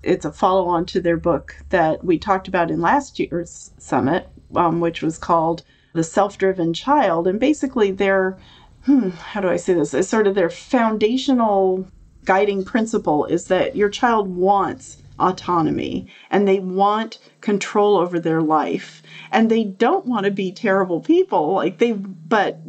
It's 0.02 0.24
a 0.24 0.32
follow 0.32 0.66
on 0.66 0.86
to 0.86 1.00
their 1.00 1.16
book 1.16 1.56
that 1.70 2.04
we 2.04 2.18
talked 2.18 2.48
about 2.48 2.70
in 2.70 2.80
last 2.80 3.18
year's 3.18 3.70
summit, 3.78 4.28
um, 4.54 4.80
which 4.80 5.02
was 5.02 5.18
called 5.18 5.62
The 5.98 6.04
Self 6.04 6.38
Driven 6.38 6.72
Child. 6.72 7.26
And 7.26 7.40
basically, 7.40 7.90
their, 7.90 8.38
hmm, 8.84 9.08
how 9.10 9.40
do 9.40 9.48
I 9.48 9.56
say 9.56 9.74
this? 9.74 9.92
It's 9.92 10.08
sort 10.08 10.28
of 10.28 10.36
their 10.36 10.48
foundational 10.48 11.88
guiding 12.24 12.64
principle 12.64 13.24
is 13.24 13.48
that 13.48 13.74
your 13.74 13.88
child 13.88 14.28
wants 14.28 14.98
autonomy 15.18 16.06
and 16.30 16.46
they 16.46 16.60
want 16.60 17.18
control 17.40 17.96
over 17.96 18.20
their 18.20 18.40
life 18.40 19.02
and 19.32 19.50
they 19.50 19.64
don't 19.64 20.06
want 20.06 20.24
to 20.24 20.30
be 20.30 20.52
terrible 20.52 21.00
people 21.00 21.54
like 21.54 21.78
they 21.78 21.90
but 21.90 22.60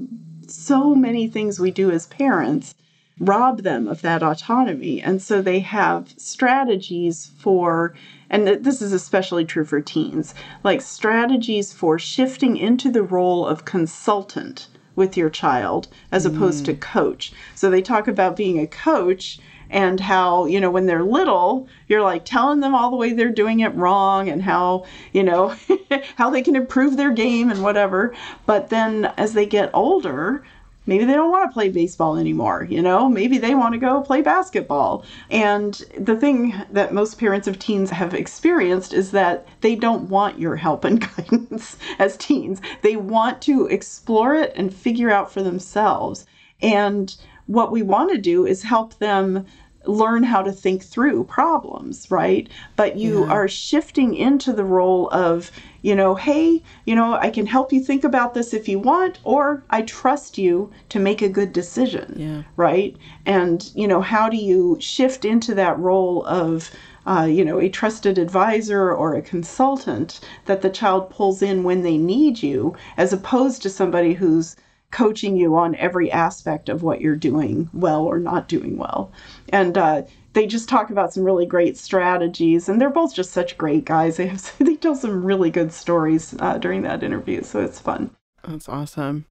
so 0.47 0.95
many 0.95 1.27
things 1.27 1.59
we 1.59 1.69
do 1.69 1.91
as 1.91 2.07
parents 2.07 2.73
rob 3.19 3.61
them 3.63 3.87
of 3.87 4.01
that 4.01 4.23
autonomy. 4.23 5.01
And 5.01 5.21
so 5.21 5.41
they 5.41 5.59
have 5.59 6.13
strategies 6.17 7.31
for, 7.37 7.93
and 8.29 8.45
th- 8.45 8.59
this 8.61 8.81
is 8.81 8.93
especially 8.93 9.45
true 9.45 9.65
for 9.65 9.81
teens, 9.81 10.33
like 10.63 10.81
strategies 10.81 11.73
for 11.73 11.97
shifting 11.97 12.57
into 12.57 12.91
the 12.91 13.03
role 13.03 13.45
of 13.45 13.65
consultant 13.65 14.67
with 14.95 15.15
your 15.15 15.29
child 15.29 15.87
as 16.11 16.25
opposed 16.25 16.65
to 16.65 16.73
mm. 16.73 16.79
coach. 16.79 17.31
So 17.55 17.69
they 17.69 17.81
talk 17.81 18.07
about 18.07 18.35
being 18.35 18.59
a 18.59 18.67
coach 18.67 19.39
and 19.69 19.99
how, 19.99 20.45
you 20.45 20.59
know, 20.59 20.71
when 20.71 20.87
they're 20.87 21.03
little, 21.03 21.67
you're 21.87 22.01
like 22.01 22.25
telling 22.25 22.59
them 22.59 22.73
all 22.73 22.89
the 22.89 22.97
way 22.97 23.13
they're 23.13 23.29
doing 23.29 23.59
it 23.59 23.73
wrong 23.75 24.27
and 24.27 24.41
how, 24.41 24.85
you 25.13 25.23
know, 25.23 25.55
how 26.15 26.29
they 26.29 26.41
can 26.41 26.55
improve 26.55 26.97
their 26.97 27.11
game 27.11 27.49
and 27.49 27.63
whatever. 27.63 28.13
But 28.45 28.69
then 28.69 29.05
as 29.17 29.33
they 29.33 29.45
get 29.45 29.69
older, 29.73 30.43
maybe 30.89 31.05
they 31.05 31.13
don't 31.13 31.31
want 31.31 31.49
to 31.49 31.53
play 31.53 31.69
baseball 31.69 32.17
anymore 32.17 32.49
you 32.69 32.81
know? 32.81 33.09
Maybe 33.09 33.37
they 33.37 33.55
want 33.55 33.73
to 33.73 33.79
go 33.79 34.01
play 34.01 34.21
basketball. 34.21 35.05
And 35.29 35.73
the 35.97 36.15
thing 36.15 36.53
that 36.71 36.93
most 36.93 37.19
parents 37.19 37.47
of 37.47 37.59
teens 37.59 37.89
have 37.89 38.13
experienced 38.13 38.93
is 38.93 39.11
that 39.11 39.47
they 39.61 39.75
don't 39.75 40.09
want 40.09 40.39
your 40.39 40.55
help 40.55 40.83
and 40.83 41.01
guidance 41.15 41.77
as 41.97 42.17
teens. 42.17 42.61
They 42.81 42.95
want 42.95 43.41
to 43.43 43.67
explore 43.67 44.35
it 44.35 44.53
and 44.55 44.73
figure 44.73 45.09
out 45.09 45.31
for 45.31 45.43
themselves. 45.43 46.25
And 46.61 47.15
what 47.45 47.71
we 47.71 47.81
want 47.81 48.11
to 48.11 48.17
do 48.17 48.45
is 48.45 48.63
help 48.63 48.97
them 48.99 49.45
learn 49.85 50.23
how 50.23 50.41
to 50.41 50.51
think 50.51 50.83
through 50.83 51.23
problems, 51.23 52.07
right? 52.11 52.49
But 52.75 52.97
you 52.97 53.25
Yeah. 53.25 53.31
are 53.31 53.47
shifting 53.47 54.13
into 54.13 54.51
the 54.51 54.65
role 54.65 55.09
of, 55.11 55.51
you 55.81 55.95
know, 55.95 56.15
hey, 56.15 56.61
you 56.85 56.95
know, 56.95 57.13
I 57.13 57.29
can 57.29 57.45
help 57.45 57.71
you 57.71 57.79
think 57.79 58.03
about 58.03 58.33
this 58.33 58.53
if 58.53 58.67
you 58.67 58.77
want, 58.79 59.19
or 59.23 59.63
I 59.69 59.83
trust 59.83 60.37
you 60.37 60.69
to 60.89 60.99
make 60.99 61.21
a 61.21 61.29
good 61.29 61.53
decision, 61.53 62.15
Yeah. 62.17 62.41
right? 62.57 62.95
And, 63.25 63.69
you 63.73 63.87
know, 63.87 64.01
how 64.01 64.27
do 64.29 64.37
you 64.37 64.77
shift 64.81 65.23
into 65.23 65.55
that 65.55 65.79
role 65.79 66.25
of, 66.25 66.69
uh, 67.05 67.27
you 67.29 67.45
know, 67.45 67.59
a 67.59 67.69
trusted 67.69 68.17
advisor 68.17 68.93
or 68.93 69.15
a 69.15 69.21
consultant 69.21 70.19
that 70.45 70.61
the 70.61 70.69
child 70.69 71.09
pulls 71.09 71.41
in 71.41 71.63
when 71.63 71.83
they 71.83 71.97
need 71.97 72.43
you, 72.43 72.75
as 72.97 73.13
opposed 73.13 73.61
to 73.63 73.69
somebody 73.69 74.13
who's 74.13 74.55
coaching 74.91 75.37
you 75.37 75.55
on 75.55 75.75
every 75.75 76.11
aspect 76.11 76.69
of 76.69 76.83
what 76.83 77.01
you're 77.01 77.15
doing 77.15 77.69
well 77.73 78.03
or 78.03 78.19
not 78.19 78.47
doing 78.47 78.77
well. 78.77 79.11
And 79.49 79.77
uh, 79.77 80.03
they 80.33 80.47
just 80.47 80.69
talk 80.69 80.89
about 80.89 81.13
some 81.13 81.23
really 81.23 81.45
great 81.45 81.77
strategies, 81.77 82.69
and 82.69 82.79
they're 82.79 82.89
both 82.89 83.13
just 83.13 83.31
such 83.31 83.57
great 83.57 83.85
guys. 83.85 84.17
They 84.17 84.27
have 84.27 84.53
they 84.59 84.75
tell 84.75 84.95
some 84.95 85.23
really 85.23 85.51
good 85.51 85.71
stories 85.71 86.35
uh, 86.39 86.57
during 86.57 86.81
that 86.83 87.03
interview, 87.03 87.43
so 87.43 87.61
it's 87.61 87.79
fun. 87.79 88.09
That's 88.47 88.69
awesome. 88.69 89.25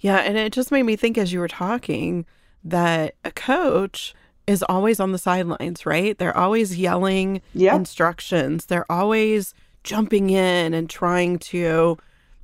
Yeah, 0.00 0.18
and 0.18 0.36
it 0.36 0.52
just 0.52 0.70
made 0.72 0.82
me 0.84 0.96
think 0.96 1.16
as 1.18 1.32
you 1.32 1.40
were 1.40 1.48
talking 1.48 2.26
that 2.64 3.14
a 3.24 3.30
coach 3.30 4.14
is 4.46 4.62
always 4.68 5.00
on 5.00 5.12
the 5.12 5.18
sidelines, 5.18 5.86
right? 5.86 6.16
They're 6.18 6.36
always 6.36 6.78
yelling 6.78 7.40
Yep. 7.54 7.74
instructions. 7.74 8.66
They're 8.66 8.90
always 8.90 9.54
jumping 9.84 10.30
in 10.30 10.74
and 10.74 10.90
trying 10.90 11.38
to 11.38 11.96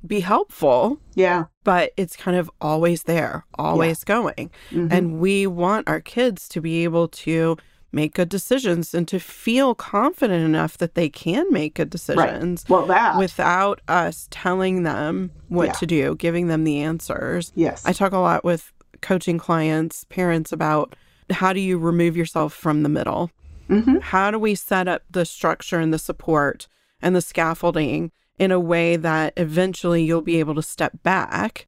be 0.05 0.19
helpful, 0.19 0.99
Yeah. 1.15 1.45
but 1.63 1.91
it's 1.97 2.15
kind 2.15 2.37
of 2.37 2.49
always 2.59 3.03
there, 3.03 3.45
always 3.57 4.03
going. 4.03 4.51
Mhm. 4.71 4.91
And 4.91 5.19
we 5.19 5.47
want 5.47 5.87
our 5.87 6.01
kids 6.01 6.47
to 6.49 6.61
be 6.61 6.83
able 6.83 7.07
to 7.09 7.57
make 7.91 8.15
good 8.15 8.27
decisions 8.29 8.93
and 8.93 9.07
to 9.07 9.19
feel 9.19 9.75
confident 9.75 10.43
enough 10.43 10.77
that 10.79 10.95
they 10.95 11.07
can 11.09 11.45
make 11.51 11.75
good 11.75 11.89
decisions 11.91 12.65
well, 12.67 12.87
that 12.87 13.17
without 13.17 13.81
us 13.87 14.27
telling 14.31 14.81
them 14.83 15.29
what 15.47 15.67
Yeah. 15.67 15.71
to 15.73 15.85
do, 15.85 16.15
giving 16.15 16.47
them 16.47 16.63
the 16.63 16.79
answers. 16.81 17.51
yes, 17.55 17.83
I 17.85 17.93
talk 17.93 18.11
a 18.11 18.17
lot 18.17 18.43
with 18.43 18.71
coaching 19.01 19.37
clients, 19.37 20.05
parents 20.05 20.51
about 20.51 20.95
how 21.29 21.53
do 21.53 21.59
you 21.59 21.77
remove 21.77 22.17
yourself 22.17 22.51
from 22.53 22.81
the 22.83 22.89
middle? 22.89 23.29
Mhm. 23.69 24.01
How 24.01 24.31
do 24.31 24.39
we 24.39 24.55
set 24.55 24.87
up 24.87 25.03
the 25.11 25.23
structure 25.25 25.79
and 25.79 25.93
the 25.93 25.99
support 25.99 26.67
and 27.01 27.15
the 27.15 27.21
scaffolding 27.21 28.11
in 28.39 28.51
a 28.51 28.59
way 28.59 28.95
that 28.95 29.33
eventually 29.37 30.03
you'll 30.03 30.21
be 30.21 30.39
able 30.39 30.55
to 30.55 30.61
step 30.61 30.91
back 31.03 31.67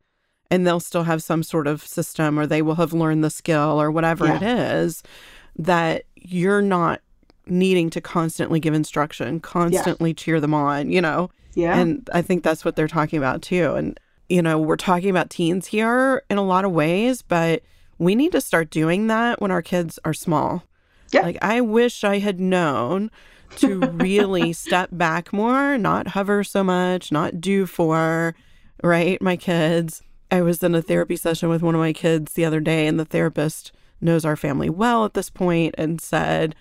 and 0.51 0.65
they'll 0.65 0.79
still 0.79 1.03
have 1.03 1.21
some 1.23 1.43
sort 1.43 1.67
of 1.67 1.85
system 1.85 2.39
or 2.39 2.45
they 2.47 2.61
will 2.61 2.75
have 2.75 2.93
learned 2.93 3.23
the 3.23 3.29
skill 3.29 3.81
or 3.81 3.91
whatever 3.91 4.25
Yeah. 4.25 4.37
it 4.37 4.43
is 4.43 5.03
that 5.57 6.03
you're 6.15 6.61
not 6.61 7.01
needing 7.47 7.89
to 7.91 8.01
constantly 8.01 8.59
give 8.59 8.73
instruction, 8.73 9.39
constantly 9.39 10.13
cheer 10.13 10.39
them 10.39 10.53
on, 10.53 10.89
you 10.91 11.01
know? 11.01 11.29
yeah, 11.53 11.77
And 11.79 12.09
I 12.13 12.21
think 12.21 12.43
that's 12.43 12.65
what 12.65 12.75
they're 12.75 12.87
talking 12.87 13.17
about 13.17 13.41
too. 13.41 13.73
And, 13.75 13.99
you 14.27 14.41
know, 14.41 14.57
we're 14.59 14.75
talking 14.75 15.09
about 15.09 15.29
teens 15.29 15.67
here 15.67 16.23
in 16.29 16.37
a 16.37 16.43
lot 16.43 16.65
of 16.65 16.71
ways, 16.71 17.21
but 17.21 17.61
we 17.99 18.15
need 18.15 18.31
to 18.33 18.41
start 18.41 18.69
doing 18.71 19.07
that 19.07 19.39
when 19.39 19.51
our 19.51 19.61
kids 19.61 19.99
are 20.03 20.13
small. 20.13 20.63
Yeah. 21.11 21.21
Like, 21.21 21.37
I 21.41 21.61
wish 21.61 22.03
I 22.03 22.17
had 22.17 22.39
known 22.39 23.09
to 23.57 23.79
really 23.79 24.53
step 24.53 24.89
back 24.91 25.31
more, 25.31 25.77
not 25.77 26.09
hover 26.09 26.43
so 26.43 26.63
much, 26.63 27.11
not 27.11 27.39
do 27.41 27.65
for, 27.65 28.35
right? 28.83 29.21
My 29.21 29.37
kids. 29.37 30.01
I 30.31 30.41
was 30.41 30.63
in 30.63 30.73
a 30.73 30.81
therapy 30.81 31.15
session 31.15 31.49
with 31.49 31.61
one 31.61 31.75
of 31.75 31.79
my 31.81 31.93
kids 31.93 32.33
the 32.33 32.45
other 32.45 32.59
day, 32.59 32.87
and 32.87 32.99
the 32.99 33.05
therapist 33.05 33.71
knows 34.01 34.25
our 34.25 34.35
family 34.35 34.69
well 34.69 35.05
at 35.05 35.13
this 35.13 35.29
point 35.29 35.75
and 35.77 36.01
said, 36.01 36.55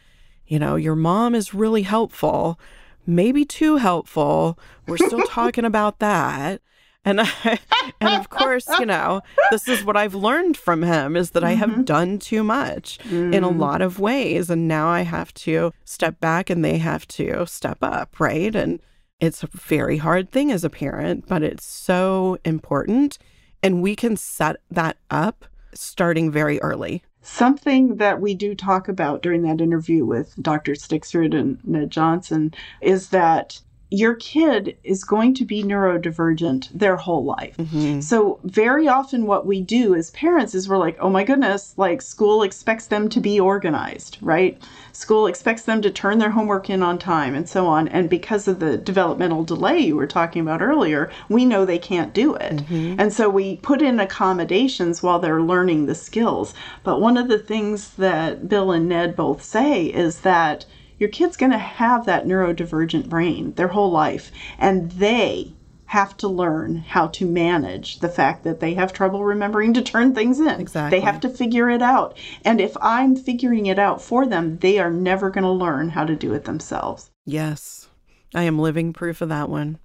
you 0.47 0.59
know, 0.59 0.77
your 0.77 0.95
mom 0.95 1.35
is 1.35 1.55
really 1.55 1.83
helpful, 1.83 2.59
maybe 3.07 3.45
too 3.45 3.77
helpful. 3.77 4.59
We're 4.87 4.99
still 4.99 5.23
talking 5.27 5.65
about 5.65 5.99
that. 6.01 6.61
And 7.05 7.21
I, 7.21 7.29
and 8.01 8.15
of 8.15 8.31
course, 8.31 8.67
you 8.79 8.87
know, 8.87 9.23
this 9.51 9.69
is 9.69 9.85
what 9.85 9.97
I've 9.97 10.15
learned 10.15 10.57
from 10.57 10.83
him 10.83 11.17
is 11.17 11.31
that 11.33 11.45
I 11.45 11.53
have 11.53 11.71
mm-hmm. 11.71 11.83
done 11.83 12.19
too 12.19 12.43
much 12.43 12.99
in 13.11 13.45
a 13.45 13.51
mm. 13.51 13.59
lot 13.59 13.83
of 13.83 14.01
ways 14.01 14.51
and 14.51 14.67
now 14.67 14.89
I 14.89 15.03
have 15.03 15.35
to 15.35 15.73
step 15.85 16.21
back 16.21 16.51
and 16.51 16.65
they 16.65 16.79
have 16.79 17.07
to 17.09 17.47
step 17.47 17.79
up, 17.83 18.19
right? 18.19 18.55
And 18.55 18.81
it's 19.21 19.43
a 19.43 19.49
very 19.53 19.99
hard 19.99 20.31
thing 20.31 20.51
as 20.51 20.65
a 20.65 20.71
parent, 20.71 21.27
but 21.29 21.43
it's 21.43 21.65
so 21.65 22.39
important 22.45 23.19
and 23.63 23.83
we 23.83 23.97
can 23.97 24.17
set 24.17 24.57
that 24.71 24.99
up 25.11 25.47
starting 25.73 26.31
very 26.31 26.61
early. 26.61 27.03
Something 27.23 27.97
that 27.97 28.21
we 28.21 28.35
do 28.35 28.55
talk 28.55 28.89
about 28.89 29.23
during 29.23 29.43
that 29.43 29.63
interview 29.63 30.05
with 30.05 30.35
Dr. 30.43 30.73
Stixrud 30.73 31.35
and 31.35 31.59
Ned 31.65 31.91
Johnson 31.91 32.53
is 32.83 33.09
that 33.09 33.61
your 33.95 34.17
kid 34.17 34.77
is 34.83 35.05
going 35.05 35.35
to 35.35 35.45
be 35.45 35.63
neurodivergent 35.63 36.69
their 36.71 36.97
whole 36.97 37.25
life. 37.25 37.57
Mm-hmm. 37.57 38.01
So, 38.01 38.41
very 38.43 38.89
often, 38.89 39.27
what 39.27 39.47
we 39.47 39.61
do 39.61 39.95
as 39.95 40.11
parents 40.11 40.53
is 40.55 40.69
we're 40.69 40.79
like, 40.79 40.97
oh 40.99 41.11
my 41.11 41.23
goodness, 41.23 41.75
like 41.77 42.03
school 42.03 42.43
expects 42.43 42.89
them 42.89 43.09
to 43.11 43.21
be 43.21 43.39
organized, 43.39 44.19
right? 44.21 44.61
School 44.93 45.29
expects 45.29 45.63
them 45.63 45.81
to 45.83 45.93
turn 45.93 46.19
their 46.19 46.31
homework 46.31 46.69
in 46.69 46.83
on 46.83 46.99
time 46.99 47.37
and 47.37 47.49
so 47.49 47.67
on. 47.67 47.87
And 47.87 48.11
because 48.11 48.49
of 48.49 48.59
the 48.59 48.77
developmental 48.77 49.45
delay 49.45 49.79
you 49.79 49.95
were 49.95 50.09
talking 50.09 50.43
about 50.43 50.61
earlier, 50.61 51.11
we 51.29 51.45
know 51.45 51.65
they 51.65 51.79
can't 51.79 52.13
do 52.13 52.35
it. 52.35 52.57
Mm-hmm. 52.57 53.01
And 53.01 53.13
so 53.13 53.29
we 53.29 53.57
put 53.59 53.81
in 53.81 54.01
accommodations 54.01 55.05
while 55.05 55.21
they're 55.21 55.43
learning 55.43 55.87
the 55.87 55.95
skills. 55.95 56.53
But 56.83 57.01
one 57.01 57.17
of 57.17 57.29
the 57.29 57.39
things 57.39 57.91
that 57.91 58.49
Bill 58.49 58.73
and 58.73 58.89
Ned 58.89 59.15
both 59.15 59.43
say 59.43 59.87
is 59.87 60.21
that 60.21 60.67
your 60.99 61.09
kid's 61.09 61.37
going 61.37 61.53
to 61.53 61.59
have 61.59 62.07
that 62.07 62.27
neurodivergent 62.27 63.09
brain 63.09 63.53
their 63.55 63.69
whole 63.69 63.91
life, 63.91 64.31
and 64.59 64.91
they 64.93 65.55
have 65.87 66.17
to 66.17 66.29
learn 66.29 66.77
how 66.77 67.07
to 67.07 67.27
manage 67.27 68.01
the 68.01 68.09
fact 68.09 68.43
that 68.45 68.59
they 68.59 68.75
have 68.75 68.93
trouble 68.93 69.23
remembering 69.23 69.73
to 69.75 69.83
turn 69.83 70.15
things 70.15 70.41
in. 70.41 70.61
Exactly. 70.61 70.99
They 70.99 71.05
have 71.05 71.21
to 71.21 71.29
figure 71.29 71.71
it 71.71 71.83
out. 71.83 72.19
And 72.45 72.61
if 72.61 72.77
I'm 72.81 73.15
figuring 73.15 73.67
it 73.67 73.79
out 73.79 74.03
for 74.03 74.27
them, 74.27 74.59
they 74.59 74.79
are 74.79 74.91
never 74.91 75.31
going 75.31 75.45
to 75.45 75.51
learn 75.51 75.91
how 75.91 76.05
to 76.05 76.17
do 76.17 76.33
it 76.33 76.45
themselves. 76.45 77.11
Yes. 77.27 77.89
I 78.35 78.43
am 78.43 78.59
living 78.59 78.93
proof 78.93 79.21
of 79.21 79.29
that 79.29 79.49
one. 79.49 79.79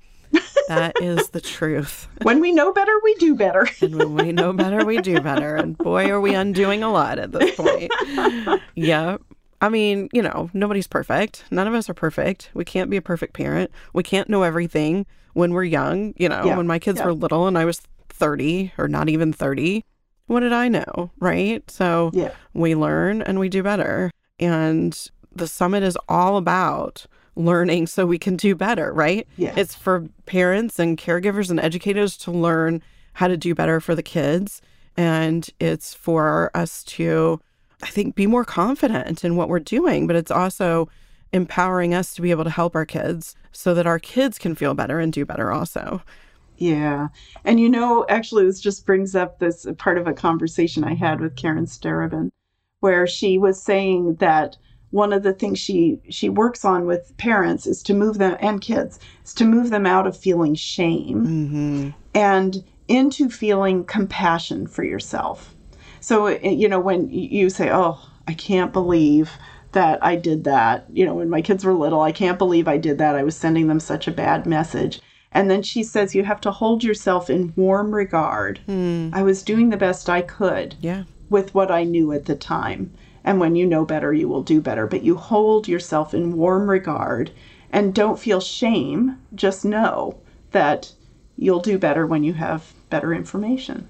That 0.70 1.02
is 1.02 1.30
the 1.30 1.42
truth. 1.42 2.08
When 2.22 2.42
we 2.42 2.52
know 2.52 2.72
better, 2.72 2.92
we 3.04 3.16
do 3.16 3.34
better. 3.34 3.68
And 3.82 3.96
when 3.96 4.14
we 4.14 4.32
know 4.32 4.54
better, 4.54 4.86
we 4.86 5.00
do 5.00 5.20
better. 5.20 5.56
And 5.56 5.76
boy, 5.76 6.10
are 6.12 6.22
we 6.22 6.36
undoing 6.36 6.84
a 6.84 6.92
lot 6.92 7.18
at 7.18 7.32
this 7.32 7.56
point. 7.56 7.92
Yeah. 8.76 9.18
I 9.62 9.70
mean, 9.70 10.10
you 10.14 10.22
know, 10.22 10.50
nobody's 10.54 10.88
perfect. 10.88 11.44
None 11.52 11.68
of 11.68 11.74
us 11.74 11.90
are 11.90 11.94
perfect. 11.94 12.50
We 12.54 12.64
can't 12.66 12.90
be 12.90 12.98
a 12.98 13.02
perfect 13.02 13.34
parent. 13.34 13.72
We 13.94 14.04
can't 14.04 14.30
know 14.30 14.44
everything 14.44 15.06
when 15.34 15.54
we're 15.54 15.64
young. 15.66 16.14
You 16.18 16.30
know, 16.30 16.44
Yeah. 16.46 16.58
when 16.58 16.68
my 16.68 16.80
kids 16.80 17.00
Yeah. 17.00 17.06
were 17.08 17.14
little 17.14 17.48
and 17.48 17.58
I 17.58 17.66
was 17.66 17.82
30 18.10 18.72
or 18.78 18.88
not 18.88 19.10
even 19.10 19.34
30, 19.34 19.84
what 20.28 20.42
did 20.42 20.54
I 20.54 20.68
know? 20.70 21.12
Right. 21.20 21.70
So 21.70 22.12
Yeah. 22.14 22.32
we 22.54 22.74
learn 22.76 23.22
and 23.22 23.40
we 23.40 23.50
do 23.50 23.62
better. 23.64 24.12
And 24.40 24.98
the 25.36 25.48
summit 25.48 25.84
is 25.84 25.98
all 26.08 26.38
about 26.38 27.06
learning 27.36 27.88
so 27.88 28.06
we 28.06 28.18
can 28.18 28.36
do 28.36 28.56
better, 28.56 28.94
right? 28.94 29.28
Yeah. 29.38 29.54
It's 29.56 29.76
for 29.76 30.06
parents 30.26 30.80
and 30.80 30.98
caregivers 30.98 31.50
and 31.50 31.60
educators 31.60 32.16
to 32.18 32.32
learn 32.32 32.82
how 33.14 33.28
to 33.28 33.38
do 33.38 33.54
better 33.56 33.80
for 33.80 33.96
the 33.96 34.04
kids. 34.04 34.62
And 34.98 35.50
it's 35.60 35.94
for 35.94 36.52
us 36.54 36.84
to, 36.86 37.40
I 37.82 37.88
think, 37.88 38.16
be 38.16 38.28
more 38.28 38.46
confident 38.46 39.24
in 39.24 39.36
what 39.36 39.50
we're 39.50 39.60
doing, 39.60 40.06
but 40.08 40.16
it's 40.16 40.32
also 40.32 40.90
empowering 41.32 41.94
us 41.94 42.14
to 42.16 42.22
be 42.22 42.32
able 42.32 42.44
to 42.44 42.50
help 42.50 42.76
our 42.76 42.86
kids 42.86 43.36
so 43.52 43.74
that 43.74 43.88
our 43.88 44.00
kids 44.00 44.38
can 44.38 44.56
feel 44.56 44.74
better 44.74 45.00
and 45.00 45.14
do 45.14 45.26
better 45.26 45.52
also. 45.52 46.02
Yeah. 46.58 47.08
And 47.46 47.60
you 47.60 47.70
know, 47.70 48.06
actually, 48.10 48.46
this 48.46 48.60
just 48.60 48.86
brings 48.86 49.16
up 49.16 49.40
this 49.40 49.66
part 49.78 49.98
of 49.98 50.08
a 50.08 50.14
conversation 50.14 50.84
I 50.84 50.94
had 50.94 51.22
with 51.22 51.36
Karen 51.38 51.66
Starobin, 51.66 52.32
where 52.82 53.08
she 53.08 53.38
was 53.38 53.62
saying 53.62 54.16
that 54.16 54.58
one 54.92 55.14
of 55.14 55.24
the 55.24 55.34
things 55.34 55.60
she 55.60 56.02
she 56.10 56.30
works 56.30 56.66
on 56.66 56.86
with 56.86 57.16
parents 57.18 57.68
is 57.68 57.84
to 57.84 57.94
move 57.94 58.18
them 58.18 58.36
and 58.42 58.60
kids 58.60 59.00
is 59.24 59.34
to 59.36 59.46
move 59.46 59.70
them 59.70 59.86
out 59.86 60.08
of 60.08 60.18
feeling 60.18 60.56
shame 60.56 61.26
Mm-hmm. 61.26 61.90
and 62.16 62.64
into 62.88 63.30
feeling 63.30 63.86
compassion 63.86 64.66
for 64.66 64.84
yourself. 64.84 65.56
So, 66.02 66.28
you 66.28 66.68
know, 66.70 66.80
when 66.80 67.10
you 67.10 67.50
say, 67.50 67.70
Oh, 67.72 68.00
I 68.28 68.34
can't 68.34 68.74
believe 68.74 69.32
that 69.72 70.04
I 70.04 70.16
did 70.16 70.44
that, 70.46 70.86
you 70.92 71.06
know, 71.06 71.16
when 71.16 71.30
my 71.30 71.42
kids 71.42 71.64
were 71.64 71.74
little, 71.74 72.02
I 72.02 72.12
can't 72.12 72.40
believe 72.40 72.68
I 72.68 72.78
did 72.78 72.98
that. 72.98 73.16
I 73.16 73.24
was 73.24 73.36
sending 73.36 73.68
them 73.68 73.80
such 73.80 74.08
a 74.08 74.12
bad 74.12 74.46
message. 74.46 75.00
And 75.32 75.50
then 75.50 75.62
she 75.62 75.84
says, 75.84 76.16
You 76.16 76.24
have 76.24 76.42
to 76.42 76.52
hold 76.52 76.84
yourself 76.84 77.30
in 77.30 77.54
warm 77.56 77.94
regard. 77.94 78.60
Hmm. 78.66 79.10
I 79.14 79.22
was 79.24 79.44
doing 79.44 79.70
the 79.70 79.78
best 79.78 80.10
I 80.10 80.22
could 80.22 80.76
Yeah. 80.82 81.04
with 81.30 81.54
what 81.54 81.70
I 81.72 81.84
knew 81.84 82.12
at 82.12 82.26
the 82.26 82.36
time. 82.36 82.92
And 83.24 83.40
when 83.40 83.56
you 83.56 83.68
know 83.68 83.86
better, 83.86 84.12
you 84.12 84.28
will 84.28 84.42
do 84.42 84.60
better. 84.62 84.88
But 84.88 85.04
you 85.04 85.16
hold 85.18 85.68
yourself 85.68 86.14
in 86.14 86.36
warm 86.36 86.70
regard 86.70 87.30
and 87.72 87.94
don't 87.94 88.18
feel 88.18 88.40
shame. 88.40 89.18
Just 89.36 89.64
know 89.66 90.18
that 90.52 90.94
you'll 91.38 91.60
do 91.60 91.78
better 91.78 92.08
when 92.08 92.24
you 92.24 92.34
have 92.34 92.74
better 92.90 93.14
information. 93.14 93.88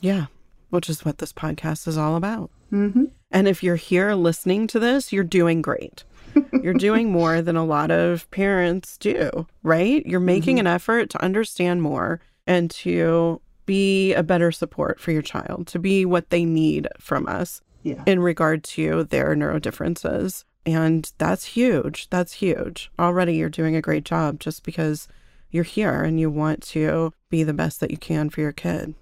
Yeah. 0.00 0.26
Which 0.70 0.88
is 0.90 1.04
what 1.04 1.18
this 1.18 1.32
podcast 1.32 1.88
is 1.88 1.96
all 1.96 2.16
about. 2.16 2.50
Mm-hmm. 2.72 3.04
And 3.30 3.48
if 3.48 3.62
you're 3.62 3.76
here 3.76 4.14
listening 4.14 4.66
to 4.68 4.78
this, 4.78 5.12
you're 5.12 5.24
doing 5.24 5.62
great. 5.62 6.04
You're 6.62 6.74
doing 6.74 7.10
more 7.10 7.40
than 7.40 7.56
a 7.56 7.64
lot 7.64 7.90
of 7.90 8.30
parents 8.30 8.98
do, 8.98 9.46
right? 9.62 10.04
You're 10.04 10.20
making 10.20 10.60
an 10.60 10.66
effort 10.66 11.08
to 11.10 11.22
understand 11.24 11.80
more 11.82 12.20
and 12.46 12.70
to 12.72 13.40
be 13.64 14.12
a 14.12 14.22
better 14.22 14.52
support 14.52 15.00
for 15.00 15.10
your 15.10 15.22
child, 15.22 15.66
to 15.68 15.78
be 15.78 16.04
what 16.04 16.28
they 16.28 16.44
need 16.44 16.86
from 17.00 17.26
us 17.26 17.62
Yeah. 17.82 18.02
in 18.06 18.20
regard 18.20 18.62
to 18.64 19.04
their 19.04 19.34
neurodifferences. 19.34 20.44
And 20.66 21.10
that's 21.16 21.44
huge. 21.46 22.08
That's 22.10 22.34
huge. 22.34 22.90
Already 22.98 23.36
you're 23.36 23.48
doing 23.48 23.74
a 23.74 23.80
great 23.82 24.04
job 24.04 24.38
just 24.38 24.62
because 24.64 25.08
you're 25.50 25.64
here 25.64 26.02
and 26.02 26.20
you 26.20 26.28
want 26.30 26.62
to 26.64 27.12
be 27.30 27.42
the 27.42 27.54
best 27.54 27.80
that 27.80 27.90
you 27.90 27.96
can 27.96 28.28
for 28.28 28.42
your 28.42 28.52
kid. 28.52 28.94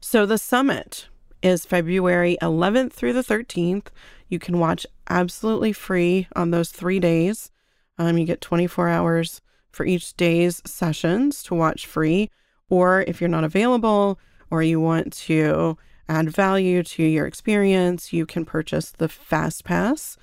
So 0.00 0.26
the 0.26 0.38
summit 0.38 1.08
is 1.42 1.64
February 1.64 2.38
11th 2.40 2.92
through 2.92 3.14
the 3.14 3.24
13th. 3.24 3.88
You 4.28 4.38
can 4.38 4.58
watch 4.58 4.86
absolutely 5.10 5.72
free 5.72 6.28
on 6.36 6.50
those 6.50 6.70
three 6.70 7.00
days. 7.00 7.50
Um, 7.98 8.16
you 8.16 8.24
get 8.24 8.40
24 8.40 8.88
hours 8.88 9.40
for 9.70 9.84
each 9.84 10.16
day's 10.16 10.62
sessions 10.64 11.42
to 11.44 11.54
watch 11.54 11.84
free. 11.84 12.30
Or 12.70 13.02
if 13.02 13.20
you're 13.20 13.28
not 13.28 13.44
available 13.44 14.20
or 14.50 14.62
you 14.62 14.80
want 14.80 15.12
to 15.14 15.76
add 16.08 16.30
value 16.30 16.82
to 16.82 17.02
your 17.02 17.26
experience, 17.26 18.12
you 18.12 18.24
can 18.24 18.44
purchase 18.44 18.92
the 18.92 19.08
Fast 19.08 19.64
Pass, 19.64 20.16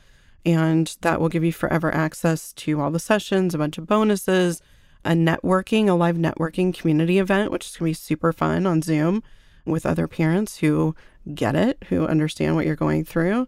and 0.45 0.95
that 1.01 1.19
will 1.19 1.29
give 1.29 1.43
you 1.43 1.51
forever 1.51 1.93
access 1.93 2.53
to 2.53 2.81
all 2.81 2.91
the 2.91 2.99
sessions, 2.99 3.53
a 3.53 3.57
bunch 3.57 3.77
of 3.77 3.85
bonuses, 3.85 4.61
a 5.03 5.11
networking, 5.11 5.87
a 5.87 5.93
live 5.93 6.15
networking 6.15 6.73
community 6.73 7.19
event, 7.19 7.51
which 7.51 7.67
is 7.67 7.77
going 7.77 7.93
to 7.93 7.99
be 7.99 8.03
super 8.03 8.33
fun 8.33 8.65
on 8.65 8.81
Zoom 8.81 9.21
with 9.65 9.85
other 9.85 10.07
parents 10.07 10.57
who 10.57 10.95
get 11.33 11.55
it, 11.55 11.83
who 11.89 12.05
understand 12.05 12.55
what 12.55 12.65
you're 12.65 12.75
going 12.75 13.03
through. 13.03 13.47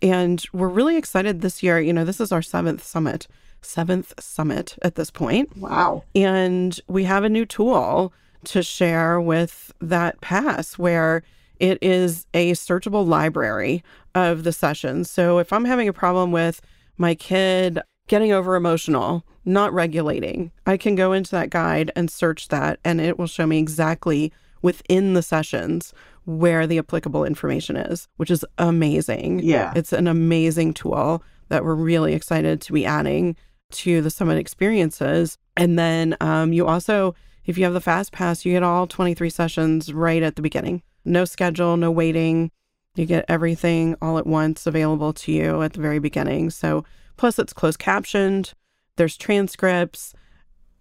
And 0.00 0.42
we're 0.52 0.68
really 0.68 0.96
excited 0.96 1.40
this 1.40 1.62
year. 1.62 1.80
You 1.80 1.92
know, 1.92 2.04
this 2.04 2.20
is 2.20 2.32
our 2.32 2.42
seventh 2.42 2.84
summit, 2.84 3.26
seventh 3.60 4.14
summit 4.18 4.76
at 4.82 4.94
this 4.94 5.10
point. 5.10 5.56
Wow. 5.56 6.04
And 6.14 6.78
we 6.88 7.04
have 7.04 7.24
a 7.24 7.28
new 7.28 7.44
tool 7.44 8.12
to 8.44 8.62
share 8.62 9.20
with 9.20 9.72
that 9.80 10.20
pass 10.20 10.78
where 10.78 11.22
it 11.58 11.78
is 11.82 12.26
a 12.34 12.52
searchable 12.52 13.06
library 13.06 13.82
of 14.14 14.44
the 14.44 14.52
sessions. 14.52 15.10
So 15.10 15.38
if 15.38 15.52
I'm 15.52 15.64
having 15.64 15.88
a 15.88 15.92
problem 15.92 16.30
with 16.30 16.60
my 16.96 17.14
kid 17.14 17.80
getting 18.06 18.32
over 18.32 18.54
emotional, 18.54 19.24
not 19.44 19.72
regulating, 19.72 20.52
I 20.66 20.76
can 20.76 20.94
go 20.94 21.12
into 21.12 21.32
that 21.32 21.50
guide 21.50 21.90
and 21.96 22.10
search 22.10 22.48
that, 22.48 22.78
and 22.84 23.00
it 23.00 23.18
will 23.18 23.26
show 23.26 23.46
me 23.46 23.58
exactly 23.58 24.32
within 24.62 25.14
the 25.14 25.22
sessions 25.22 25.92
where 26.24 26.66
the 26.66 26.78
applicable 26.78 27.24
information 27.24 27.76
is, 27.76 28.08
which 28.16 28.30
is 28.30 28.44
amazing. 28.58 29.40
Yeah. 29.40 29.72
It's 29.74 29.92
an 29.92 30.06
amazing 30.06 30.74
tool 30.74 31.22
that 31.48 31.64
we're 31.64 31.74
really 31.74 32.12
excited 32.12 32.60
to 32.62 32.72
be 32.72 32.84
adding 32.84 33.36
to 33.70 34.00
the 34.02 34.10
summit 34.10 34.38
experiences. 34.38 35.38
And 35.56 35.78
then 35.78 36.16
um, 36.20 36.52
you 36.52 36.66
also, 36.66 37.14
if 37.46 37.56
you 37.56 37.64
have 37.64 37.74
the 37.74 37.80
fast 37.80 38.12
pass, 38.12 38.44
you 38.44 38.52
get 38.52 38.62
all 38.62 38.86
23 38.86 39.30
sessions 39.30 39.92
right 39.92 40.22
at 40.22 40.36
the 40.36 40.42
beginning. 40.42 40.82
No 41.04 41.24
schedule, 41.24 41.76
no 41.76 41.90
waiting. 41.90 42.50
You 42.94 43.06
get 43.06 43.24
everything 43.28 43.96
all 44.02 44.18
at 44.18 44.26
once 44.26 44.66
available 44.66 45.12
to 45.14 45.32
you 45.32 45.62
at 45.62 45.72
the 45.74 45.80
very 45.80 45.98
beginning. 45.98 46.50
So, 46.50 46.84
plus 47.16 47.38
it's 47.38 47.52
closed 47.52 47.78
captioned, 47.78 48.54
there's 48.96 49.16
transcripts, 49.16 50.14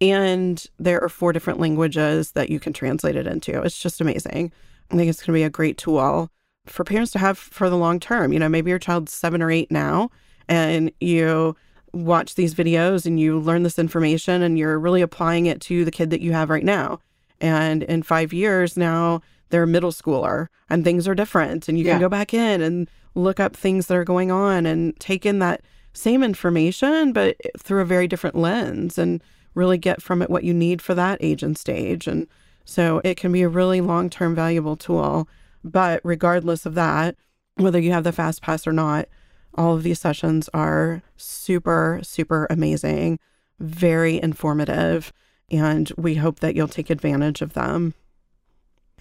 and 0.01 0.65
there 0.77 1.01
are 1.03 1.09
four 1.09 1.33
different 1.33 1.59
languages 1.59 2.31
that 2.31 2.49
you 2.49 2.59
can 2.59 2.73
translate 2.73 3.15
it 3.15 3.27
into. 3.27 3.61
It's 3.61 3.81
just 3.81 4.01
amazing. 4.01 4.51
I 4.91 4.95
think 4.95 5.09
it's 5.09 5.19
going 5.19 5.33
to 5.33 5.39
be 5.39 5.43
a 5.43 5.49
great 5.49 5.77
tool 5.77 6.29
for 6.65 6.83
parents 6.83 7.11
to 7.13 7.19
have 7.19 7.37
for 7.37 7.69
the 7.69 7.77
long 7.77 7.99
term. 7.99 8.31
You 8.33 8.39
know, 8.39 8.49
maybe 8.49 8.69
your 8.69 8.79
child's 8.79 9.13
seven 9.13 9.41
or 9.41 9.49
eight 9.51 9.71
now, 9.71 10.09
and 10.47 10.91
you 10.99 11.55
watch 11.93 12.35
these 12.35 12.53
videos 12.53 13.05
and 13.05 13.19
you 13.19 13.39
learn 13.39 13.63
this 13.63 13.79
information 13.79 14.41
and 14.41 14.57
you're 14.57 14.77
really 14.77 15.01
applying 15.01 15.45
it 15.45 15.61
to 15.61 15.83
the 15.85 15.91
kid 15.91 16.09
that 16.11 16.21
you 16.21 16.33
have 16.33 16.49
right 16.49 16.63
now. 16.63 16.99
And 17.41 17.83
in 17.83 18.03
five 18.03 18.33
years 18.33 18.77
now, 18.77 19.21
they're 19.49 19.63
a 19.63 19.67
middle 19.67 19.91
schooler 19.91 20.47
and 20.69 20.83
things 20.83 21.07
are 21.07 21.15
different. 21.15 21.67
And 21.69 21.77
you 21.79 21.85
Yeah. 21.85 21.93
can 21.93 22.01
go 22.01 22.09
back 22.09 22.33
in 22.33 22.61
and 22.61 22.89
look 23.15 23.39
up 23.39 23.55
things 23.55 23.87
that 23.87 23.97
are 23.97 24.03
going 24.03 24.31
on 24.31 24.65
and 24.65 24.99
take 24.99 25.25
in 25.25 25.39
that 25.39 25.61
same 25.93 26.23
information, 26.23 27.13
but 27.13 27.37
through 27.57 27.81
a 27.81 27.85
very 27.85 28.07
different 28.07 28.35
lens 28.35 28.97
and 28.97 29.21
really 29.57 29.77
get 29.77 30.01
from 30.01 30.21
it 30.21 30.29
what 30.29 30.43
you 30.43 30.53
need 30.53 30.81
for 30.81 30.93
that 30.95 31.17
age 31.19 31.43
and 31.43 31.57
stage. 31.57 32.07
And 32.07 32.27
so 32.63 33.01
it 33.03 33.17
can 33.17 33.31
be 33.31 33.41
a 33.41 33.49
really 33.49 33.81
long 33.81 34.09
term 34.09 34.35
valuable 34.35 34.77
tool. 34.77 35.27
But 35.63 35.99
regardless 36.03 36.65
of 36.65 36.75
that, 36.75 37.15
whether 37.55 37.79
you 37.79 37.91
have 37.91 38.03
the 38.03 38.11
fast 38.11 38.41
pass 38.41 38.67
or 38.67 38.71
not, 38.71 39.09
all 39.55 39.75
of 39.75 39.83
these 39.83 39.99
sessions 39.99 40.49
are 40.53 41.01
super, 41.17 41.99
super 42.03 42.45
amazing, 42.49 43.19
very 43.59 44.21
informative, 44.21 45.11
and 45.49 45.91
we 45.97 46.15
hope 46.15 46.39
that 46.39 46.55
you'll 46.55 46.67
take 46.67 46.91
advantage 46.91 47.41
of 47.41 47.53
them. 47.53 47.95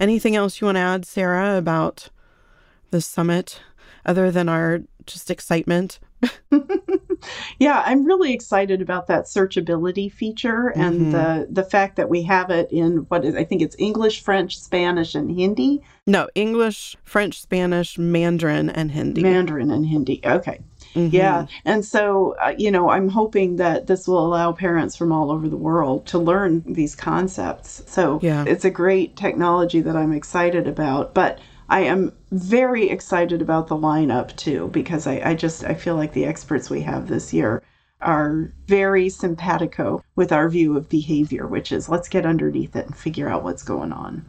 Anything 0.01 0.35
else 0.35 0.61
you 0.61 0.67
want 0.67 0.77
to 0.77 0.81
add, 0.81 1.05
Sarah, 1.05 1.59
about 1.59 2.09
the 2.91 3.01
summit 3.01 3.61
other 4.07 4.31
than 4.31 4.49
our 4.49 4.81
just 5.05 5.31
excitement? 5.31 5.99
Yeah, 7.59 7.83
I'm 7.87 8.05
really 8.05 8.33
excited 8.35 8.83
about 8.83 9.07
that 9.07 9.25
searchability 9.25 10.11
feature 10.13 10.73
Mhm. 10.77 10.81
and 10.81 11.15
the 11.15 11.47
the 11.51 11.65
fact 11.65 11.97
that 11.97 12.09
we 12.11 12.23
have 12.23 12.51
it 12.51 12.69
in 12.71 13.07
what 13.09 13.25
is 13.25 13.35
I 13.35 13.45
think 13.45 13.63
it's 13.63 13.77
English, 13.79 14.23
French, 14.23 14.59
Spanish, 14.61 15.15
and 15.15 15.31
Hindi. 15.31 15.81
No, 16.07 16.29
English, 16.35 16.97
French, 17.05 17.41
Spanish, 17.41 17.99
Mandarin, 17.99 18.69
and 18.71 18.91
Hindi. 18.93 19.23
Mandarin 19.23 19.71
and 19.71 19.87
Hindi. 19.87 20.21
Okay. 20.25 20.61
Mhm. 20.95 21.13
Yeah. 21.13 21.47
And 21.65 21.85
so, 21.85 22.35
uh, 22.45 22.53
you 22.57 22.71
know, 22.71 22.91
I'm 22.91 23.09
hoping 23.09 23.57
that 23.57 23.87
this 23.87 24.07
will 24.07 24.25
allow 24.25 24.53
parents 24.53 24.97
from 24.97 25.13
all 25.13 25.31
over 25.31 25.49
the 25.49 25.57
world 25.57 26.07
to 26.07 26.19
learn 26.19 26.63
these 26.67 26.95
concepts. 26.95 27.83
So 27.87 28.19
Yeah. 28.23 28.45
it's 28.47 28.65
a 28.65 28.71
great 28.71 29.17
technology 29.17 29.81
that 29.81 29.97
I'm 29.97 30.13
excited 30.13 30.67
about. 30.69 31.13
But 31.15 31.39
I 31.69 31.81
am 31.81 32.13
very 32.31 32.89
excited 32.89 33.43
about 33.43 33.69
the 33.69 33.77
lineup 33.77 34.35
too, 34.37 34.69
because 34.69 35.07
I, 35.07 35.21
I 35.31 35.35
just 35.35 35.65
I 35.65 35.75
feel 35.75 35.97
like 35.97 36.13
the 36.13 36.25
experts 36.25 36.71
we 36.71 36.81
have 36.83 37.09
this 37.09 37.33
year 37.33 37.63
are 38.01 38.53
very 38.67 39.09
simpatico 39.09 40.03
with 40.17 40.31
our 40.31 40.49
view 40.49 40.77
of 40.77 40.89
behavior, 40.89 41.47
which 41.47 41.73
is 41.73 41.89
let's 41.89 42.09
get 42.09 42.27
underneath 42.27 42.77
it 42.77 42.87
and 42.87 42.97
figure 42.97 43.29
out 43.29 43.43
what's 43.43 43.63
going 43.63 43.93
on. 43.93 44.25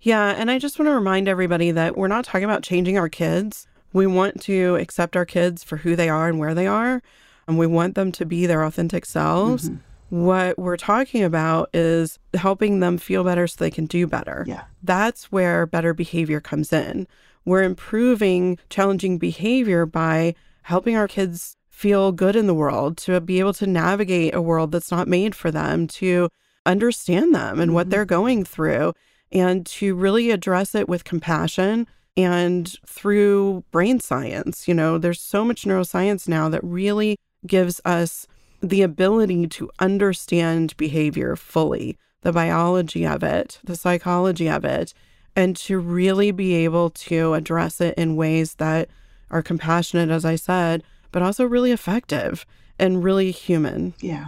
Yeah, 0.00 0.30
and 0.30 0.50
I 0.50 0.58
just 0.58 0.78
want 0.78 0.88
to 0.88 0.94
remind 0.94 1.28
everybody 1.28 1.70
that 1.72 1.96
we're 1.96 2.08
not 2.08 2.24
talking 2.24 2.44
about 2.44 2.62
changing 2.62 2.96
our 2.96 3.10
kids. 3.10 3.66
We 3.92 4.06
want 4.06 4.40
to 4.42 4.76
accept 4.76 5.16
our 5.16 5.26
kids 5.26 5.62
for 5.62 5.78
who 5.78 5.94
they 5.94 6.08
are 6.08 6.28
and 6.28 6.38
where 6.38 6.54
they 6.54 6.66
are, 6.66 7.02
and 7.46 7.58
we 7.58 7.66
want 7.66 7.94
them 7.94 8.10
to 8.12 8.24
be 8.24 8.46
their 8.46 8.62
authentic 8.62 9.04
selves. 9.04 9.68
Mm-hmm. 9.68 9.82
What 10.10 10.58
we're 10.58 10.76
talking 10.76 11.22
about 11.22 11.70
is 11.72 12.18
helping 12.34 12.80
them 12.80 12.98
feel 12.98 13.24
better 13.24 13.46
so 13.46 13.56
they 13.58 13.70
can 13.70 13.86
do 13.86 14.06
better. 14.06 14.44
Yeah. 14.46 14.64
That's 14.82 15.32
where 15.32 15.66
better 15.66 15.94
behavior 15.94 16.40
comes 16.40 16.72
in. 16.72 17.06
We're 17.44 17.62
improving 17.62 18.58
challenging 18.68 19.18
behavior 19.18 19.86
by 19.86 20.34
helping 20.62 20.96
our 20.96 21.08
kids 21.08 21.56
feel 21.70 22.12
good 22.12 22.36
in 22.36 22.46
the 22.46 22.54
world, 22.54 22.98
to 22.98 23.20
be 23.20 23.38
able 23.38 23.54
to 23.54 23.66
navigate 23.66 24.34
a 24.34 24.42
world 24.42 24.72
that's 24.72 24.90
not 24.90 25.08
made 25.08 25.34
for 25.34 25.50
them, 25.50 25.86
to 25.86 26.28
understand 26.66 27.34
them 27.34 27.58
and 27.58 27.72
what 27.72 27.86
Mhm. 27.86 27.90
they're 27.90 28.04
going 28.04 28.44
through, 28.44 28.92
and 29.32 29.64
to 29.64 29.94
really 29.94 30.30
address 30.30 30.74
it 30.74 30.88
with 30.88 31.04
compassion 31.04 31.86
and 32.16 32.74
through 32.86 33.64
brain 33.70 33.98
science. 34.00 34.68
You 34.68 34.74
know, 34.74 34.98
there's 34.98 35.20
so 35.20 35.44
much 35.44 35.64
neuroscience 35.64 36.28
now 36.28 36.48
that 36.50 36.62
really 36.62 37.16
gives 37.46 37.80
us 37.84 38.26
the 38.60 38.82
ability 38.82 39.46
to 39.46 39.70
understand 39.78 40.76
behavior 40.76 41.36
fully, 41.36 41.96
the 42.22 42.32
biology 42.32 43.06
of 43.06 43.22
it, 43.22 43.58
the 43.64 43.76
psychology 43.76 44.48
of 44.48 44.64
it, 44.64 44.92
and 45.34 45.56
to 45.56 45.78
really 45.78 46.30
be 46.30 46.54
able 46.54 46.90
to 46.90 47.34
address 47.34 47.80
it 47.80 47.94
in 47.96 48.16
ways 48.16 48.56
that 48.56 48.88
are 49.30 49.42
compassionate, 49.42 50.10
as 50.10 50.24
I 50.24 50.36
said, 50.36 50.82
but 51.12 51.22
also 51.22 51.44
really 51.44 51.72
effective 51.72 52.44
and 52.78 53.02
really 53.02 53.30
human. 53.30 53.94
Yeah. 54.00 54.26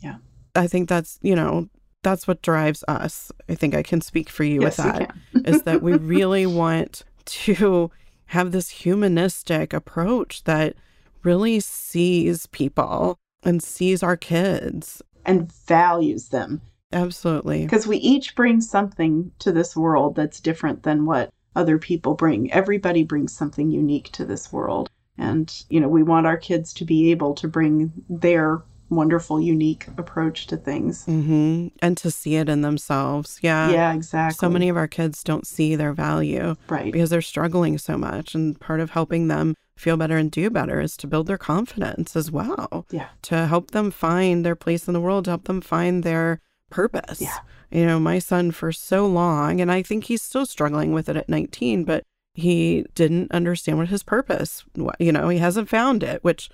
Yeah. 0.00 0.16
I 0.54 0.66
think 0.66 0.88
that's, 0.88 1.18
you 1.22 1.34
know, 1.34 1.68
that's 2.02 2.28
what 2.28 2.42
drives 2.42 2.84
us. 2.86 3.32
I 3.48 3.54
think 3.54 3.74
I 3.74 3.82
can 3.82 4.00
speak 4.00 4.28
for 4.28 4.44
you 4.44 4.62
yes, 4.62 4.78
with 4.78 4.86
you 4.86 4.92
that 4.92 5.14
can. 5.32 5.44
is 5.46 5.62
that 5.62 5.82
we 5.82 5.96
really 5.96 6.46
want 6.46 7.04
to 7.24 7.90
have 8.26 8.52
this 8.52 8.68
humanistic 8.68 9.72
approach 9.72 10.44
that 10.44 10.74
really 11.22 11.58
sees 11.58 12.46
people 12.46 13.18
and 13.46 13.62
sees 13.62 14.02
our 14.02 14.16
kids. 14.16 15.00
and 15.24 15.50
values 15.66 16.28
them 16.28 16.60
Absolutely. 16.92 17.62
because 17.64 17.86
we 17.86 17.96
each 17.98 18.34
bring 18.36 18.60
something 18.60 19.30
to 19.40 19.50
this 19.52 19.74
world 19.76 20.14
that's 20.16 20.40
different 20.40 20.82
than 20.82 21.04
what 21.06 21.30
other 21.56 21.78
people 21.78 22.14
bring. 22.14 22.52
Everybody 22.52 23.02
brings 23.02 23.32
something 23.34 23.70
unique 23.70 24.10
to 24.12 24.24
this 24.24 24.52
world. 24.52 24.88
And, 25.18 25.50
you 25.70 25.80
know, 25.80 25.88
we 25.88 26.02
want 26.02 26.26
our 26.26 26.36
kids 26.36 26.74
to 26.74 26.84
be 26.84 27.10
able 27.10 27.34
to 27.36 27.48
bring 27.48 27.90
their 28.10 28.62
wonderful, 28.90 29.40
unique 29.40 29.88
approach 29.98 30.46
to 30.48 30.56
things. 30.56 31.04
hmm 31.06 31.68
And 31.82 31.96
to 31.96 32.10
see 32.10 32.36
it 32.36 32.48
in 32.48 32.60
themselves. 32.60 33.38
Yeah. 33.42 33.70
yeah, 33.70 33.92
exactly. 33.94 34.36
So 34.36 34.48
many 34.48 34.68
of 34.68 34.76
our 34.76 34.86
kids 34.86 35.24
don't 35.24 35.46
see 35.46 35.74
their 35.74 35.92
value 35.94 36.54
Right. 36.68 36.92
because 36.92 37.10
they're 37.10 37.22
struggling 37.22 37.78
so 37.78 37.96
much. 37.98 38.34
And 38.34 38.60
part 38.60 38.78
of 38.80 38.90
helping 38.90 39.26
them 39.28 39.56
feel 39.76 39.96
better 39.96 40.16
and 40.16 40.30
do 40.30 40.50
better 40.50 40.80
is 40.80 40.96
to 40.98 41.06
build 41.06 41.26
their 41.26 41.38
confidence 41.38 42.16
as 42.16 42.30
well. 42.30 42.86
Yeah. 42.90 43.08
To 43.22 43.46
help 43.46 43.72
them 43.72 43.90
find 43.90 44.44
their 44.44 44.56
place 44.56 44.88
in 44.88 44.94
the 44.94 45.00
world, 45.00 45.24
to 45.26 45.32
help 45.32 45.44
them 45.44 45.60
find 45.60 46.02
their 46.02 46.40
purpose. 46.70 47.20
Yeah. 47.20 47.36
You 47.70 47.84
know, 47.84 48.00
my 48.00 48.18
son 48.18 48.52
for 48.52 48.72
so 48.72 49.06
long, 49.06 49.60
and 49.60 49.70
I 49.70 49.82
think 49.82 50.04
he's 50.04 50.22
still 50.22 50.46
struggling 50.46 50.92
with 50.92 51.08
it 51.08 51.16
at 51.16 51.28
19, 51.28 51.84
but 51.84 52.04
he 52.34 52.84
didn't 52.94 53.32
understand 53.32 53.78
what 53.78 53.88
his 53.88 54.02
purpose, 54.02 54.64
you 54.98 55.12
know, 55.12 55.28
he 55.28 55.38
hasn't 55.38 55.68
found 55.68 56.02
it, 56.02 56.22
which 56.22 56.48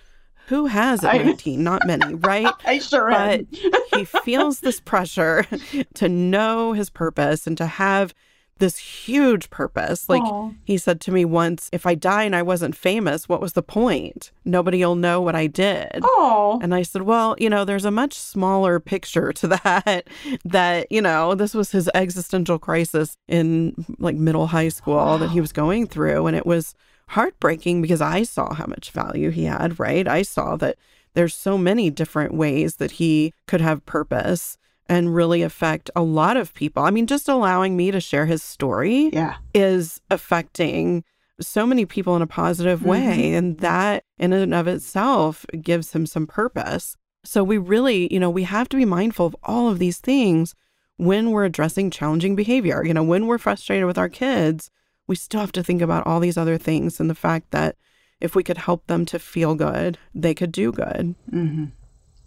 who 0.46 0.66
has 0.66 1.04
at 1.04 1.14
I- 1.14 1.18
19? 1.24 1.62
Not 1.62 1.86
many, 1.86 2.14
right? 2.14 2.52
I 2.64 2.78
sure 2.78 3.10
but 3.10 3.44
he 3.94 4.04
feels 4.04 4.60
this 4.60 4.80
pressure 4.80 5.46
to 5.94 6.08
know 6.08 6.72
his 6.72 6.90
purpose 6.90 7.46
and 7.46 7.56
to 7.58 7.66
have 7.66 8.14
this 8.58 8.76
huge 8.76 9.50
purpose. 9.50 10.08
Like 10.08 10.22
Aw. 10.22 10.50
he 10.64 10.78
said 10.78 11.00
to 11.02 11.12
me 11.12 11.24
once, 11.24 11.68
if 11.72 11.84
I 11.86 11.94
die 11.94 12.22
and 12.24 12.36
I 12.36 12.42
wasn't 12.42 12.76
famous, 12.76 13.28
what 13.28 13.40
was 13.40 13.54
the 13.54 13.62
point? 13.62 14.30
Nobody 14.44 14.84
will 14.84 14.94
know 14.94 15.20
what 15.20 15.34
I 15.34 15.46
did. 15.46 16.00
Oh, 16.02 16.60
And 16.62 16.74
I 16.74 16.82
said, 16.82 17.02
well, 17.02 17.34
you 17.38 17.50
know, 17.50 17.64
there's 17.64 17.84
a 17.84 17.90
much 17.90 18.14
smaller 18.14 18.78
picture 18.78 19.32
to 19.32 19.48
that, 19.64 20.08
that, 20.44 20.86
you 20.90 21.02
know, 21.02 21.34
this 21.34 21.54
was 21.54 21.72
his 21.72 21.90
existential 21.94 22.58
crisis 22.58 23.16
in 23.26 23.74
like 23.98 24.16
middle 24.16 24.48
high 24.48 24.68
school 24.68 25.18
that 25.18 25.30
he 25.30 25.40
was 25.40 25.52
going 25.62 25.86
through. 25.86 26.26
And 26.26 26.36
it 26.36 26.46
was 26.46 26.74
heartbreaking 27.08 27.82
because 27.82 28.00
I 28.00 28.22
saw 28.22 28.54
how 28.54 28.66
much 28.66 28.90
value 28.90 29.30
he 29.30 29.44
had, 29.44 29.78
right? 29.78 30.06
I 30.06 30.22
saw 30.22 30.56
that 30.56 30.76
there's 31.14 31.34
so 31.34 31.58
many 31.58 31.90
different 31.90 32.32
ways 32.32 32.76
that 32.76 32.92
he 32.92 33.34
could 33.46 33.60
have 33.60 33.84
purpose 33.84 34.56
and 34.92 35.14
really 35.14 35.40
affect 35.40 35.90
a 35.96 36.02
lot 36.02 36.36
of 36.36 36.52
people. 36.52 36.82
I 36.82 36.90
mean, 36.90 37.06
just 37.06 37.26
allowing 37.26 37.78
me 37.78 37.90
to 37.90 37.98
share 37.98 38.26
his 38.26 38.42
story 38.42 39.08
yeah. 39.10 39.36
is 39.54 40.02
affecting 40.10 41.02
so 41.40 41.66
many 41.66 41.86
people 41.86 42.14
in 42.14 42.20
a 42.20 42.26
positive 42.26 42.84
way. 42.84 43.32
And 43.32 43.56
that 43.60 44.04
in 44.18 44.34
and 44.34 44.52
of 44.52 44.68
itself 44.68 45.46
gives 45.62 45.92
him 45.92 46.04
some 46.04 46.26
purpose. 46.26 46.98
So 47.24 47.42
we 47.42 47.56
really, 47.56 48.12
you 48.12 48.20
know, 48.20 48.28
we 48.28 48.42
have 48.42 48.68
to 48.68 48.76
be 48.76 48.84
mindful 48.84 49.24
of 49.24 49.36
all 49.44 49.70
of 49.70 49.78
these 49.78 49.96
things 49.96 50.54
when 50.98 51.30
we're 51.30 51.46
addressing 51.46 51.90
challenging 51.90 52.36
behavior. 52.36 52.84
You 52.84 52.92
know, 52.92 53.02
when 53.02 53.26
we're 53.26 53.38
frustrated 53.38 53.86
with 53.86 53.96
our 53.96 54.10
kids, 54.10 54.70
we 55.06 55.16
still 55.16 55.40
have 55.40 55.52
to 55.52 55.64
think 55.64 55.80
about 55.80 56.06
all 56.06 56.20
these 56.20 56.36
other 56.36 56.58
things 56.58 57.00
and 57.00 57.08
the 57.08 57.14
fact 57.14 57.50
that 57.52 57.76
if 58.20 58.34
we 58.34 58.42
could 58.42 58.58
help 58.58 58.86
them 58.88 59.06
to 59.06 59.18
feel 59.18 59.54
good, 59.54 59.96
they 60.14 60.34
could 60.34 60.52
do 60.52 60.70
good. 60.70 61.14
Mm-hmm. 61.32 61.64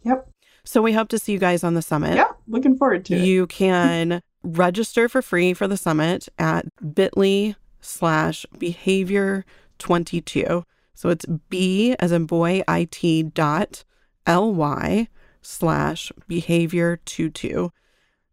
Yep. 0.01 0.29
So 0.63 0.81
we 0.81 0.93
hope 0.93 1.09
to 1.09 1.19
see 1.19 1.31
you 1.31 1.37
guys 1.37 1.63
on 1.63 1.75
the 1.75 1.83
summit. 1.83 2.15
Yeah. 2.15 2.31
Looking 2.47 2.77
forward 2.77 3.05
to 3.05 3.15
it. 3.15 3.23
You 3.23 3.47
can 3.47 4.21
register 4.43 5.09
for 5.09 5.21
free 5.21 5.53
for 5.53 5.67
the 5.67 5.77
summit 5.77 6.29
at 6.37 6.65
bit.ly 6.93 7.55
slash 7.81 8.45
behavior 8.57 9.45
22. 9.79 10.63
So 10.93 11.09
it's 11.09 11.25
B 11.49 11.95
as 11.99 12.11
in 12.11 12.25
boy, 12.25 12.63
IT 12.67 13.33
dot 13.33 13.83
L-Y 14.25 15.07
slash 15.41 16.11
behavior 16.27 16.99
22. 17.05 17.71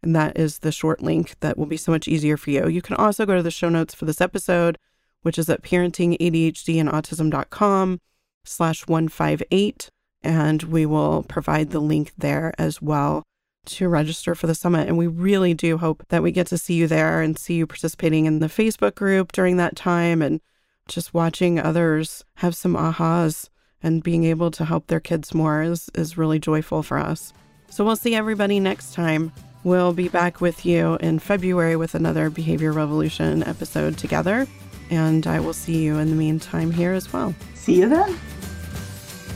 And 0.01 0.15
that 0.15 0.37
is 0.37 0.59
the 0.59 0.71
short 0.71 1.01
link 1.01 1.35
that 1.39 1.57
will 1.57 1.65
be 1.65 1.77
so 1.77 1.91
much 1.91 2.07
easier 2.07 2.37
for 2.37 2.51
you. 2.51 2.67
You 2.67 2.81
can 2.81 2.95
also 2.95 3.25
go 3.25 3.35
to 3.35 3.43
the 3.43 3.51
show 3.51 3.69
notes 3.69 3.93
for 3.93 4.05
this 4.05 4.21
episode, 4.21 4.77
which 5.21 5.37
is 5.37 5.49
at 5.49 5.63
parentingadhdandautism.com 5.63 8.01
slash 8.43 8.87
158. 8.87 9.89
And 10.21 10.63
we 10.63 10.85
will 10.85 11.23
provide 11.23 11.71
the 11.71 11.79
link 11.79 12.11
there 12.17 12.53
as 12.57 12.81
well 12.81 13.23
to 13.65 13.87
register 13.87 14.35
for 14.35 14.47
the 14.47 14.55
summit. 14.55 14.87
And 14.87 14.97
we 14.97 15.07
really 15.07 15.53
do 15.53 15.77
hope 15.77 16.03
that 16.09 16.23
we 16.23 16.31
get 16.31 16.47
to 16.47 16.57
see 16.57 16.75
you 16.75 16.87
there 16.87 17.21
and 17.21 17.37
see 17.37 17.55
you 17.55 17.67
participating 17.67 18.25
in 18.25 18.39
the 18.39 18.47
Facebook 18.47 18.95
group 18.95 19.31
during 19.31 19.57
that 19.57 19.75
time 19.75 20.21
and 20.21 20.41
just 20.87 21.13
watching 21.13 21.59
others 21.59 22.23
have 22.35 22.55
some 22.55 22.75
ahas 22.75 23.49
and 23.81 24.03
being 24.03 24.23
able 24.23 24.51
to 24.51 24.65
help 24.65 24.87
their 24.87 24.99
kids 24.99 25.33
more 25.33 25.61
is, 25.61 25.89
is 25.93 26.17
really 26.17 26.39
joyful 26.39 26.83
for 26.83 26.97
us. 26.97 27.33
So 27.69 27.83
we'll 27.83 27.95
see 27.95 28.15
everybody 28.15 28.59
next 28.59 28.93
time. 28.93 29.31
We'll 29.63 29.93
be 29.93 30.09
back 30.09 30.41
with 30.41 30.65
you 30.65 30.95
in 30.99 31.19
February 31.19 31.75
with 31.75 31.95
another 31.95 32.29
Behavior 32.29 32.71
Revolution 32.71 33.43
episode 33.43 33.97
together. 33.97 34.45
And 34.89 35.25
I 35.25 35.39
will 35.39 35.53
see 35.53 35.83
you 35.83 35.97
in 35.97 36.09
the 36.09 36.15
meantime 36.15 36.71
here 36.71 36.91
as 36.91 37.11
well. 37.11 37.33
See 37.55 37.79
you 37.79 37.89
then. 37.89 38.13